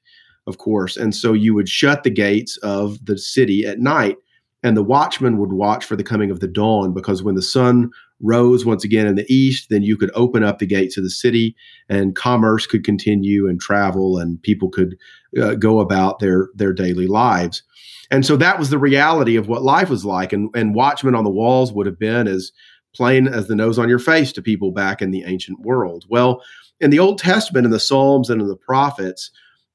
of 0.46 0.58
course. 0.58 0.98
And 0.98 1.14
so 1.14 1.32
you 1.32 1.54
would 1.54 1.66
shut 1.66 2.02
the 2.02 2.10
gates 2.10 2.58
of 2.58 3.02
the 3.06 3.16
city 3.16 3.64
at 3.64 3.78
night, 3.78 4.18
and 4.62 4.76
the 4.76 4.82
watchman 4.82 5.38
would 5.38 5.54
watch 5.54 5.86
for 5.86 5.96
the 5.96 6.04
coming 6.04 6.30
of 6.30 6.40
the 6.40 6.46
dawn 6.46 6.92
because 6.92 7.22
when 7.22 7.36
the 7.36 7.40
sun 7.40 7.90
rose 8.20 8.66
once 8.66 8.84
again 8.84 9.06
in 9.06 9.14
the 9.14 9.32
east, 9.32 9.70
then 9.70 9.82
you 9.82 9.96
could 9.96 10.10
open 10.14 10.44
up 10.44 10.58
the 10.58 10.66
gates 10.66 10.98
of 10.98 11.02
the 11.02 11.08
city 11.08 11.56
and 11.88 12.16
commerce 12.16 12.66
could 12.66 12.84
continue 12.84 13.48
and 13.48 13.62
travel 13.62 14.18
and 14.18 14.42
people 14.42 14.68
could 14.68 14.94
uh, 15.40 15.54
go 15.54 15.80
about 15.80 16.18
their 16.18 16.50
their 16.54 16.74
daily 16.74 17.06
lives. 17.06 17.62
And 18.10 18.24
so 18.24 18.36
that 18.36 18.58
was 18.58 18.70
the 18.70 18.78
reality 18.78 19.36
of 19.36 19.48
what 19.48 19.62
life 19.62 19.90
was 19.90 20.04
like. 20.04 20.32
And, 20.32 20.50
and 20.54 20.74
watchmen 20.74 21.14
on 21.14 21.24
the 21.24 21.30
walls 21.30 21.72
would 21.72 21.86
have 21.86 21.98
been 21.98 22.28
as 22.28 22.52
plain 22.96 23.28
as 23.28 23.46
the 23.46 23.54
nose 23.54 23.78
on 23.78 23.88
your 23.88 23.98
face 23.98 24.32
to 24.32 24.42
people 24.42 24.70
back 24.72 25.02
in 25.02 25.10
the 25.10 25.24
ancient 25.24 25.60
world. 25.60 26.04
Well, 26.08 26.42
in 26.80 26.90
the 26.90 26.98
Old 26.98 27.18
Testament, 27.18 27.64
in 27.64 27.70
the 27.70 27.80
Psalms 27.80 28.30
and 28.30 28.40
in 28.40 28.48
the 28.48 28.56
prophets, 28.56 29.30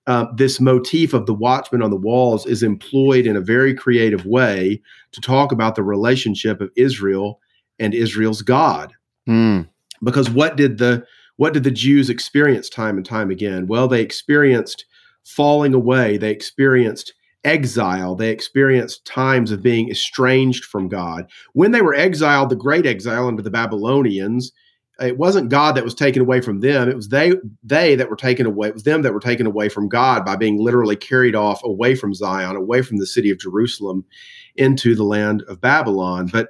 uh, 0.07 0.25
this 0.35 0.59
motif 0.59 1.13
of 1.13 1.25
the 1.25 1.33
watchman 1.33 1.81
on 1.81 1.91
the 1.91 1.95
walls 1.95 2.45
is 2.45 2.63
employed 2.63 3.25
in 3.25 3.35
a 3.35 3.41
very 3.41 3.73
creative 3.73 4.25
way 4.25 4.81
to 5.11 5.21
talk 5.21 5.51
about 5.51 5.75
the 5.75 5.83
relationship 5.83 6.59
of 6.59 6.71
Israel 6.75 7.39
and 7.79 7.93
Israel's 7.93 8.41
God. 8.41 8.93
Mm. 9.27 9.67
Because 10.03 10.29
what 10.29 10.55
did 10.55 10.79
the 10.79 11.05
what 11.37 11.53
did 11.53 11.63
the 11.63 11.71
Jews 11.71 12.09
experience 12.09 12.69
time 12.69 12.97
and 12.97 13.05
time 13.05 13.31
again? 13.31 13.67
Well, 13.67 13.87
they 13.87 14.01
experienced 14.01 14.85
falling 15.23 15.73
away. 15.73 16.17
They 16.17 16.31
experienced 16.31 17.13
exile. 17.43 18.15
They 18.15 18.29
experienced 18.29 19.05
times 19.05 19.51
of 19.51 19.63
being 19.63 19.89
estranged 19.89 20.65
from 20.65 20.87
God. 20.87 21.29
When 21.53 21.71
they 21.71 21.81
were 21.81 21.95
exiled, 21.95 22.49
the 22.49 22.55
great 22.55 22.85
exile 22.85 23.27
into 23.27 23.43
the 23.43 23.49
Babylonians, 23.49 24.51
it 24.99 25.17
wasn't 25.17 25.49
God 25.49 25.75
that 25.75 25.83
was 25.83 25.95
taken 25.95 26.21
away 26.21 26.41
from 26.41 26.59
them. 26.59 26.87
It 26.87 26.95
was 26.95 27.09
they 27.09 27.33
they 27.63 27.95
that 27.95 28.09
were 28.09 28.15
taken 28.15 28.45
away. 28.45 28.67
It 28.67 28.73
was 28.73 28.83
them 28.83 29.01
that 29.01 29.13
were 29.13 29.19
taken 29.19 29.47
away 29.47 29.69
from 29.69 29.89
God 29.89 30.23
by 30.23 30.35
being 30.35 30.59
literally 30.59 30.95
carried 30.95 31.35
off 31.35 31.63
away 31.63 31.95
from 31.95 32.13
Zion, 32.13 32.55
away 32.55 32.81
from 32.81 32.97
the 32.97 33.07
city 33.07 33.31
of 33.31 33.39
Jerusalem, 33.39 34.05
into 34.55 34.95
the 34.95 35.03
land 35.03 35.43
of 35.43 35.61
Babylon. 35.61 36.27
But 36.31 36.49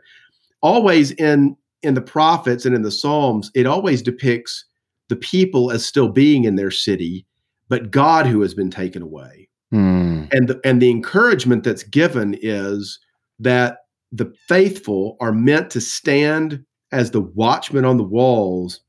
always 0.62 1.12
in 1.12 1.56
in 1.84 1.94
the 1.94 2.02
prophets 2.02 2.66
and 2.66 2.76
in 2.76 2.82
the 2.82 2.92
Psalms, 2.92 3.52
it 3.56 3.66
always 3.66 4.02
depicts 4.02 4.66
the 5.08 5.16
people 5.16 5.72
as 5.72 5.86
still 5.86 6.10
being 6.10 6.44
in 6.44 6.56
their 6.56 6.72
city, 6.72 7.26
but 7.70 7.92
God 7.92 8.26
who 8.26 8.42
has 8.42 8.54
been 8.54 8.72
taken 8.72 9.02
away. 9.02 9.41
Mm. 9.74 10.32
And 10.34 10.48
the, 10.48 10.60
and 10.64 10.82
the 10.82 10.90
encouragement 10.90 11.64
that's 11.64 11.84
given 11.84 12.38
is 12.42 13.00
that 13.40 13.80
the 14.12 14.34
faithful 14.48 15.18
are 15.20 15.32
meant 15.32 15.70
to 15.72 15.82
stand 15.82 16.64
as 16.92 17.12
the 17.12 17.22
watchmen 17.22 17.86
on 17.86 17.98
the 17.98 18.04
walls 18.04 18.82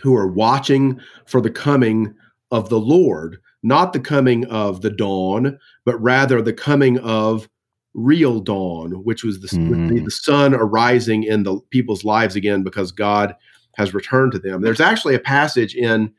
who 0.00 0.14
are 0.14 0.26
watching 0.26 1.00
for 1.26 1.40
the 1.40 1.50
coming 1.50 2.14
of 2.50 2.68
the 2.68 2.80
Lord, 2.80 3.38
not 3.62 3.92
the 3.92 4.00
coming 4.00 4.44
of 4.46 4.82
the 4.82 4.90
dawn, 4.90 5.58
but 5.84 6.00
rather 6.02 6.42
the 6.42 6.52
coming 6.52 6.98
of 6.98 7.48
real 7.94 8.40
dawn, 8.40 8.92
which 9.04 9.24
was 9.24 9.40
the, 9.40 9.48
mm. 9.48 10.04
the 10.04 10.10
sun 10.10 10.54
arising 10.54 11.24
in 11.24 11.44
the 11.44 11.58
people's 11.70 12.04
lives 12.04 12.36
again 12.36 12.62
because 12.62 12.92
God 12.92 13.34
has 13.76 13.94
returned 13.94 14.32
to 14.32 14.38
them. 14.38 14.60
There's 14.60 14.80
actually 14.80 15.14
a 15.14 15.20
passage 15.20 15.74
in 15.74 16.12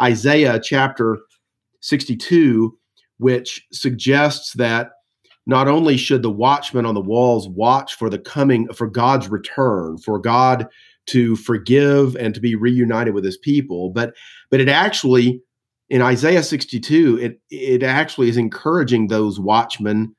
Isaiah 0.00 0.60
chapter 0.62 1.18
62 1.80 2.76
which 3.18 3.66
suggests 3.72 4.54
that 4.54 4.92
not 5.46 5.68
only 5.68 5.96
should 5.96 6.22
the 6.22 6.30
watchmen 6.30 6.86
on 6.86 6.94
the 6.94 7.00
walls 7.00 7.48
watch 7.48 7.94
for 7.94 8.10
the 8.10 8.18
coming 8.18 8.68
for 8.72 8.86
God's 8.86 9.28
return, 9.28 9.98
for 9.98 10.18
God 10.18 10.68
to 11.06 11.36
forgive 11.36 12.16
and 12.16 12.34
to 12.34 12.40
be 12.40 12.54
reunited 12.54 13.14
with 13.14 13.24
his 13.24 13.38
people, 13.38 13.90
but 13.90 14.14
but 14.50 14.60
it 14.60 14.68
actually 14.68 15.42
in 15.90 16.02
Isaiah 16.02 16.42
62, 16.42 17.18
it 17.18 17.40
it 17.50 17.82
actually 17.82 18.28
is 18.28 18.36
encouraging 18.36 19.08
those 19.08 19.40
watchmen 19.40 20.14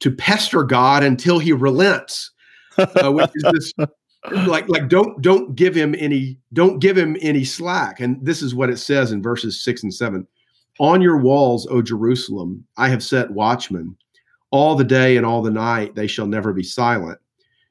to 0.00 0.10
pester 0.10 0.64
God 0.64 1.02
until 1.02 1.38
he 1.38 1.52
relents, 1.52 2.30
uh, 2.78 3.12
which 3.12 3.30
is 3.34 3.44
this 3.52 3.72
like 4.46 4.68
like 4.68 4.88
don't 4.88 5.20
don't 5.20 5.54
give 5.54 5.74
him 5.74 5.94
any 5.98 6.38
don't 6.52 6.78
give 6.78 6.96
him 6.96 7.16
any 7.20 7.44
slack. 7.44 8.00
And 8.00 8.24
this 8.24 8.42
is 8.42 8.54
what 8.54 8.70
it 8.70 8.78
says 8.78 9.12
in 9.12 9.22
verses 9.22 9.62
six 9.62 9.82
and 9.82 9.92
seven. 9.92 10.26
On 10.80 11.02
your 11.02 11.18
walls, 11.18 11.66
O 11.66 11.82
Jerusalem, 11.82 12.64
I 12.78 12.88
have 12.88 13.02
set 13.02 13.30
watchmen. 13.30 13.96
All 14.50 14.74
the 14.74 14.82
day 14.82 15.18
and 15.18 15.26
all 15.26 15.42
the 15.42 15.50
night 15.50 15.94
they 15.94 16.06
shall 16.06 16.26
never 16.26 16.54
be 16.54 16.62
silent. 16.62 17.18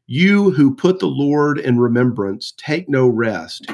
You 0.05 0.51
who 0.51 0.75
put 0.75 0.99
the 0.99 1.07
Lord 1.07 1.57
in 1.57 1.79
remembrance, 1.79 2.53
take 2.57 2.87
no 2.87 3.07
rest, 3.07 3.65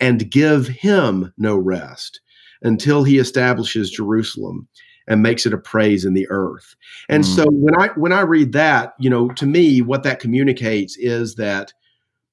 and 0.00 0.30
give 0.30 0.68
him 0.68 1.34
no 1.36 1.56
rest 1.58 2.20
until 2.62 3.04
he 3.04 3.18
establishes 3.18 3.90
Jerusalem 3.90 4.66
and 5.06 5.22
makes 5.22 5.44
it 5.44 5.52
a 5.52 5.58
praise 5.58 6.06
in 6.06 6.14
the 6.14 6.26
earth. 6.30 6.74
And 7.10 7.24
mm. 7.24 7.36
so 7.36 7.44
when 7.50 7.78
I 7.78 7.88
when 7.96 8.12
I 8.12 8.22
read 8.22 8.52
that, 8.52 8.94
you 8.98 9.10
know, 9.10 9.28
to 9.28 9.44
me 9.44 9.82
what 9.82 10.02
that 10.04 10.18
communicates 10.18 10.96
is 10.96 11.34
that 11.34 11.74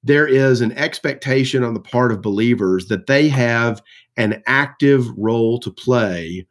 there 0.05 0.27
is 0.27 0.61
an 0.61 0.71
expectation 0.73 1.63
on 1.63 1.73
the 1.73 1.79
part 1.79 2.11
of 2.11 2.21
believers 2.21 2.87
that 2.87 3.07
they 3.07 3.27
have 3.27 3.81
an 4.17 4.41
active 4.45 5.05
role 5.17 5.59
to 5.59 5.71
play 5.71 6.47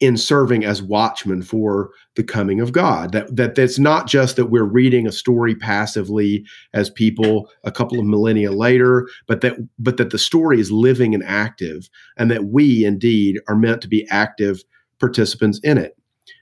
in 0.00 0.16
serving 0.16 0.64
as 0.64 0.82
watchmen 0.82 1.42
for 1.42 1.90
the 2.16 2.24
coming 2.24 2.58
of 2.58 2.72
God. 2.72 3.12
That 3.12 3.36
that 3.36 3.54
that's 3.54 3.78
not 3.78 4.06
just 4.06 4.36
that 4.36 4.46
we're 4.46 4.64
reading 4.64 5.06
a 5.06 5.12
story 5.12 5.54
passively 5.54 6.44
as 6.72 6.88
people 6.88 7.50
a 7.64 7.70
couple 7.70 8.00
of 8.00 8.06
millennia 8.06 8.50
later, 8.50 9.06
but 9.26 9.42
that 9.42 9.58
but 9.78 9.98
that 9.98 10.08
the 10.08 10.18
story 10.18 10.58
is 10.58 10.72
living 10.72 11.14
and 11.14 11.22
active, 11.22 11.90
and 12.16 12.30
that 12.30 12.46
we 12.46 12.86
indeed 12.86 13.40
are 13.46 13.56
meant 13.56 13.82
to 13.82 13.88
be 13.88 14.08
active 14.08 14.64
participants 14.98 15.60
in 15.62 15.76
it. 15.76 15.98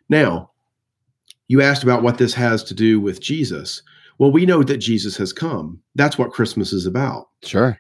Now, 0.09 0.53
you 1.49 1.61
asked 1.61 1.83
about 1.83 2.05
what 2.05 2.19
this 2.19 2.35
has 2.35 2.63
to 2.65 2.75
do 2.75 3.01
with 3.01 3.21
Jesus. 3.21 3.83
Well, 4.19 4.33
we 4.33 4.47
know 4.47 4.63
that 4.63 4.79
Jesus 4.79 5.17
has 5.17 5.33
come. 5.33 5.81
That's 5.95 6.19
what 6.19 6.33
Christmas 6.33 6.73
is 6.73 6.87
about. 6.87 7.29
Sure. 7.45 7.79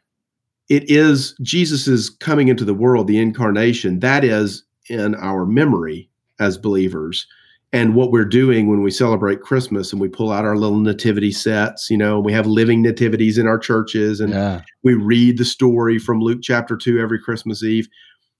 It 0.68 0.89
is 0.91 1.34
Jesus's 1.43 2.11
coming 2.11 2.49
into 2.49 2.64
the 2.64 2.74
world, 2.74 3.07
the 3.07 3.18
incarnation. 3.18 4.01
That 4.01 4.24
is 4.24 4.64
in 4.89 5.14
our 5.16 5.45
memory 5.47 6.09
as 6.39 6.59
believers. 6.59 7.26
and 7.70 7.95
what 7.95 8.11
we're 8.11 8.24
doing 8.24 8.66
when 8.66 8.82
we 8.82 8.91
celebrate 8.91 9.43
Christmas 9.43 9.93
and 9.93 10.01
we 10.01 10.09
pull 10.09 10.32
out 10.32 10.47
our 10.47 10.57
little 10.57 10.78
nativity 10.78 11.30
sets, 11.30 11.91
you 11.91 11.99
know, 11.99 12.18
we 12.18 12.32
have 12.32 12.47
living 12.47 12.80
nativities 12.80 13.36
in 13.36 13.47
our 13.47 13.59
churches 13.59 14.20
and 14.20 14.32
yeah. 14.32 14.62
we 14.84 14.95
read 14.95 15.36
the 15.36 15.45
story 15.45 15.99
from 15.99 16.20
Luke 16.20 16.39
chapter 16.43 16.78
2 16.78 16.99
every 16.99 17.20
Christmas 17.20 17.62
Eve. 17.62 17.86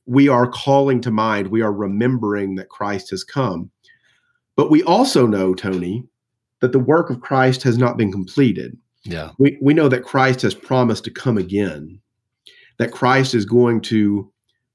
We 0.07 0.29
are 0.29 0.47
calling 0.47 1.03
to 1.03 1.11
mind, 1.11 1.49
we 1.49 1.61
are 1.61 1.73
remembering 1.73 2.55
that 2.55 2.71
Christ 2.71 3.11
has 3.11 3.23
come. 3.23 3.71
But 4.57 4.71
we 4.71 4.83
also 4.83 5.27
know, 5.27 5.55
Tony, 5.55 6.05
that 6.61 6.73
the 6.73 6.79
work 6.79 7.11
of 7.11 7.21
Christ 7.21 7.63
has 7.63 7.79
not 7.79 7.97
been 7.97 8.13
completed. 8.13 8.77
Yeah. 9.05 9.31
We, 9.39 9.59
we 9.63 9.75
know 9.75 9.89
that 9.89 10.05
Christ 10.05 10.43
has 10.43 10.55
promised 10.55 11.05
to 11.05 11.11
come 11.11 11.39
again, 11.39 12.01
that 12.79 12.93
Christ 12.93 13.35
is 13.35 13.45
going 13.45 13.81
to 13.83 14.31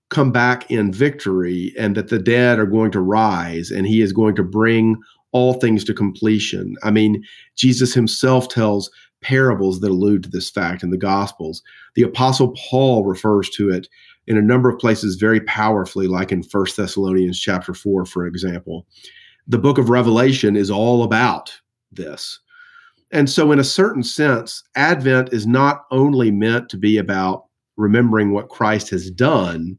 come 0.09 0.31
back 0.31 0.69
in 0.69 0.93
victory 0.93 1.73
and 1.77 1.95
that 1.95 2.09
the 2.09 2.19
dead 2.19 2.59
are 2.59 2.65
going 2.65 2.91
to 2.91 3.01
rise 3.01 3.71
and 3.71 3.87
he 3.87 4.01
is 4.01 4.13
going 4.13 4.35
to 4.35 4.43
bring 4.43 4.95
all 5.31 5.53
things 5.53 5.83
to 5.83 5.93
completion. 5.93 6.75
I 6.83 6.91
mean, 6.91 7.23
Jesus 7.55 7.93
himself 7.93 8.47
tells 8.47 8.91
parables 9.21 9.79
that 9.79 9.89
allude 9.89 10.23
to 10.23 10.29
this 10.29 10.49
fact 10.49 10.83
in 10.83 10.91
the 10.91 10.97
Gospels. 10.97 11.63
The 11.95 12.03
Apostle 12.03 12.53
Paul 12.69 13.05
refers 13.05 13.49
to 13.51 13.71
it 13.71 13.87
in 14.27 14.37
a 14.37 14.41
number 14.41 14.69
of 14.69 14.79
places 14.79 15.15
very 15.15 15.41
powerfully, 15.41 16.07
like 16.07 16.31
in 16.31 16.43
First 16.43 16.77
Thessalonians 16.77 17.39
chapter 17.39 17.73
4, 17.73 18.05
for 18.05 18.27
example. 18.27 18.85
The 19.47 19.57
book 19.57 19.77
of 19.77 19.89
Revelation 19.89 20.55
is 20.55 20.69
all 20.69 21.03
about 21.03 21.59
this. 21.95 22.39
And 23.11 23.29
so, 23.29 23.51
in 23.51 23.59
a 23.59 23.63
certain 23.63 24.03
sense, 24.03 24.63
Advent 24.75 25.31
is 25.31 25.45
not 25.45 25.83
only 25.91 26.31
meant 26.31 26.69
to 26.69 26.77
be 26.77 26.97
about 26.97 27.45
remembering 27.77 28.31
what 28.31 28.49
Christ 28.49 28.89
has 28.89 29.11
done, 29.11 29.77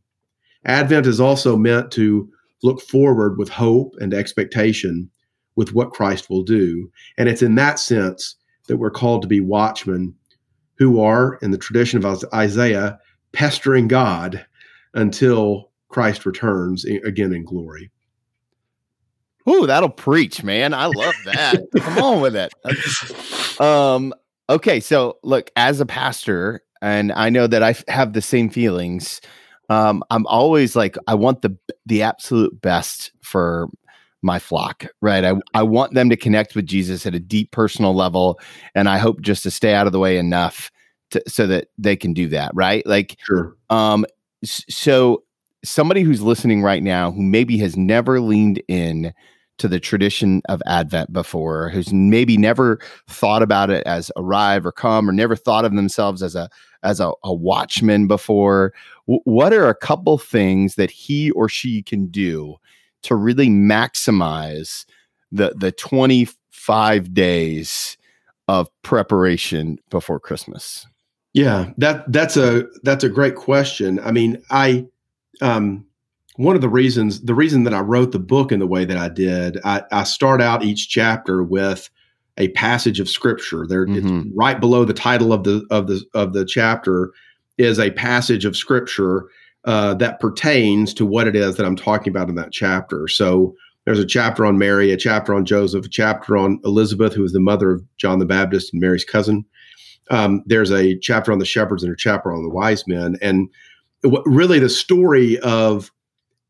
Advent 0.64 1.06
is 1.06 1.20
also 1.20 1.56
meant 1.56 1.90
to 1.92 2.28
look 2.62 2.80
forward 2.80 3.36
with 3.38 3.48
hope 3.48 3.94
and 3.98 4.14
expectation 4.14 5.10
with 5.56 5.74
what 5.74 5.92
Christ 5.92 6.30
will 6.30 6.42
do. 6.42 6.90
And 7.18 7.28
it's 7.28 7.42
in 7.42 7.56
that 7.56 7.78
sense 7.78 8.36
that 8.68 8.78
we're 8.78 8.90
called 8.90 9.22
to 9.22 9.28
be 9.28 9.40
watchmen 9.40 10.14
who 10.78 11.00
are, 11.00 11.38
in 11.42 11.50
the 11.50 11.58
tradition 11.58 12.04
of 12.04 12.24
Isaiah, 12.32 12.98
pestering 13.32 13.88
God 13.88 14.44
until 14.94 15.70
Christ 15.88 16.26
returns 16.26 16.84
again 16.84 17.32
in 17.32 17.44
glory. 17.44 17.90
Ooh, 19.48 19.66
that'll 19.66 19.90
preach, 19.90 20.42
man. 20.42 20.72
I 20.74 20.86
love 20.86 21.14
that. 21.26 21.62
Come 21.78 21.98
on 21.98 22.20
with 22.20 22.36
it. 22.36 23.60
Um, 23.60 24.14
okay, 24.48 24.80
so 24.80 25.18
look, 25.22 25.50
as 25.56 25.80
a 25.80 25.86
pastor, 25.86 26.62
and 26.80 27.12
I 27.12 27.30
know 27.30 27.46
that 27.46 27.62
I 27.62 27.74
have 27.88 28.12
the 28.12 28.22
same 28.22 28.50
feelings 28.50 29.20
um, 29.70 30.02
I'm 30.10 30.26
always 30.26 30.76
like, 30.76 30.96
I 31.06 31.14
want 31.14 31.42
the 31.42 31.56
the 31.86 32.02
absolute 32.02 32.60
best 32.60 33.12
for 33.22 33.68
my 34.22 34.38
flock, 34.38 34.86
right? 35.02 35.24
I, 35.24 35.34
I 35.52 35.62
want 35.62 35.94
them 35.94 36.08
to 36.08 36.16
connect 36.16 36.54
with 36.54 36.66
Jesus 36.66 37.04
at 37.04 37.14
a 37.14 37.20
deep 37.20 37.50
personal 37.50 37.94
level. 37.94 38.40
And 38.74 38.88
I 38.88 38.96
hope 38.96 39.20
just 39.20 39.42
to 39.42 39.50
stay 39.50 39.74
out 39.74 39.86
of 39.86 39.92
the 39.92 39.98
way 39.98 40.16
enough 40.16 40.70
to, 41.10 41.22
so 41.28 41.46
that 41.46 41.68
they 41.76 41.94
can 41.94 42.14
do 42.14 42.28
that, 42.28 42.50
right? 42.54 42.86
Like, 42.86 43.18
sure. 43.26 43.54
Um, 43.68 44.06
so 44.44 45.24
somebody 45.62 46.02
who's 46.02 46.22
listening 46.22 46.62
right 46.62 46.82
now 46.82 47.10
who 47.10 47.22
maybe 47.22 47.58
has 47.58 47.76
never 47.76 48.20
leaned 48.20 48.62
in 48.66 49.12
to 49.58 49.68
the 49.68 49.80
tradition 49.80 50.42
of 50.48 50.62
Advent 50.66 51.12
before, 51.12 51.68
who's 51.68 51.92
maybe 51.92 52.36
never 52.36 52.80
thought 53.08 53.42
about 53.42 53.70
it 53.70 53.86
as 53.86 54.10
arrive 54.16 54.66
or 54.66 54.72
come, 54.72 55.08
or 55.08 55.12
never 55.12 55.36
thought 55.36 55.64
of 55.64 55.74
themselves 55.74 56.22
as 56.22 56.34
a 56.34 56.48
as 56.82 57.00
a, 57.00 57.12
a 57.22 57.32
watchman 57.32 58.06
before. 58.06 58.72
W- 59.06 59.20
what 59.24 59.52
are 59.52 59.68
a 59.68 59.74
couple 59.74 60.18
things 60.18 60.74
that 60.74 60.90
he 60.90 61.30
or 61.32 61.48
she 61.48 61.82
can 61.82 62.06
do 62.06 62.56
to 63.02 63.14
really 63.14 63.48
maximize 63.48 64.84
the 65.30 65.54
the 65.56 65.72
25 65.72 67.14
days 67.14 67.96
of 68.48 68.68
preparation 68.82 69.78
before 69.90 70.20
Christmas? 70.20 70.86
Yeah, 71.32 71.70
that 71.78 72.10
that's 72.12 72.36
a 72.36 72.64
that's 72.82 73.04
a 73.04 73.08
great 73.08 73.34
question. 73.34 73.98
I 74.00 74.12
mean, 74.12 74.42
I 74.50 74.86
um 75.40 75.86
one 76.36 76.56
of 76.56 76.62
the 76.62 76.68
reasons 76.68 77.20
the 77.20 77.34
reason 77.34 77.64
that 77.64 77.74
I 77.74 77.80
wrote 77.80 78.12
the 78.12 78.18
book 78.18 78.52
in 78.52 78.58
the 78.58 78.66
way 78.66 78.84
that 78.84 78.96
I 78.96 79.08
did, 79.08 79.58
I, 79.64 79.82
I 79.92 80.04
start 80.04 80.42
out 80.42 80.64
each 80.64 80.88
chapter 80.88 81.42
with 81.42 81.88
a 82.38 82.48
passage 82.48 82.98
of 82.98 83.08
scripture. 83.08 83.66
There, 83.68 83.86
mm-hmm. 83.86 84.30
right 84.34 84.58
below 84.58 84.84
the 84.84 84.94
title 84.94 85.32
of 85.32 85.44
the 85.44 85.64
of 85.70 85.86
the 85.86 86.02
of 86.14 86.32
the 86.32 86.44
chapter 86.44 87.12
is 87.56 87.78
a 87.78 87.92
passage 87.92 88.44
of 88.44 88.56
scripture 88.56 89.26
uh, 89.64 89.94
that 89.94 90.18
pertains 90.18 90.92
to 90.94 91.06
what 91.06 91.28
it 91.28 91.36
is 91.36 91.56
that 91.56 91.66
I'm 91.66 91.76
talking 91.76 92.10
about 92.10 92.28
in 92.28 92.34
that 92.34 92.52
chapter. 92.52 93.06
So 93.06 93.54
there's 93.84 94.00
a 94.00 94.06
chapter 94.06 94.44
on 94.44 94.58
Mary, 94.58 94.90
a 94.90 94.96
chapter 94.96 95.34
on 95.34 95.44
Joseph, 95.44 95.86
a 95.86 95.88
chapter 95.88 96.36
on 96.36 96.58
Elizabeth, 96.64 97.14
who 97.14 97.22
was 97.22 97.32
the 97.32 97.40
mother 97.40 97.70
of 97.70 97.84
John 97.96 98.18
the 98.18 98.24
Baptist 98.24 98.72
and 98.72 98.80
Mary's 98.80 99.04
cousin. 99.04 99.44
Um, 100.10 100.42
there's 100.46 100.72
a 100.72 100.98
chapter 100.98 101.32
on 101.32 101.38
the 101.38 101.44
shepherds 101.44 101.84
and 101.84 101.92
a 101.92 101.96
chapter 101.96 102.32
on 102.32 102.42
the 102.42 102.50
wise 102.50 102.86
men, 102.88 103.16
and 103.22 103.48
what, 104.02 104.22
really 104.26 104.58
the 104.58 104.68
story 104.68 105.38
of 105.38 105.90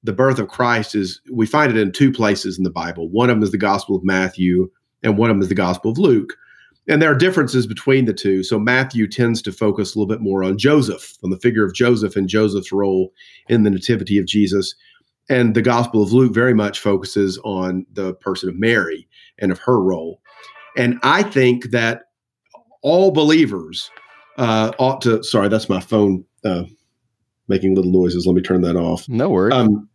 the 0.05 0.13
birth 0.13 0.39
of 0.39 0.49
Christ 0.49 0.95
is 0.95 1.21
we 1.33 1.47
find 1.47 1.73
it 1.73 1.79
in 1.79 1.91
two 1.91 2.13
places 2.13 2.59
in 2.59 2.65
the 2.65 2.71
Bible. 2.71 3.09
One 3.09 3.31
of 3.31 3.37
them 3.37 3.43
is 3.43 3.51
the 3.51 3.59
Gospel 3.59 3.97
of 3.97 4.05
Matthew, 4.05 4.71
and 5.03 5.19
one 5.19 5.31
of 5.31 5.37
them 5.37 5.43
is 5.43 5.49
the 5.49 5.55
Gospel 5.55 5.91
of 5.91 5.99
Luke. 5.99 6.35
And 6.87 7.01
there 7.01 7.11
are 7.11 7.17
differences 7.17 7.67
between 7.67 8.05
the 8.05 8.13
two. 8.13 8.43
So 8.43 8.59
Matthew 8.59 9.09
tends 9.09 9.41
to 9.43 9.53
focus 9.53 9.95
a 9.95 9.99
little 9.99 10.15
bit 10.15 10.21
more 10.21 10.45
on 10.45 10.59
Joseph, 10.59 11.15
on 11.25 11.31
the 11.31 11.39
figure 11.39 11.65
of 11.65 11.75
Joseph 11.75 12.15
and 12.15 12.29
Joseph's 12.29 12.71
role 12.71 13.11
in 13.49 13.63
the 13.63 13.71
nativity 13.71 14.19
of 14.19 14.27
Jesus. 14.27 14.75
And 15.31 15.55
the 15.55 15.63
Gospel 15.63 16.03
of 16.03 16.13
Luke 16.13 16.35
very 16.35 16.53
much 16.53 16.79
focuses 16.79 17.39
on 17.43 17.87
the 17.95 18.13
person 18.17 18.51
of 18.51 18.57
Mary 18.57 19.09
and 19.39 19.51
of 19.51 19.59
her 19.61 19.81
role. 19.81 20.21
And 20.77 20.99
I 21.03 21.23
think 21.23 21.71
that 21.71 22.03
all 22.83 23.11
believers 23.11 23.91
uh, 24.37 24.73
ought 24.79 25.01
to. 25.03 25.23
Sorry, 25.23 25.49
that's 25.49 25.71
my 25.71 25.81
phone 25.81 26.23
uh, 26.45 26.65
making 27.49 27.75
little 27.75 27.93
noises. 27.93 28.27
Let 28.27 28.37
me 28.37 28.43
turn 28.43 28.61
that 28.61 28.77
off. 28.77 29.09
No 29.09 29.31
worries. 29.31 29.55
Um, 29.55 29.89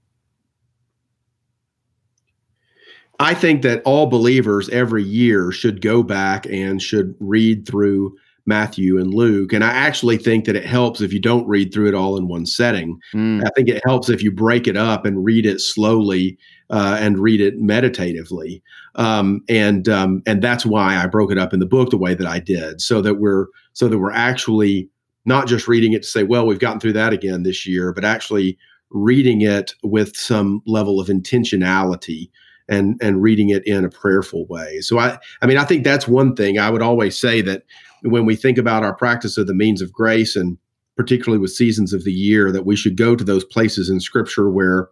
I 3.20 3.34
think 3.34 3.62
that 3.64 3.82
all 3.84 4.08
believers 4.08 4.70
every 4.70 5.04
year 5.04 5.52
should 5.52 5.82
go 5.82 6.04
back 6.04 6.46
and 6.46 6.82
should 6.82 7.16
read 7.20 7.68
through 7.68 8.18
Matthew 8.46 8.98
and 8.98 9.14
Luke. 9.14 9.54
And 9.54 9.64
I 9.64 9.70
actually 9.70 10.18
think 10.18 10.46
that 10.46 10.56
it 10.56 10.66
helps 10.66 11.02
if 11.02 11.14
you 11.14 11.20
don't 11.20 11.48
read 11.48 11.74
through 11.74 11.90
it 11.90 11.94
all 11.94 12.18
in 12.18 12.28
one 12.28 12.46
setting. 12.46 13.00
Mm. 13.14 13.46
I 13.46 13.50
think 13.56 13.70
it 13.70 13.82
helps 13.86 14.10
if 14.10 14.24
you 14.24 14.32
break 14.32 14.68
it 14.68 14.78
up 14.78 15.06
and 15.06 15.24
read 15.24 15.46
it 15.46 15.60
slowly 15.62 16.38
uh, 16.70 16.98
and 17.00 17.20
read 17.20 17.42
it 17.42 17.60
meditatively. 17.60 18.64
Um, 18.96 19.44
and 19.48 19.88
um, 19.88 20.24
and 20.26 20.42
that's 20.42 20.66
why 20.66 20.96
I 20.98 21.06
broke 21.06 21.32
it 21.32 21.38
up 21.38 21.54
in 21.54 21.60
the 21.60 21.66
book 21.66 21.92
the 21.92 21.98
way 21.98 22.16
that 22.16 22.28
I 22.28 22.40
did, 22.40 22.82
so 22.82 23.02
that 23.02 23.16
we're 23.16 23.48
so 23.74 23.88
that 23.88 24.00
we're 24.00 24.12
actually 24.12 24.90
not 25.26 25.48
just 25.48 25.68
reading 25.68 25.94
it 25.94 26.02
to 26.02 26.08
say, 26.08 26.24
well, 26.24 26.48
we've 26.48 26.60
gotten 26.60 26.80
through 26.80 26.94
that 26.94 27.14
again 27.14 27.44
this 27.44 27.68
year, 27.68 27.94
but 27.94 28.04
actually 28.04 28.58
reading 28.90 29.42
it 29.42 29.74
with 29.84 30.18
some 30.18 30.64
level 30.66 31.00
of 31.00 31.08
intentionality 31.08 32.30
and 32.70 32.98
and 33.02 33.22
reading 33.22 33.50
it 33.50 33.66
in 33.66 33.84
a 33.84 33.90
prayerful 33.90 34.46
way. 34.48 34.80
So 34.82 35.00
I 35.00 35.18
I 35.42 35.48
mean 35.48 35.58
I 35.58 35.66
think 35.66 35.84
that's 35.84 36.08
one 36.08 36.36
thing 36.36 36.60
I 36.60 36.70
would 36.70 36.82
always 36.82 37.18
say 37.18 37.42
that 37.42 37.64
when 38.04 38.26
we 38.26 38.36
think 38.36 38.58
about 38.58 38.84
our 38.84 38.94
practice 38.96 39.38
of 39.38 39.48
the 39.48 39.54
means 39.54 39.82
of 39.82 39.92
grace 39.92 40.36
and 40.36 40.58
particularly 40.96 41.40
with 41.40 41.52
seasons 41.52 41.94
of 41.94 42.04
the 42.04 42.14
year 42.14 42.52
that 42.52 42.66
we 42.66 42.76
should 42.76 42.98
go 42.98 43.16
to 43.16 43.24
those 43.24 43.46
places 43.46 43.90
in 43.90 44.00
scripture 44.00 44.50
where 44.50 44.90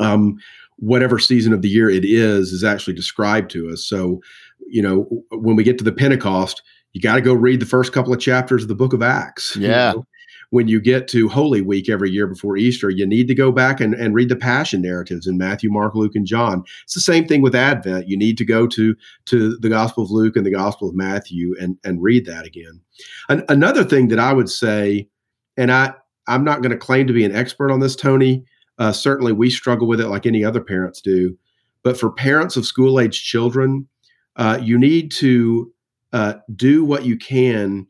um 0.00 0.38
whatever 0.82 1.18
season 1.18 1.52
of 1.52 1.62
the 1.62 1.68
year 1.68 1.88
it 1.88 2.04
is 2.04 2.52
is 2.52 2.64
actually 2.64 2.92
described 2.94 3.50
to 3.52 3.70
us. 3.70 3.84
So, 3.84 4.20
you 4.66 4.82
know, 4.82 5.06
when 5.30 5.54
we 5.54 5.62
get 5.62 5.78
to 5.78 5.84
the 5.84 5.92
Pentecost, 5.92 6.60
you 6.92 7.00
got 7.00 7.14
to 7.14 7.20
go 7.20 7.34
read 7.34 7.60
the 7.60 7.66
first 7.66 7.92
couple 7.92 8.12
of 8.12 8.18
chapters 8.18 8.62
of 8.62 8.68
the 8.68 8.74
book 8.74 8.92
of 8.92 9.00
Acts. 9.00 9.56
Yeah. 9.56 9.92
You 9.92 9.96
know? 9.98 10.06
When 10.52 10.68
you 10.68 10.82
get 10.82 11.08
to 11.08 11.30
Holy 11.30 11.62
Week 11.62 11.88
every 11.88 12.10
year 12.10 12.26
before 12.26 12.58
Easter, 12.58 12.90
you 12.90 13.06
need 13.06 13.26
to 13.26 13.34
go 13.34 13.50
back 13.50 13.80
and, 13.80 13.94
and 13.94 14.14
read 14.14 14.28
the 14.28 14.36
passion 14.36 14.82
narratives 14.82 15.26
in 15.26 15.38
Matthew, 15.38 15.70
Mark, 15.70 15.94
Luke, 15.94 16.14
and 16.14 16.26
John. 16.26 16.62
It's 16.84 16.92
the 16.92 17.00
same 17.00 17.26
thing 17.26 17.40
with 17.40 17.54
Advent. 17.54 18.06
You 18.06 18.18
need 18.18 18.36
to 18.36 18.44
go 18.44 18.66
to, 18.66 18.94
to 19.26 19.56
the 19.56 19.70
Gospel 19.70 20.04
of 20.04 20.10
Luke 20.10 20.36
and 20.36 20.44
the 20.44 20.50
Gospel 20.50 20.90
of 20.90 20.94
Matthew 20.94 21.54
and, 21.58 21.78
and 21.84 22.02
read 22.02 22.26
that 22.26 22.44
again. 22.44 22.82
An, 23.30 23.42
another 23.48 23.82
thing 23.82 24.08
that 24.08 24.18
I 24.18 24.34
would 24.34 24.50
say, 24.50 25.08
and 25.56 25.72
I, 25.72 25.94
I'm 26.26 26.44
not 26.44 26.60
going 26.60 26.72
to 26.72 26.76
claim 26.76 27.06
to 27.06 27.14
be 27.14 27.24
an 27.24 27.34
expert 27.34 27.70
on 27.70 27.80
this, 27.80 27.96
Tony. 27.96 28.44
Uh, 28.76 28.92
certainly, 28.92 29.32
we 29.32 29.48
struggle 29.48 29.88
with 29.88 30.02
it 30.02 30.08
like 30.08 30.26
any 30.26 30.44
other 30.44 30.60
parents 30.60 31.00
do. 31.00 31.34
But 31.82 31.98
for 31.98 32.12
parents 32.12 32.58
of 32.58 32.66
school 32.66 33.00
age 33.00 33.24
children, 33.24 33.88
uh, 34.36 34.58
you 34.60 34.78
need 34.78 35.12
to 35.12 35.72
uh, 36.12 36.34
do 36.54 36.84
what 36.84 37.06
you 37.06 37.16
can 37.16 37.86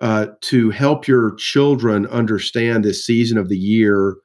uh, 0.00 0.26
to 0.42 0.70
help 0.70 1.08
your 1.08 1.34
children 1.36 2.06
understand 2.06 2.84
this 2.84 3.04
season 3.04 3.38
of 3.38 3.48
the 3.48 3.58
year 3.58 4.16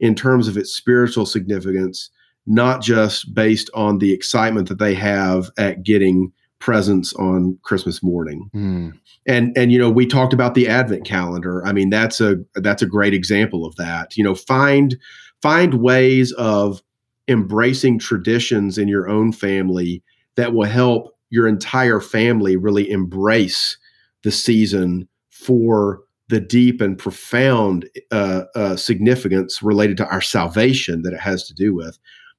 in 0.00 0.14
terms 0.14 0.48
of 0.48 0.56
its 0.56 0.72
spiritual 0.72 1.24
significance, 1.24 2.10
not 2.46 2.82
just 2.82 3.34
based 3.34 3.70
on 3.72 3.98
the 3.98 4.12
excitement 4.12 4.68
that 4.68 4.78
they 4.78 4.94
have 4.94 5.50
at 5.56 5.82
getting 5.82 6.32
presents 6.58 7.12
on 7.14 7.58
Christmas 7.62 8.02
morning. 8.02 8.50
Mm. 8.54 8.92
And 9.26 9.56
and 9.56 9.72
you 9.72 9.78
know, 9.78 9.90
we 9.90 10.06
talked 10.06 10.32
about 10.32 10.54
the 10.54 10.68
advent 10.68 11.04
calendar. 11.04 11.64
I 11.66 11.72
mean, 11.72 11.90
that's 11.90 12.20
a 12.20 12.36
that's 12.54 12.82
a 12.82 12.86
great 12.86 13.14
example 13.14 13.64
of 13.64 13.74
that. 13.76 14.16
You 14.16 14.24
know, 14.24 14.34
find 14.34 14.96
find 15.40 15.74
ways 15.74 16.32
of 16.32 16.82
embracing 17.28 17.98
traditions 17.98 18.78
in 18.78 18.88
your 18.88 19.08
own 19.08 19.32
family 19.32 20.02
that 20.36 20.52
will 20.52 20.68
help 20.68 21.16
your 21.30 21.48
entire 21.48 22.00
family 22.00 22.56
really 22.56 22.90
embrace 22.90 23.76
the 24.22 24.30
season 24.30 25.08
for 25.44 26.02
the 26.28 26.40
deep 26.40 26.80
and 26.80 26.98
profound 26.98 27.88
uh, 28.10 28.44
uh, 28.54 28.76
significance 28.76 29.62
related 29.62 29.96
to 29.98 30.08
our 30.08 30.20
salvation 30.20 31.02
that 31.02 31.12
it 31.12 31.20
has 31.20 31.46
to 31.46 31.54
do 31.54 31.74
with. 31.74 31.98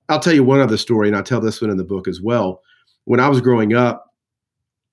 I'll 0.09 0.19
tell 0.19 0.33
you 0.33 0.43
one 0.43 0.59
other 0.59 0.77
story, 0.77 1.07
and 1.07 1.15
I 1.15 1.21
tell 1.21 1.39
this 1.39 1.61
one 1.61 1.69
in 1.69 1.77
the 1.77 1.83
book 1.83 2.07
as 2.07 2.21
well. 2.21 2.61
When 3.05 3.19
I 3.19 3.29
was 3.29 3.41
growing 3.41 3.73
up, 3.73 4.13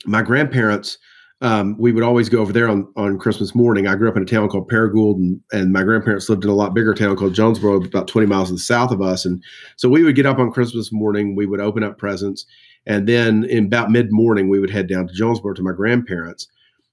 my 0.04 0.22
grandparents, 0.22 0.98
um, 1.42 1.76
we 1.78 1.92
would 1.92 2.02
always 2.02 2.28
go 2.28 2.40
over 2.40 2.52
there 2.52 2.68
on, 2.68 2.86
on 2.96 3.18
Christmas 3.18 3.54
morning. 3.54 3.86
I 3.86 3.94
grew 3.94 4.08
up 4.08 4.16
in 4.16 4.22
a 4.22 4.26
town 4.26 4.48
called 4.48 4.70
Paragould, 4.70 5.16
and, 5.16 5.40
and 5.52 5.72
my 5.72 5.82
grandparents 5.82 6.28
lived 6.28 6.44
in 6.44 6.50
a 6.50 6.54
lot 6.54 6.74
bigger 6.74 6.92
town 6.92 7.16
called 7.16 7.34
Jonesboro, 7.34 7.82
about 7.82 8.08
20 8.08 8.26
miles 8.26 8.48
to 8.48 8.54
the 8.54 8.60
south 8.60 8.90
of 8.90 9.00
us. 9.00 9.24
And 9.24 9.42
so 9.76 9.88
we 9.88 10.02
would 10.02 10.16
get 10.16 10.26
up 10.26 10.38
on 10.38 10.52
Christmas 10.52 10.92
morning, 10.92 11.34
we 11.34 11.46
would 11.46 11.60
open 11.60 11.82
up 11.82 11.96
presents, 11.96 12.44
and 12.86 13.08
then 13.08 13.44
in 13.44 13.66
about 13.66 13.90
mid 13.90 14.12
morning, 14.12 14.48
we 14.48 14.60
would 14.60 14.70
head 14.70 14.88
down 14.88 15.08
to 15.08 15.14
Jonesboro 15.14 15.54
to 15.54 15.62
my 15.62 15.72
grandparents. 15.72 16.48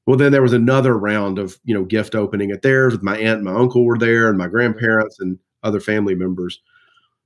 Well, 0.08 0.16
then 0.16 0.32
there 0.32 0.41
was 0.41 0.53
another 0.53 0.97
round 0.97 1.38
of 1.38 1.60
you 1.66 1.74
know 1.74 1.84
gift 1.84 2.16
opening 2.16 2.49
at 2.49 2.62
theirs 2.62 2.93
with 2.93 3.03
my 3.03 3.18
aunt 3.18 3.38
and 3.38 3.43
my 3.43 3.53
uncle 3.53 3.86
were 3.86 3.97
there, 3.97 4.30
and 4.30 4.38
my 4.38 4.47
grandparents 4.47 5.20
and 5.20 5.38
other 5.64 5.82
family 5.82 6.16
members. 6.16 6.60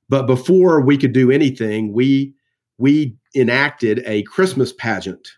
But 0.09 0.25
before 0.25 0.81
we 0.81 0.97
could 0.97 1.13
do 1.13 1.31
anything, 1.31 1.93
we 1.93 2.33
we 2.79 3.15
enacted 3.35 4.03
a 4.05 4.23
Christmas 4.23 4.73
pageant 4.73 5.29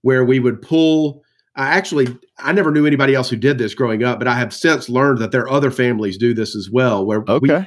where 0.00 0.24
we 0.24 0.40
would 0.40 0.62
pull. 0.62 1.22
I 1.54 1.68
actually 1.68 2.08
I 2.38 2.52
never 2.52 2.72
knew 2.72 2.86
anybody 2.86 3.14
else 3.14 3.28
who 3.28 3.36
did 3.36 3.58
this 3.58 3.74
growing 3.74 4.02
up, 4.02 4.18
but 4.18 4.26
I 4.26 4.34
have 4.34 4.52
since 4.54 4.88
learned 4.88 5.18
that 5.18 5.32
there 5.32 5.42
are 5.42 5.50
other 5.50 5.70
families 5.70 6.16
do 6.16 6.32
this 6.32 6.56
as 6.56 6.70
well. 6.70 7.04
Where 7.04 7.22
okay. 7.28 7.66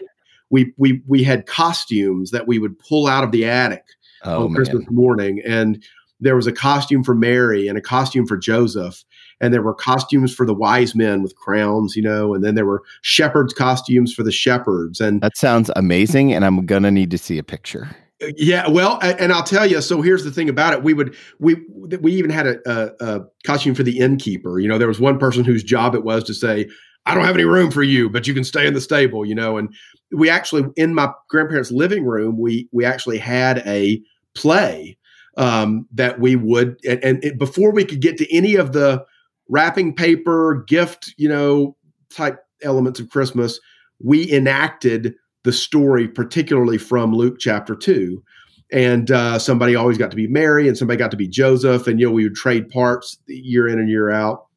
we 0.49 0.63
we 0.65 0.73
we 0.77 1.03
we 1.07 1.23
had 1.23 1.45
costumes 1.45 2.31
that 2.31 2.47
we 2.47 2.57
would 2.57 2.77
pull 2.79 3.05
out 3.05 3.23
of 3.23 3.31
the 3.31 3.45
attic 3.45 3.83
oh, 4.23 4.45
on 4.45 4.53
man. 4.53 4.55
Christmas 4.55 4.85
morning, 4.89 5.39
and 5.45 5.83
there 6.19 6.35
was 6.35 6.47
a 6.47 6.51
costume 6.51 7.03
for 7.03 7.15
Mary 7.15 7.67
and 7.67 7.77
a 7.77 7.81
costume 7.81 8.25
for 8.25 8.37
Joseph, 8.37 9.03
and 9.39 9.53
there 9.53 9.61
were 9.61 9.73
costumes 9.73 10.33
for 10.33 10.45
the 10.45 10.53
wise 10.53 10.95
men 10.95 11.21
with 11.21 11.35
crowns, 11.35 11.95
you 11.95 12.01
know, 12.01 12.33
and 12.33 12.43
then 12.43 12.55
there 12.55 12.65
were 12.65 12.83
shepherds' 13.01 13.53
costumes 13.53 14.13
for 14.13 14.23
the 14.23 14.31
shepherds. 14.31 14.99
And 14.99 15.21
that 15.21 15.37
sounds 15.37 15.69
amazing, 15.75 16.33
and 16.33 16.43
I'm 16.45 16.65
gonna 16.65 16.91
need 16.91 17.11
to 17.11 17.17
see 17.17 17.37
a 17.37 17.43
picture. 17.43 17.89
Yeah, 18.35 18.67
well, 18.67 18.97
and 19.01 19.31
I'll 19.31 19.43
tell 19.43 19.65
you. 19.65 19.79
So 19.81 20.01
here's 20.01 20.23
the 20.23 20.31
thing 20.31 20.49
about 20.49 20.73
it: 20.73 20.83
we 20.83 20.93
would 20.93 21.15
we 21.39 21.55
we 22.01 22.13
even 22.13 22.31
had 22.31 22.47
a, 22.47 22.57
a, 22.65 22.91
a 22.99 23.25
costume 23.45 23.75
for 23.75 23.83
the 23.83 23.99
innkeeper. 23.99 24.59
You 24.59 24.67
know, 24.67 24.79
there 24.79 24.87
was 24.87 24.99
one 24.99 25.19
person 25.19 25.43
whose 25.43 25.63
job 25.63 25.93
it 25.93 26.03
was 26.03 26.23
to 26.23 26.33
say, 26.33 26.67
"I 27.05 27.13
don't 27.13 27.25
have 27.25 27.35
any 27.35 27.45
room 27.45 27.69
for 27.69 27.83
you, 27.83 28.09
but 28.09 28.25
you 28.25 28.33
can 28.33 28.43
stay 28.43 28.65
in 28.65 28.73
the 28.73 28.81
stable." 28.81 29.23
You 29.23 29.35
know, 29.35 29.57
and 29.57 29.69
we 30.11 30.31
actually 30.31 30.63
in 30.77 30.95
my 30.95 31.11
grandparents' 31.29 31.69
living 31.69 32.05
room, 32.05 32.39
we 32.39 32.67
we 32.71 32.85
actually 32.85 33.19
had 33.19 33.59
a 33.67 34.01
play 34.33 34.96
um, 35.37 35.87
that 35.93 36.19
we 36.19 36.35
would 36.35 36.77
and, 36.85 37.03
and 37.03 37.23
it, 37.23 37.37
before 37.37 37.71
we 37.71 37.85
could 37.85 38.01
get 38.01 38.17
to 38.17 38.35
any 38.35 38.55
of 38.55 38.73
the 38.73 39.05
wrapping 39.49 39.95
paper 39.95 40.63
gift 40.67 41.13
you 41.17 41.29
know 41.29 41.75
type 42.09 42.39
elements 42.63 42.99
of 42.99 43.09
christmas 43.09 43.59
we 44.03 44.29
enacted 44.31 45.13
the 45.43 45.53
story 45.53 46.07
particularly 46.07 46.77
from 46.77 47.13
luke 47.13 47.37
chapter 47.39 47.75
2 47.75 48.21
and 48.69 49.11
uh, 49.11 49.39
somebody 49.39 49.75
always 49.75 49.97
got 49.97 50.09
to 50.09 50.17
be 50.17 50.27
mary 50.27 50.67
and 50.67 50.77
somebody 50.77 50.97
got 50.97 51.11
to 51.11 51.17
be 51.17 51.27
joseph 51.27 51.87
and 51.87 51.99
you 51.99 52.07
know 52.07 52.11
we 52.11 52.23
would 52.23 52.35
trade 52.35 52.67
parts 52.69 53.17
year 53.27 53.67
in 53.67 53.79
and 53.79 53.89
year 53.89 54.09
out. 54.11 54.47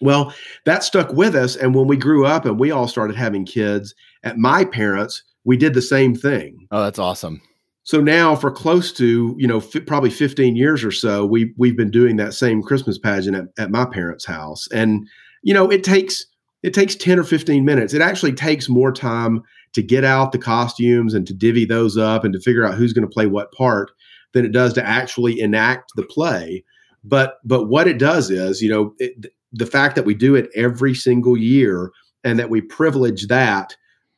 Well 0.00 0.34
that 0.64 0.84
stuck 0.84 1.12
with 1.12 1.34
us. 1.34 1.56
And 1.56 1.74
when 1.74 1.86
we 1.86 1.96
grew 1.96 2.26
up 2.26 2.44
and 2.44 2.58
we 2.58 2.70
all 2.70 2.88
started 2.88 3.16
having 3.16 3.44
kids 3.46 3.94
at 4.24 4.36
my 4.36 4.64
parents 4.64 5.22
we 5.44 5.56
did 5.56 5.74
the 5.74 5.82
same 5.82 6.14
thing. 6.14 6.66
Oh 6.70 6.82
that's 6.82 6.98
awesome 6.98 7.40
so 7.88 8.02
now, 8.02 8.36
for 8.36 8.50
close 8.50 8.92
to 8.92 9.34
you 9.38 9.46
know 9.46 9.60
f- 9.60 9.86
probably 9.86 10.10
15 10.10 10.56
years 10.56 10.84
or 10.84 10.90
so, 10.90 11.24
we 11.24 11.54
we've 11.56 11.74
been 11.74 11.90
doing 11.90 12.16
that 12.16 12.34
same 12.34 12.62
Christmas 12.62 12.98
pageant 12.98 13.34
at, 13.34 13.46
at 13.58 13.70
my 13.70 13.86
parents' 13.86 14.26
house, 14.26 14.68
and 14.70 15.08
you 15.40 15.54
know 15.54 15.70
it 15.70 15.84
takes 15.84 16.26
it 16.62 16.74
takes 16.74 16.94
10 16.94 17.18
or 17.18 17.24
15 17.24 17.64
minutes. 17.64 17.94
It 17.94 18.02
actually 18.02 18.34
takes 18.34 18.68
more 18.68 18.92
time 18.92 19.42
to 19.72 19.82
get 19.82 20.04
out 20.04 20.32
the 20.32 20.38
costumes 20.38 21.14
and 21.14 21.26
to 21.28 21.32
divvy 21.32 21.64
those 21.64 21.96
up 21.96 22.24
and 22.24 22.34
to 22.34 22.40
figure 22.40 22.62
out 22.62 22.74
who's 22.74 22.92
going 22.92 23.08
to 23.08 23.14
play 23.14 23.26
what 23.26 23.52
part 23.52 23.90
than 24.34 24.44
it 24.44 24.52
does 24.52 24.74
to 24.74 24.86
actually 24.86 25.40
enact 25.40 25.92
the 25.96 26.02
play. 26.02 26.62
But 27.04 27.38
but 27.42 27.68
what 27.68 27.88
it 27.88 27.96
does 27.96 28.30
is, 28.30 28.60
you 28.60 28.68
know, 28.68 28.94
it, 28.98 29.32
the 29.54 29.64
fact 29.64 29.96
that 29.96 30.04
we 30.04 30.12
do 30.12 30.34
it 30.34 30.50
every 30.54 30.94
single 30.94 31.38
year 31.38 31.90
and 32.22 32.38
that 32.38 32.50
we 32.50 32.60
privilege 32.60 33.28
that 33.28 33.74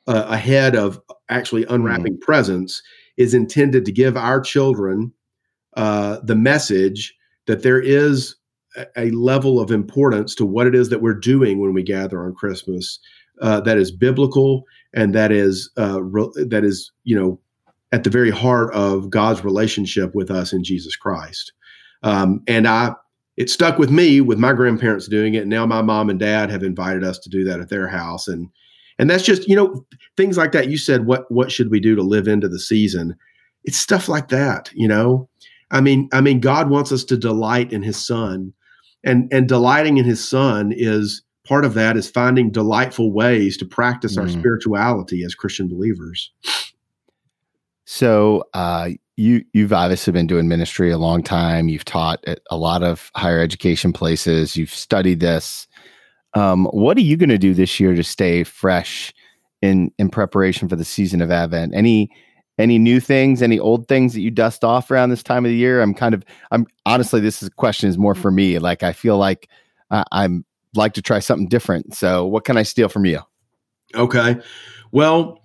uh, 0.08 0.24
ahead 0.26 0.74
of 0.74 1.00
actually 1.28 1.64
unwrapping 1.66 2.16
mm. 2.16 2.20
presents 2.20 2.82
is 3.20 3.34
intended 3.34 3.84
to 3.84 3.92
give 3.92 4.16
our 4.16 4.40
children 4.40 5.12
uh, 5.76 6.18
the 6.24 6.34
message 6.34 7.14
that 7.46 7.62
there 7.62 7.78
is 7.78 8.34
a, 8.96 9.10
level 9.10 9.60
of 9.60 9.70
importance 9.70 10.34
to 10.34 10.46
what 10.46 10.66
it 10.66 10.74
is 10.74 10.88
that 10.88 11.02
we're 11.02 11.12
doing 11.12 11.60
when 11.60 11.74
we 11.74 11.82
gather 11.82 12.24
on 12.24 12.34
Christmas 12.34 12.98
uh, 13.42 13.60
that 13.60 13.76
is 13.76 13.90
biblical 13.90 14.64
and 14.94 15.14
that 15.14 15.30
is 15.32 15.70
uh, 15.76 16.02
re- 16.02 16.30
that 16.48 16.64
is 16.64 16.90
you 17.04 17.14
know 17.14 17.38
at 17.92 18.04
the 18.04 18.10
very 18.10 18.30
heart 18.30 18.72
of 18.72 19.10
God's 19.10 19.44
relationship 19.44 20.14
with 20.14 20.30
us 20.30 20.54
in 20.54 20.64
Jesus 20.64 20.96
Christ. 20.96 21.52
Um, 22.02 22.42
and 22.46 22.66
I 22.66 22.94
it 23.36 23.50
stuck 23.50 23.78
with 23.78 23.90
me 23.90 24.22
with 24.22 24.38
my 24.38 24.54
grandparents 24.54 25.08
doing 25.08 25.34
it. 25.34 25.46
Now 25.46 25.66
my 25.66 25.82
mom 25.82 26.08
and 26.08 26.18
dad 26.18 26.50
have 26.50 26.62
invited 26.62 27.04
us 27.04 27.18
to 27.18 27.28
do 27.28 27.44
that 27.44 27.60
at 27.60 27.68
their 27.68 27.86
house. 27.86 28.28
And 28.28 28.48
and 29.00 29.08
that's 29.08 29.24
just 29.24 29.48
you 29.48 29.56
know 29.56 29.84
things 30.16 30.36
like 30.36 30.52
that. 30.52 30.68
You 30.68 30.76
said 30.76 31.06
what 31.06 31.24
what 31.30 31.50
should 31.50 31.70
we 31.70 31.80
do 31.80 31.96
to 31.96 32.02
live 32.02 32.28
into 32.28 32.48
the 32.48 32.60
season? 32.60 33.16
It's 33.64 33.78
stuff 33.78 34.08
like 34.08 34.28
that 34.28 34.70
you 34.74 34.86
know? 34.86 35.28
I 35.72 35.80
mean 35.80 36.08
i 36.12 36.20
mean 36.20 36.40
god 36.40 36.68
wants 36.68 36.92
us 36.92 37.04
to 37.04 37.16
delight 37.16 37.72
in 37.72 37.82
his 37.82 37.96
son. 37.96 38.52
And 39.02 39.32
and 39.32 39.48
delighting 39.48 39.96
in 39.96 40.04
his 40.04 40.26
son 40.26 40.72
is 40.76 41.22
part 41.46 41.64
of 41.64 41.74
that 41.74 41.96
is 41.96 42.10
finding 42.10 42.50
delightful 42.50 43.12
ways 43.12 43.56
to 43.56 43.64
practice 43.64 44.16
mm. 44.16 44.22
our 44.22 44.28
spirituality 44.28 45.24
as 45.24 45.34
christian 45.34 45.68
believers. 45.68 46.30
So 47.86 48.44
uh, 48.54 48.90
you 49.16 49.44
you've 49.52 49.72
obviously 49.72 50.12
been 50.12 50.26
doing 50.26 50.48
ministry 50.48 50.90
a 50.90 50.98
long 50.98 51.22
time. 51.22 51.68
You've 51.68 51.84
taught 51.84 52.22
at 52.26 52.40
a 52.50 52.56
lot 52.56 52.82
of 52.82 53.10
higher 53.16 53.40
education 53.40 53.92
places. 53.92 54.56
You've 54.56 54.70
studied 54.70 55.20
this 55.20 55.66
um, 56.34 56.66
what 56.66 56.96
are 56.96 57.02
you 57.02 57.16
going 57.16 57.30
to 57.30 57.38
do 57.38 57.54
this 57.54 57.80
year 57.80 57.94
to 57.94 58.04
stay 58.04 58.44
fresh 58.44 59.12
in 59.62 59.90
in 59.98 60.08
preparation 60.08 60.68
for 60.68 60.76
the 60.76 60.84
season 60.84 61.20
of 61.20 61.30
Advent? 61.30 61.74
Any 61.74 62.10
any 62.58 62.78
new 62.78 63.00
things, 63.00 63.42
any 63.42 63.58
old 63.58 63.88
things 63.88 64.12
that 64.12 64.20
you 64.20 64.30
dust 64.30 64.64
off 64.64 64.90
around 64.90 65.10
this 65.10 65.22
time 65.22 65.44
of 65.44 65.50
the 65.50 65.56
year? 65.56 65.80
I'm 65.80 65.94
kind 65.94 66.14
of 66.14 66.24
I'm 66.50 66.66
honestly 66.86 67.20
this 67.20 67.42
is, 67.42 67.48
question 67.50 67.88
is 67.88 67.98
more 67.98 68.14
for 68.14 68.30
me. 68.30 68.58
Like 68.58 68.82
I 68.82 68.92
feel 68.92 69.16
like 69.18 69.48
uh, 69.90 70.04
I'm 70.12 70.44
like 70.74 70.92
to 70.94 71.02
try 71.02 71.18
something 71.18 71.48
different. 71.48 71.94
So 71.94 72.26
what 72.26 72.44
can 72.44 72.56
I 72.56 72.62
steal 72.62 72.88
from 72.88 73.04
you? 73.04 73.20
Okay. 73.94 74.36
Well, 74.92 75.40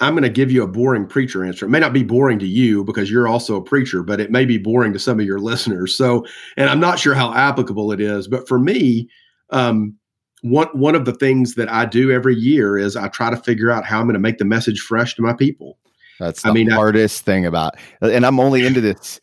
I'm 0.00 0.14
going 0.14 0.22
to 0.22 0.30
give 0.30 0.50
you 0.50 0.62
a 0.62 0.66
boring 0.66 1.06
preacher 1.06 1.44
answer. 1.44 1.66
It 1.66 1.70
may 1.70 1.78
not 1.78 1.92
be 1.92 2.02
boring 2.02 2.38
to 2.38 2.46
you 2.46 2.84
because 2.84 3.10
you're 3.10 3.28
also 3.28 3.56
a 3.56 3.62
preacher, 3.62 4.02
but 4.02 4.18
it 4.18 4.30
may 4.30 4.46
be 4.46 4.56
boring 4.56 4.94
to 4.94 4.98
some 4.98 5.20
of 5.20 5.26
your 5.26 5.38
listeners. 5.40 5.94
So, 5.94 6.24
and 6.56 6.70
I'm 6.70 6.80
not 6.80 6.98
sure 6.98 7.14
how 7.14 7.34
applicable 7.34 7.92
it 7.92 8.00
is, 8.00 8.26
but 8.26 8.48
for 8.48 8.58
me, 8.58 9.08
um, 9.50 9.94
one 10.42 10.68
one 10.68 10.94
of 10.94 11.04
the 11.04 11.12
things 11.12 11.54
that 11.54 11.70
I 11.70 11.84
do 11.84 12.10
every 12.10 12.34
year 12.34 12.78
is 12.78 12.96
I 12.96 13.08
try 13.08 13.30
to 13.30 13.36
figure 13.36 13.70
out 13.70 13.84
how 13.84 14.00
I'm 14.00 14.06
going 14.06 14.14
to 14.14 14.20
make 14.20 14.38
the 14.38 14.44
message 14.44 14.80
fresh 14.80 15.14
to 15.16 15.22
my 15.22 15.32
people. 15.32 15.78
That's 16.18 16.42
the 16.42 16.50
I 16.50 16.52
mean, 16.52 16.70
hardest 16.70 17.22
I, 17.24 17.32
thing 17.32 17.46
about, 17.46 17.76
and 18.02 18.26
I'm 18.26 18.38
only 18.38 18.66
into 18.66 18.82
this 18.82 19.20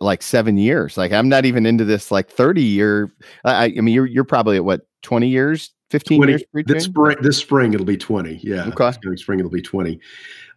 like 0.00 0.22
seven 0.22 0.56
years. 0.56 0.96
Like 0.96 1.12
I'm 1.12 1.28
not 1.28 1.44
even 1.44 1.66
into 1.66 1.84
this 1.84 2.10
like 2.10 2.30
30 2.30 2.62
year. 2.62 3.12
I, 3.44 3.66
I 3.66 3.80
mean, 3.80 3.94
you're 3.94 4.06
you're 4.06 4.24
probably 4.24 4.56
at 4.56 4.64
what 4.64 4.82
20 5.02 5.28
years, 5.28 5.72
15 5.90 6.18
20, 6.18 6.32
years. 6.32 6.44
Preaching? 6.52 6.74
This 6.74 6.84
spring, 6.84 7.16
this 7.20 7.36
spring 7.36 7.74
it'll 7.74 7.86
be 7.86 7.96
20. 7.96 8.40
Yeah, 8.42 8.68
okay. 8.68 8.96
This 9.02 9.22
spring 9.22 9.40
it'll 9.40 9.50
be 9.50 9.62
20. 9.62 10.00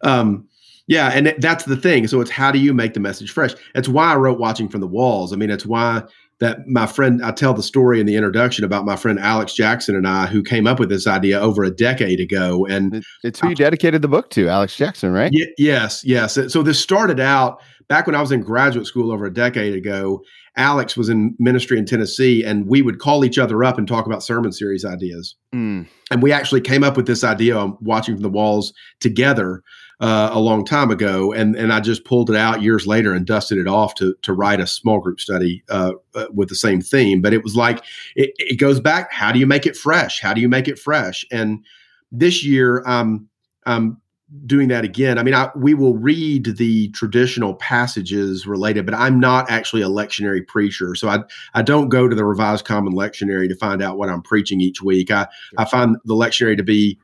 Um, 0.02 0.48
yeah, 0.86 1.08
and 1.08 1.34
that's 1.38 1.64
the 1.64 1.76
thing. 1.76 2.06
So 2.06 2.20
it's 2.20 2.30
how 2.30 2.50
do 2.50 2.58
you 2.58 2.72
make 2.74 2.94
the 2.94 3.00
message 3.00 3.30
fresh? 3.30 3.54
It's 3.74 3.88
why 3.88 4.12
I 4.12 4.16
wrote 4.16 4.40
"Watching 4.40 4.68
from 4.68 4.80
the 4.80 4.88
Walls." 4.88 5.32
I 5.32 5.36
mean, 5.36 5.50
it's 5.50 5.66
why 5.66 6.02
that 6.40 6.66
my 6.66 6.86
friend 6.86 7.22
I 7.24 7.30
tell 7.32 7.54
the 7.54 7.62
story 7.62 8.00
in 8.00 8.06
the 8.06 8.16
introduction 8.16 8.64
about 8.64 8.84
my 8.84 8.96
friend 8.96 9.18
Alex 9.18 9.54
Jackson 9.54 9.94
and 9.94 10.08
I 10.08 10.26
who 10.26 10.42
came 10.42 10.66
up 10.66 10.78
with 10.78 10.88
this 10.88 11.06
idea 11.06 11.38
over 11.38 11.62
a 11.62 11.70
decade 11.70 12.18
ago. 12.18 12.66
And 12.66 13.04
it's 13.22 13.40
who 13.40 13.50
you 13.50 13.54
dedicated 13.54 14.02
the 14.02 14.08
book 14.08 14.30
to 14.30 14.48
Alex 14.48 14.76
Jackson 14.76 15.12
right? 15.12 15.30
Y- 15.32 15.46
yes 15.58 16.02
yes. 16.04 16.38
So 16.48 16.62
this 16.62 16.80
started 16.80 17.20
out 17.20 17.60
back 17.88 18.06
when 18.06 18.14
I 18.14 18.20
was 18.20 18.32
in 18.32 18.40
graduate 18.40 18.86
school 18.86 19.12
over 19.12 19.26
a 19.26 19.32
decade 19.32 19.74
ago. 19.74 20.22
Alex 20.56 20.96
was 20.96 21.08
in 21.08 21.34
ministry 21.38 21.78
in 21.78 21.86
Tennessee 21.86 22.42
and 22.44 22.66
we 22.66 22.82
would 22.82 22.98
call 22.98 23.24
each 23.24 23.38
other 23.38 23.62
up 23.62 23.78
and 23.78 23.86
talk 23.86 24.06
about 24.06 24.22
sermon 24.22 24.52
series 24.52 24.84
ideas. 24.84 25.36
Mm. 25.54 25.88
and 26.10 26.22
we 26.22 26.32
actually 26.32 26.60
came 26.60 26.84
up 26.84 26.96
with 26.96 27.06
this 27.06 27.24
idea 27.24 27.56
on 27.56 27.76
watching 27.80 28.14
from 28.14 28.22
the 28.22 28.30
walls 28.30 28.72
together 29.00 29.62
uh, 30.00 30.30
a 30.32 30.40
long 30.40 30.64
time 30.64 30.90
ago, 30.90 31.32
and 31.32 31.54
and 31.54 31.72
I 31.72 31.80
just 31.80 32.04
pulled 32.04 32.30
it 32.30 32.36
out 32.36 32.62
years 32.62 32.86
later 32.86 33.12
and 33.12 33.26
dusted 33.26 33.58
it 33.58 33.68
off 33.68 33.94
to 33.96 34.14
to 34.22 34.32
write 34.32 34.60
a 34.60 34.66
small 34.66 34.98
group 34.98 35.20
study 35.20 35.62
uh, 35.68 35.92
uh, 36.14 36.26
with 36.32 36.48
the 36.48 36.54
same 36.54 36.80
theme. 36.80 37.20
But 37.20 37.34
it 37.34 37.44
was 37.44 37.54
like 37.54 37.84
it, 38.16 38.32
it, 38.38 38.56
goes 38.56 38.80
back. 38.80 39.12
How 39.12 39.30
do 39.30 39.38
you 39.38 39.46
make 39.46 39.66
it 39.66 39.76
fresh? 39.76 40.20
How 40.20 40.32
do 40.32 40.40
you 40.40 40.48
make 40.48 40.68
it 40.68 40.78
fresh? 40.78 41.24
And 41.30 41.64
this 42.10 42.42
year, 42.42 42.82
um, 42.86 43.28
I'm 43.66 44.00
doing 44.46 44.68
that 44.68 44.84
again. 44.84 45.18
I 45.18 45.22
mean, 45.22 45.34
I, 45.34 45.50
we 45.54 45.74
will 45.74 45.98
read 45.98 46.56
the 46.56 46.88
traditional 46.90 47.54
passages 47.56 48.46
related, 48.46 48.86
but 48.86 48.94
I'm 48.94 49.20
not 49.20 49.50
actually 49.50 49.82
a 49.82 49.88
lectionary 49.88 50.46
preacher, 50.46 50.94
so 50.94 51.10
I 51.10 51.18
I 51.52 51.60
don't 51.60 51.90
go 51.90 52.08
to 52.08 52.16
the 52.16 52.24
Revised 52.24 52.64
Common 52.64 52.94
Lectionary 52.94 53.48
to 53.48 53.56
find 53.56 53.82
out 53.82 53.98
what 53.98 54.08
I'm 54.08 54.22
preaching 54.22 54.62
each 54.62 54.80
week. 54.80 55.10
I 55.10 55.26
I 55.58 55.66
find 55.66 55.96
the 56.06 56.14
lectionary 56.14 56.56
to 56.56 56.62
be 56.62 56.98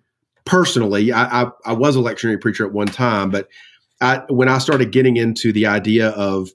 personally, 0.46 1.12
I 1.12 1.42
I, 1.42 1.50
I 1.66 1.72
was 1.74 1.96
a 1.96 2.00
lectionary 2.00 2.40
preacher 2.40 2.64
at 2.64 2.72
one 2.72 2.86
time, 2.86 3.30
but 3.30 3.48
I, 4.00 4.22
when 4.28 4.48
I 4.48 4.58
started 4.58 4.92
getting 4.92 5.16
into 5.16 5.52
the 5.52 5.66
idea 5.66 6.10
of 6.10 6.50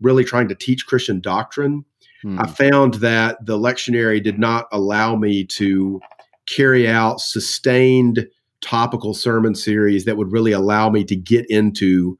really 0.00 0.24
trying 0.24 0.48
to 0.48 0.54
teach 0.54 0.86
Christian 0.86 1.20
doctrine, 1.20 1.84
hmm. 2.22 2.40
I 2.40 2.46
found 2.46 2.94
that 2.94 3.44
the 3.44 3.58
lectionary 3.58 4.22
did 4.22 4.38
not 4.38 4.66
allow 4.72 5.16
me 5.16 5.44
to 5.44 6.00
carry 6.46 6.88
out 6.88 7.20
sustained 7.20 8.28
topical 8.60 9.14
sermon 9.14 9.54
series 9.54 10.04
that 10.04 10.16
would 10.16 10.32
really 10.32 10.52
allow 10.52 10.88
me 10.88 11.04
to 11.04 11.16
get 11.16 11.48
into 11.48 12.18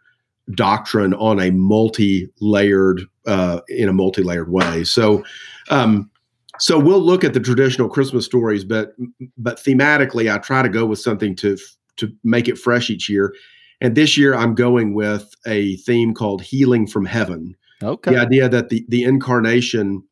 doctrine 0.54 1.14
on 1.14 1.40
a 1.40 1.50
multi-layered 1.50 3.02
uh, 3.26 3.60
in 3.68 3.88
a 3.88 3.92
multi-layered 3.92 4.50
way. 4.50 4.84
So, 4.84 5.24
um, 5.70 6.10
so 6.58 6.78
we'll 6.78 7.00
look 7.00 7.24
at 7.24 7.34
the 7.34 7.40
traditional 7.40 7.88
Christmas 7.88 8.24
stories, 8.24 8.64
but 8.64 8.94
but 9.36 9.58
thematically, 9.58 10.32
I 10.32 10.38
try 10.38 10.62
to 10.62 10.68
go 10.68 10.86
with 10.86 10.98
something 10.98 11.34
to 11.36 11.56
to 11.96 12.12
make 12.22 12.48
it 12.48 12.58
fresh 12.58 12.90
each 12.90 13.08
year. 13.08 13.34
And 13.80 13.94
this 13.94 14.16
year, 14.16 14.34
I'm 14.34 14.54
going 14.54 14.94
with 14.94 15.34
a 15.46 15.76
theme 15.78 16.14
called 16.14 16.42
"Healing 16.42 16.86
from 16.86 17.06
Heaven." 17.06 17.56
Okay, 17.82 18.12
the 18.12 18.20
idea 18.20 18.48
that 18.48 18.68
the 18.68 18.84
the 18.88 19.02
incarnation 19.02 20.02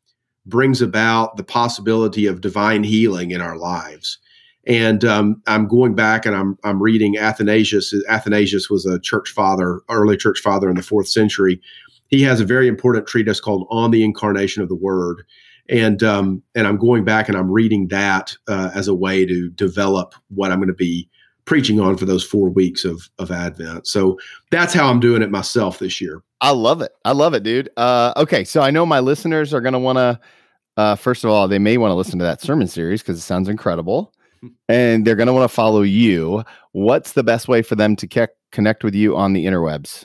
brings 0.47 0.82
about 0.82 1.36
the 1.36 1.45
possibility 1.45 2.26
of 2.26 2.40
divine 2.40 2.82
healing 2.82 3.30
in 3.30 3.40
our 3.40 3.57
lives. 3.57 4.18
And 4.66 5.05
um, 5.05 5.43
I'm 5.47 5.66
going 5.66 5.95
back 5.95 6.24
and 6.26 6.36
I'm 6.36 6.59
I'm 6.64 6.82
reading 6.82 7.16
Athanasius. 7.16 7.95
Athanasius 8.09 8.70
was 8.70 8.86
a 8.86 9.01
church 9.01 9.30
father, 9.30 9.80
early 9.88 10.16
church 10.16 10.40
father 10.40 10.68
in 10.68 10.76
the 10.76 10.82
fourth 10.82 11.09
century. 11.09 11.61
He 12.09 12.22
has 12.22 12.40
a 12.40 12.45
very 12.45 12.68
important 12.68 13.07
treatise 13.07 13.40
called 13.40 13.66
"On 13.70 13.90
the 13.90 14.05
Incarnation 14.05 14.62
of 14.62 14.68
the 14.68 14.76
Word," 14.76 15.24
and 15.68 16.02
um, 16.02 16.42
and 16.54 16.66
I'm 16.66 16.76
going 16.76 17.04
back 17.04 17.28
and 17.28 17.36
I'm 17.36 17.50
reading 17.50 17.88
that 17.88 18.36
uh, 18.48 18.70
as 18.74 18.88
a 18.88 18.94
way 18.94 19.24
to 19.26 19.48
develop 19.50 20.14
what 20.28 20.50
I'm 20.50 20.58
going 20.58 20.68
to 20.68 20.74
be 20.74 21.08
preaching 21.44 21.80
on 21.80 21.96
for 21.96 22.04
those 22.04 22.24
four 22.24 22.48
weeks 22.48 22.84
of 22.84 23.08
of 23.18 23.30
Advent. 23.30 23.86
So 23.86 24.18
that's 24.50 24.74
how 24.74 24.88
I'm 24.88 25.00
doing 25.00 25.22
it 25.22 25.30
myself 25.30 25.78
this 25.78 26.00
year. 26.00 26.22
I 26.40 26.50
love 26.50 26.82
it. 26.82 26.92
I 27.04 27.12
love 27.12 27.34
it, 27.34 27.42
dude. 27.42 27.70
Uh, 27.76 28.12
okay, 28.16 28.44
so 28.44 28.60
I 28.60 28.70
know 28.70 28.84
my 28.84 29.00
listeners 29.00 29.54
are 29.54 29.60
going 29.60 29.74
to 29.74 29.78
want 29.78 29.98
to. 29.98 30.20
Uh, 30.78 30.96
first 30.96 31.22
of 31.22 31.30
all, 31.30 31.48
they 31.48 31.58
may 31.58 31.76
want 31.76 31.90
to 31.90 31.94
listen 31.94 32.18
to 32.18 32.24
that 32.24 32.40
sermon 32.40 32.66
series 32.66 33.02
because 33.02 33.18
it 33.18 33.22
sounds 33.22 33.48
incredible 33.48 34.14
and 34.68 35.06
they're 35.06 35.16
going 35.16 35.26
to 35.26 35.32
want 35.32 35.48
to 35.48 35.54
follow 35.54 35.82
you, 35.82 36.44
what's 36.72 37.12
the 37.12 37.22
best 37.22 37.48
way 37.48 37.62
for 37.62 37.76
them 37.76 37.96
to 37.96 38.06
ke- 38.06 38.30
connect 38.50 38.84
with 38.84 38.94
you 38.94 39.16
on 39.16 39.32
the 39.32 39.46
interwebs? 39.46 40.04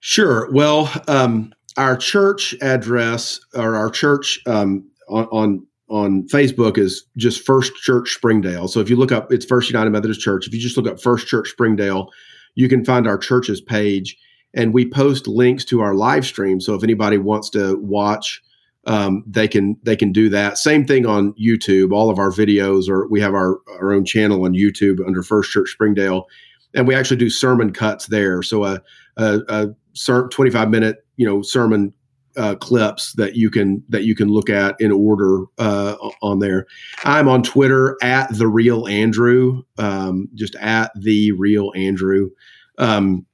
Sure. 0.00 0.50
Well, 0.52 0.90
um, 1.06 1.54
our 1.76 1.96
church 1.96 2.54
address 2.60 3.40
or 3.54 3.76
our 3.76 3.90
church 3.90 4.40
um, 4.46 4.88
on, 5.08 5.66
on 5.88 6.26
Facebook 6.28 6.78
is 6.78 7.04
just 7.16 7.44
First 7.44 7.74
Church 7.76 8.10
Springdale. 8.10 8.68
So 8.68 8.80
if 8.80 8.88
you 8.88 8.96
look 8.96 9.12
up, 9.12 9.32
it's 9.32 9.44
First 9.44 9.70
United 9.70 9.90
Methodist 9.90 10.20
Church. 10.20 10.46
If 10.46 10.54
you 10.54 10.60
just 10.60 10.76
look 10.76 10.86
up 10.86 11.00
First 11.00 11.26
Church 11.26 11.50
Springdale, 11.50 12.08
you 12.54 12.68
can 12.68 12.84
find 12.84 13.06
our 13.06 13.18
church's 13.18 13.60
page, 13.60 14.16
and 14.54 14.74
we 14.74 14.88
post 14.88 15.26
links 15.26 15.64
to 15.66 15.80
our 15.80 15.94
live 15.94 16.26
stream. 16.26 16.60
So 16.60 16.74
if 16.74 16.82
anybody 16.82 17.18
wants 17.18 17.50
to 17.50 17.76
watch 17.76 18.42
um, 18.86 19.22
they 19.26 19.46
can 19.46 19.76
they 19.82 19.96
can 19.96 20.12
do 20.12 20.28
that. 20.30 20.58
Same 20.58 20.84
thing 20.84 21.06
on 21.06 21.34
YouTube. 21.34 21.92
All 21.92 22.10
of 22.10 22.18
our 22.18 22.30
videos 22.30 22.88
are 22.88 23.06
we 23.08 23.20
have 23.20 23.34
our 23.34 23.58
our 23.78 23.92
own 23.92 24.04
channel 24.04 24.44
on 24.44 24.54
YouTube 24.54 25.06
under 25.06 25.22
First 25.22 25.52
Church 25.52 25.70
Springdale, 25.70 26.26
and 26.74 26.88
we 26.88 26.94
actually 26.94 27.18
do 27.18 27.30
sermon 27.30 27.72
cuts 27.72 28.06
there. 28.06 28.42
So 28.42 28.64
a 28.64 28.82
a, 29.16 29.40
a 29.48 30.28
25 30.30 30.70
minute 30.70 31.04
you 31.16 31.26
know 31.26 31.42
sermon 31.42 31.92
uh, 32.36 32.54
clips 32.56 33.12
that 33.14 33.36
you 33.36 33.50
can 33.50 33.82
that 33.88 34.04
you 34.04 34.14
can 34.14 34.28
look 34.28 34.48
at 34.48 34.74
in 34.80 34.92
order 34.92 35.44
uh, 35.58 35.96
on 36.22 36.38
there. 36.38 36.66
I'm 37.04 37.28
on 37.28 37.42
Twitter 37.42 37.96
at 38.02 38.32
the 38.36 38.48
real 38.48 38.86
Andrew, 38.86 39.62
um, 39.78 40.28
just 40.34 40.54
at 40.56 40.90
the 40.96 41.32
real 41.32 41.72
Andrew. 41.76 42.30
Um, 42.78 43.26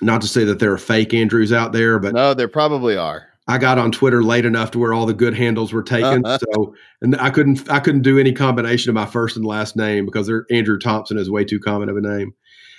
not 0.00 0.20
to 0.20 0.28
say 0.28 0.44
that 0.44 0.58
there 0.58 0.72
are 0.72 0.78
fake 0.78 1.14
Andrews 1.14 1.52
out 1.52 1.72
there, 1.72 1.98
but 1.98 2.14
no, 2.14 2.34
there 2.34 2.48
probably 2.48 2.96
are. 2.96 3.28
I 3.46 3.58
got 3.58 3.78
on 3.78 3.92
Twitter 3.92 4.22
late 4.22 4.46
enough 4.46 4.70
to 4.70 4.78
where 4.78 4.94
all 4.94 5.04
the 5.04 5.14
good 5.14 5.34
handles 5.34 5.72
were 5.72 5.82
taken. 5.82 6.24
so, 6.38 6.74
and 7.02 7.14
I 7.16 7.30
couldn't, 7.30 7.70
I 7.70 7.78
couldn't 7.78 8.02
do 8.02 8.18
any 8.18 8.32
combination 8.32 8.88
of 8.88 8.94
my 8.94 9.06
first 9.06 9.36
and 9.36 9.44
last 9.44 9.76
name 9.76 10.06
because 10.06 10.30
Andrew 10.50 10.78
Thompson 10.78 11.18
is 11.18 11.30
way 11.30 11.44
too 11.44 11.60
common 11.60 11.90
of 11.90 11.96
a 11.96 12.00
name. 12.00 12.32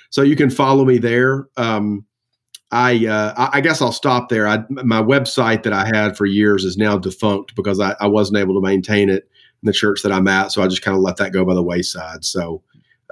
So 0.10 0.24
you 0.24 0.36
can 0.36 0.50
follow 0.50 0.84
me 0.84 0.98
there. 0.98 1.48
Um, 1.58 2.06
I, 2.76 3.06
uh, 3.08 3.50
I 3.54 3.62
guess 3.62 3.82
I'll 3.82 3.94
stop 3.94 4.28
there. 4.28 4.48
I, 4.48 4.58
my 4.70 5.02
website 5.02 5.64
that 5.64 5.72
I 5.72 5.86
had 5.86 6.18
for 6.18 6.26
years 6.26 6.66
is 6.66 6.76
now 6.76 6.98
defunct 6.98 7.56
because 7.56 7.80
I, 7.80 7.96
I, 8.02 8.08
wasn't 8.08 8.38
able 8.38 8.54
to 8.56 8.62
maintain 8.62 9.10
it 9.10 9.30
in 9.64 9.68
the 9.68 9.72
church 9.72 10.02
that 10.02 10.12
I'm 10.12 10.28
at. 10.28 10.52
So 10.52 10.62
I 10.62 10.68
just 10.68 10.82
kind 10.82 10.94
of 10.94 11.02
let 11.02 11.16
that 11.18 11.32
go 11.32 11.46
by 11.46 11.54
the 11.54 11.64
wayside. 11.64 12.26
So 12.26 12.62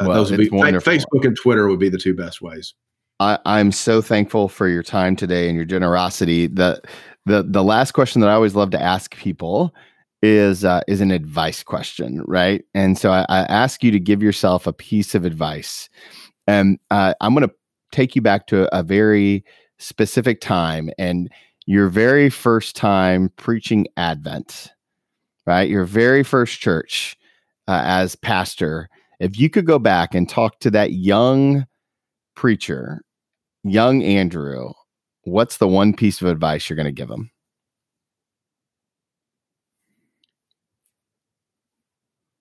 uh, 0.02 0.06
well, 0.08 0.18
those 0.18 0.32
would 0.32 0.40
be 0.42 0.50
wonderful. 0.50 0.92
Facebook 0.92 1.26
and 1.26 1.38
Twitter 1.38 1.70
would 1.70 1.80
be 1.80 1.88
the 1.88 1.98
two 1.98 2.14
best 2.14 2.42
ways. 2.42 2.74
I, 3.22 3.40
I'm 3.46 3.72
so 3.72 4.02
thankful 4.02 4.50
for 4.50 4.68
your 4.68 4.84
time 4.84 5.16
today 5.16 5.48
and 5.48 5.56
your 5.56 5.66
generosity. 5.66 6.48
That 6.48 6.86
the 7.26 7.44
the 7.44 7.64
last 7.64 7.94
question 7.94 8.20
that 8.22 8.30
I 8.30 8.34
always 8.34 8.56
love 8.56 8.72
to 8.72 8.82
ask 8.82 9.16
people 9.16 9.74
is 10.22 10.66
uh, 10.66 10.82
is 10.90 11.00
an 11.00 11.12
advice 11.12 11.64
question, 11.64 12.22
right? 12.28 12.66
And 12.74 12.98
so 12.98 13.12
I, 13.12 13.26
I, 13.30 13.40
ask 13.44 13.82
you 13.82 13.92
to 13.92 14.00
give 14.00 14.22
yourself 14.22 14.68
a 14.68 14.74
piece 14.74 15.16
of 15.16 15.24
advice, 15.24 15.90
and 16.48 16.80
uh, 16.92 17.14
I'm 17.22 17.34
going 17.34 17.48
to 17.48 17.56
take 17.94 18.16
you 18.16 18.22
back 18.22 18.48
to 18.48 18.74
a 18.76 18.84
very 18.84 19.46
specific 19.78 20.42
time 20.42 20.90
and 20.98 21.32
your 21.66 21.88
very 21.88 22.30
first 22.30 22.76
time 22.76 23.30
preaching 23.38 23.88
Advent, 23.96 24.72
right? 25.46 25.70
Your 25.70 25.86
very 25.86 26.24
first 26.24 26.60
church 26.60 27.16
uh, 27.68 27.82
as 27.86 28.16
pastor. 28.16 28.90
If 29.20 29.40
you 29.40 29.50
could 29.50 29.66
go 29.66 29.80
back 29.80 30.14
and 30.14 30.28
talk 30.28 30.60
to 30.60 30.72
that 30.72 30.94
young 30.94 31.66
preacher, 32.36 33.02
young 33.64 34.04
Andrew, 34.04 34.74
what's 35.24 35.58
the 35.58 35.68
one 35.68 35.94
piece 35.94 36.22
of 36.22 36.28
advice 36.28 36.70
you're 36.70 36.76
going 36.76 36.86
to 36.86 36.92
give 36.92 37.10
him? 37.10 37.32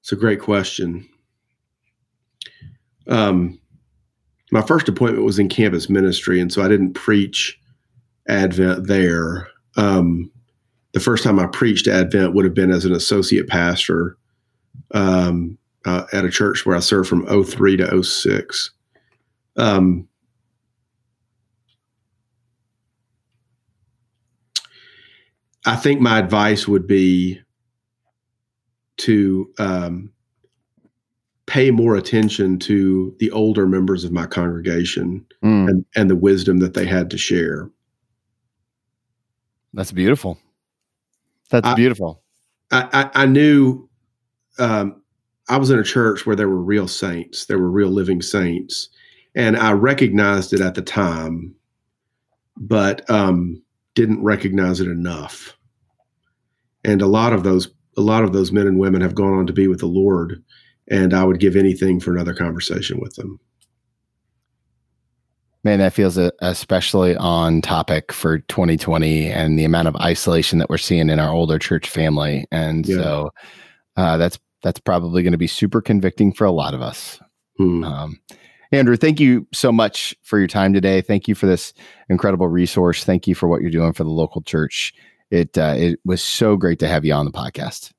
It's 0.00 0.10
a 0.10 0.16
great 0.16 0.40
question. 0.40 1.08
Um, 3.06 3.60
my 4.52 4.60
first 4.60 4.86
appointment 4.86 5.24
was 5.24 5.38
in 5.38 5.48
campus 5.48 5.88
ministry, 5.88 6.38
and 6.38 6.52
so 6.52 6.62
I 6.62 6.68
didn't 6.68 6.92
preach 6.92 7.58
Advent 8.28 8.86
there. 8.86 9.48
Um, 9.76 10.30
the 10.92 11.00
first 11.00 11.24
time 11.24 11.40
I 11.40 11.46
preached 11.46 11.88
Advent 11.88 12.34
would 12.34 12.44
have 12.44 12.52
been 12.52 12.70
as 12.70 12.84
an 12.84 12.92
associate 12.92 13.48
pastor 13.48 14.18
um, 14.90 15.56
uh, 15.86 16.04
at 16.12 16.26
a 16.26 16.30
church 16.30 16.66
where 16.66 16.76
I 16.76 16.80
served 16.80 17.08
from 17.08 17.44
03 17.44 17.78
to 17.78 18.02
06. 18.04 18.70
Um, 19.56 20.06
I 25.64 25.76
think 25.76 26.02
my 26.02 26.18
advice 26.18 26.68
would 26.68 26.86
be 26.86 27.40
to 28.98 29.50
um, 29.58 30.12
pay 31.52 31.70
more 31.70 31.96
attention 31.96 32.58
to 32.58 33.14
the 33.18 33.30
older 33.30 33.66
members 33.66 34.04
of 34.04 34.10
my 34.10 34.24
congregation 34.24 35.22
mm. 35.44 35.68
and, 35.68 35.84
and 35.94 36.08
the 36.08 36.16
wisdom 36.16 36.60
that 36.60 36.72
they 36.72 36.86
had 36.86 37.10
to 37.10 37.18
share. 37.18 37.70
That's 39.74 39.92
beautiful. 39.92 40.38
That's 41.50 41.68
I, 41.68 41.74
beautiful. 41.74 42.22
I, 42.70 42.88
I, 43.14 43.24
I 43.24 43.26
knew 43.26 43.86
um, 44.58 45.02
I 45.50 45.58
was 45.58 45.68
in 45.68 45.78
a 45.78 45.84
church 45.84 46.24
where 46.24 46.34
there 46.34 46.48
were 46.48 46.62
real 46.62 46.88
saints, 46.88 47.44
there 47.44 47.58
were 47.58 47.70
real 47.70 47.90
living 47.90 48.22
saints, 48.22 48.88
and 49.34 49.54
I 49.54 49.72
recognized 49.72 50.54
it 50.54 50.62
at 50.62 50.74
the 50.74 50.80
time, 50.80 51.54
but 52.56 53.08
um, 53.10 53.62
didn't 53.94 54.24
recognize 54.24 54.80
it 54.80 54.88
enough. 54.88 55.54
And 56.82 57.02
a 57.02 57.06
lot 57.06 57.34
of 57.34 57.42
those 57.42 57.68
a 57.98 58.00
lot 58.00 58.24
of 58.24 58.32
those 58.32 58.52
men 58.52 58.66
and 58.66 58.78
women 58.78 59.02
have 59.02 59.14
gone 59.14 59.34
on 59.34 59.46
to 59.46 59.52
be 59.52 59.68
with 59.68 59.80
the 59.80 59.86
Lord, 59.86 60.42
and 60.88 61.14
I 61.14 61.24
would 61.24 61.40
give 61.40 61.56
anything 61.56 62.00
for 62.00 62.12
another 62.12 62.34
conversation 62.34 63.00
with 63.00 63.14
them. 63.14 63.38
Man, 65.64 65.78
that 65.78 65.92
feels 65.92 66.16
especially 66.16 67.14
on 67.16 67.62
topic 67.62 68.12
for 68.12 68.40
2020 68.40 69.30
and 69.30 69.56
the 69.56 69.64
amount 69.64 69.86
of 69.86 69.94
isolation 69.96 70.58
that 70.58 70.68
we're 70.68 70.76
seeing 70.76 71.08
in 71.08 71.20
our 71.20 71.32
older 71.32 71.56
church 71.58 71.88
family, 71.88 72.46
and 72.50 72.86
yeah. 72.86 72.96
so 72.96 73.30
uh, 73.96 74.16
that's 74.16 74.40
that's 74.62 74.80
probably 74.80 75.22
going 75.22 75.32
to 75.32 75.38
be 75.38 75.46
super 75.46 75.80
convicting 75.80 76.32
for 76.32 76.44
a 76.44 76.50
lot 76.50 76.74
of 76.74 76.82
us. 76.82 77.20
Hmm. 77.58 77.84
Um, 77.84 78.20
Andrew, 78.72 78.96
thank 78.96 79.20
you 79.20 79.46
so 79.52 79.70
much 79.70 80.16
for 80.22 80.38
your 80.38 80.48
time 80.48 80.72
today. 80.72 81.00
Thank 81.00 81.28
you 81.28 81.34
for 81.34 81.46
this 81.46 81.74
incredible 82.08 82.48
resource. 82.48 83.04
Thank 83.04 83.28
you 83.28 83.34
for 83.34 83.46
what 83.46 83.60
you're 83.60 83.70
doing 83.70 83.92
for 83.92 84.02
the 84.02 84.10
local 84.10 84.42
church. 84.42 84.94
It 85.30 85.56
uh, 85.56 85.74
it 85.76 86.00
was 86.04 86.22
so 86.22 86.56
great 86.56 86.80
to 86.80 86.88
have 86.88 87.04
you 87.04 87.12
on 87.12 87.24
the 87.24 87.30
podcast. 87.30 87.92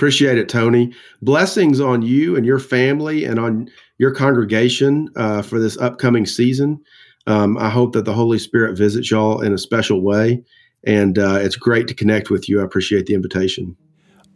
Appreciate 0.00 0.38
it, 0.38 0.48
Tony. 0.48 0.94
Blessings 1.20 1.78
on 1.78 2.00
you 2.00 2.34
and 2.34 2.46
your 2.46 2.58
family 2.58 3.26
and 3.26 3.38
on 3.38 3.70
your 3.98 4.14
congregation 4.14 5.10
uh, 5.14 5.42
for 5.42 5.58
this 5.58 5.76
upcoming 5.76 6.24
season. 6.24 6.82
Um, 7.26 7.58
I 7.58 7.68
hope 7.68 7.92
that 7.92 8.06
the 8.06 8.14
Holy 8.14 8.38
Spirit 8.38 8.78
visits 8.78 9.10
y'all 9.10 9.42
in 9.42 9.52
a 9.52 9.58
special 9.58 10.00
way. 10.00 10.42
And 10.86 11.18
uh, 11.18 11.40
it's 11.42 11.54
great 11.54 11.86
to 11.88 11.94
connect 11.94 12.30
with 12.30 12.48
you. 12.48 12.62
I 12.62 12.64
appreciate 12.64 13.04
the 13.04 13.12
invitation. 13.12 13.76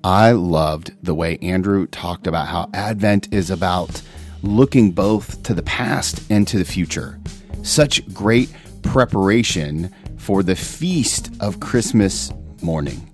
I 0.04 0.32
loved 0.32 0.92
the 1.02 1.14
way 1.14 1.38
Andrew 1.38 1.86
talked 1.86 2.26
about 2.26 2.48
how 2.48 2.68
Advent 2.74 3.32
is 3.32 3.48
about 3.48 4.02
looking 4.42 4.90
both 4.90 5.42
to 5.44 5.54
the 5.54 5.62
past 5.62 6.30
and 6.30 6.46
to 6.46 6.58
the 6.58 6.66
future. 6.66 7.18
Such 7.62 8.06
great 8.12 8.52
preparation 8.82 9.94
for 10.18 10.42
the 10.42 10.56
feast 10.56 11.30
of 11.40 11.58
Christmas 11.60 12.30
morning. 12.60 13.10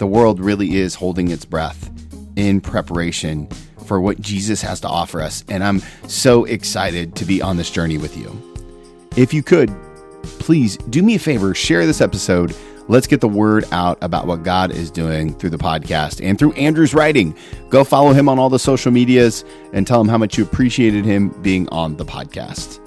The 0.00 0.06
world 0.06 0.40
really 0.40 0.76
is 0.76 0.94
holding 0.94 1.30
its 1.30 1.44
breath 1.44 1.90
in 2.34 2.62
preparation 2.62 3.48
for 3.84 4.00
what 4.00 4.18
Jesus 4.18 4.62
has 4.62 4.80
to 4.80 4.88
offer 4.88 5.20
us, 5.20 5.44
and 5.50 5.62
I'm 5.62 5.82
so 6.08 6.46
excited 6.46 7.14
to 7.16 7.26
be 7.26 7.42
on 7.42 7.58
this 7.58 7.70
journey 7.70 7.98
with 7.98 8.16
you. 8.16 8.34
If 9.14 9.34
you 9.34 9.42
could, 9.42 9.70
please 10.38 10.78
do 10.88 11.02
me 11.02 11.16
a 11.16 11.18
favor, 11.18 11.54
share 11.54 11.84
this 11.84 12.00
episode. 12.00 12.56
Let's 12.88 13.06
get 13.06 13.20
the 13.20 13.28
word 13.28 13.66
out 13.72 13.98
about 14.00 14.26
what 14.26 14.42
God 14.42 14.72
is 14.72 14.90
doing 14.90 15.34
through 15.34 15.50
the 15.50 15.58
podcast 15.58 16.26
and 16.26 16.38
through 16.38 16.52
Andrew's 16.52 16.94
writing. 16.94 17.36
Go 17.68 17.84
follow 17.84 18.14
him 18.14 18.26
on 18.26 18.38
all 18.38 18.48
the 18.48 18.58
social 18.58 18.90
medias 18.90 19.44
and 19.74 19.86
tell 19.86 20.00
him 20.00 20.08
how 20.08 20.16
much 20.16 20.38
you 20.38 20.44
appreciated 20.44 21.04
him 21.04 21.28
being 21.42 21.68
on 21.68 21.98
the 21.98 22.06
podcast. 22.06 22.79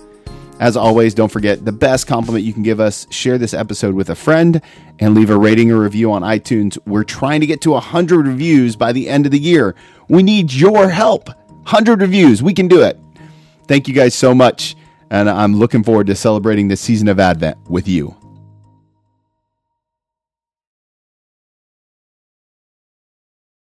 As 0.60 0.78
always, 0.78 1.14
don't 1.14 1.32
forget 1.32 1.66
the 1.66 1.72
best 1.72 2.08
compliment 2.08 2.46
you 2.46 2.54
can 2.54 2.64
give 2.64 2.80
us 2.80 3.08
share 3.10 3.38
this 3.38 3.54
episode 3.54 3.96
with 3.96 4.10
a 4.10 4.16
friend 4.16 4.62
and 5.00 5.16
leave 5.16 5.30
a 5.30 5.38
rating 5.38 5.72
or 5.72 5.80
review 5.80 6.12
on 6.12 6.22
iTunes. 6.22 6.78
We're 6.86 7.04
trying 7.04 7.42
to 7.42 7.48
get 7.48 7.62
to 7.62 7.72
100 7.72 8.28
reviews 8.28 8.76
by 8.76 8.92
the 8.92 9.10
end 9.10 9.26
of 9.26 9.32
the 9.32 9.40
year. 9.40 9.76
We 10.08 10.24
need 10.24 10.54
your 10.54 10.90
help. 10.90 11.28
100 11.28 12.02
reviews. 12.02 12.44
We 12.44 12.54
can 12.54 12.68
do 12.68 12.82
it. 12.84 13.00
Thank 13.68 13.88
you 13.88 13.94
guys 13.94 14.14
so 14.14 14.36
much. 14.36 14.76
And 15.10 15.30
I'm 15.30 15.56
looking 15.56 15.84
forward 15.84 16.08
to 16.08 16.16
celebrating 16.16 16.68
this 16.68 16.82
season 16.82 17.08
of 17.08 17.20
Advent 17.20 17.58
with 17.70 17.88
you. 17.88 18.16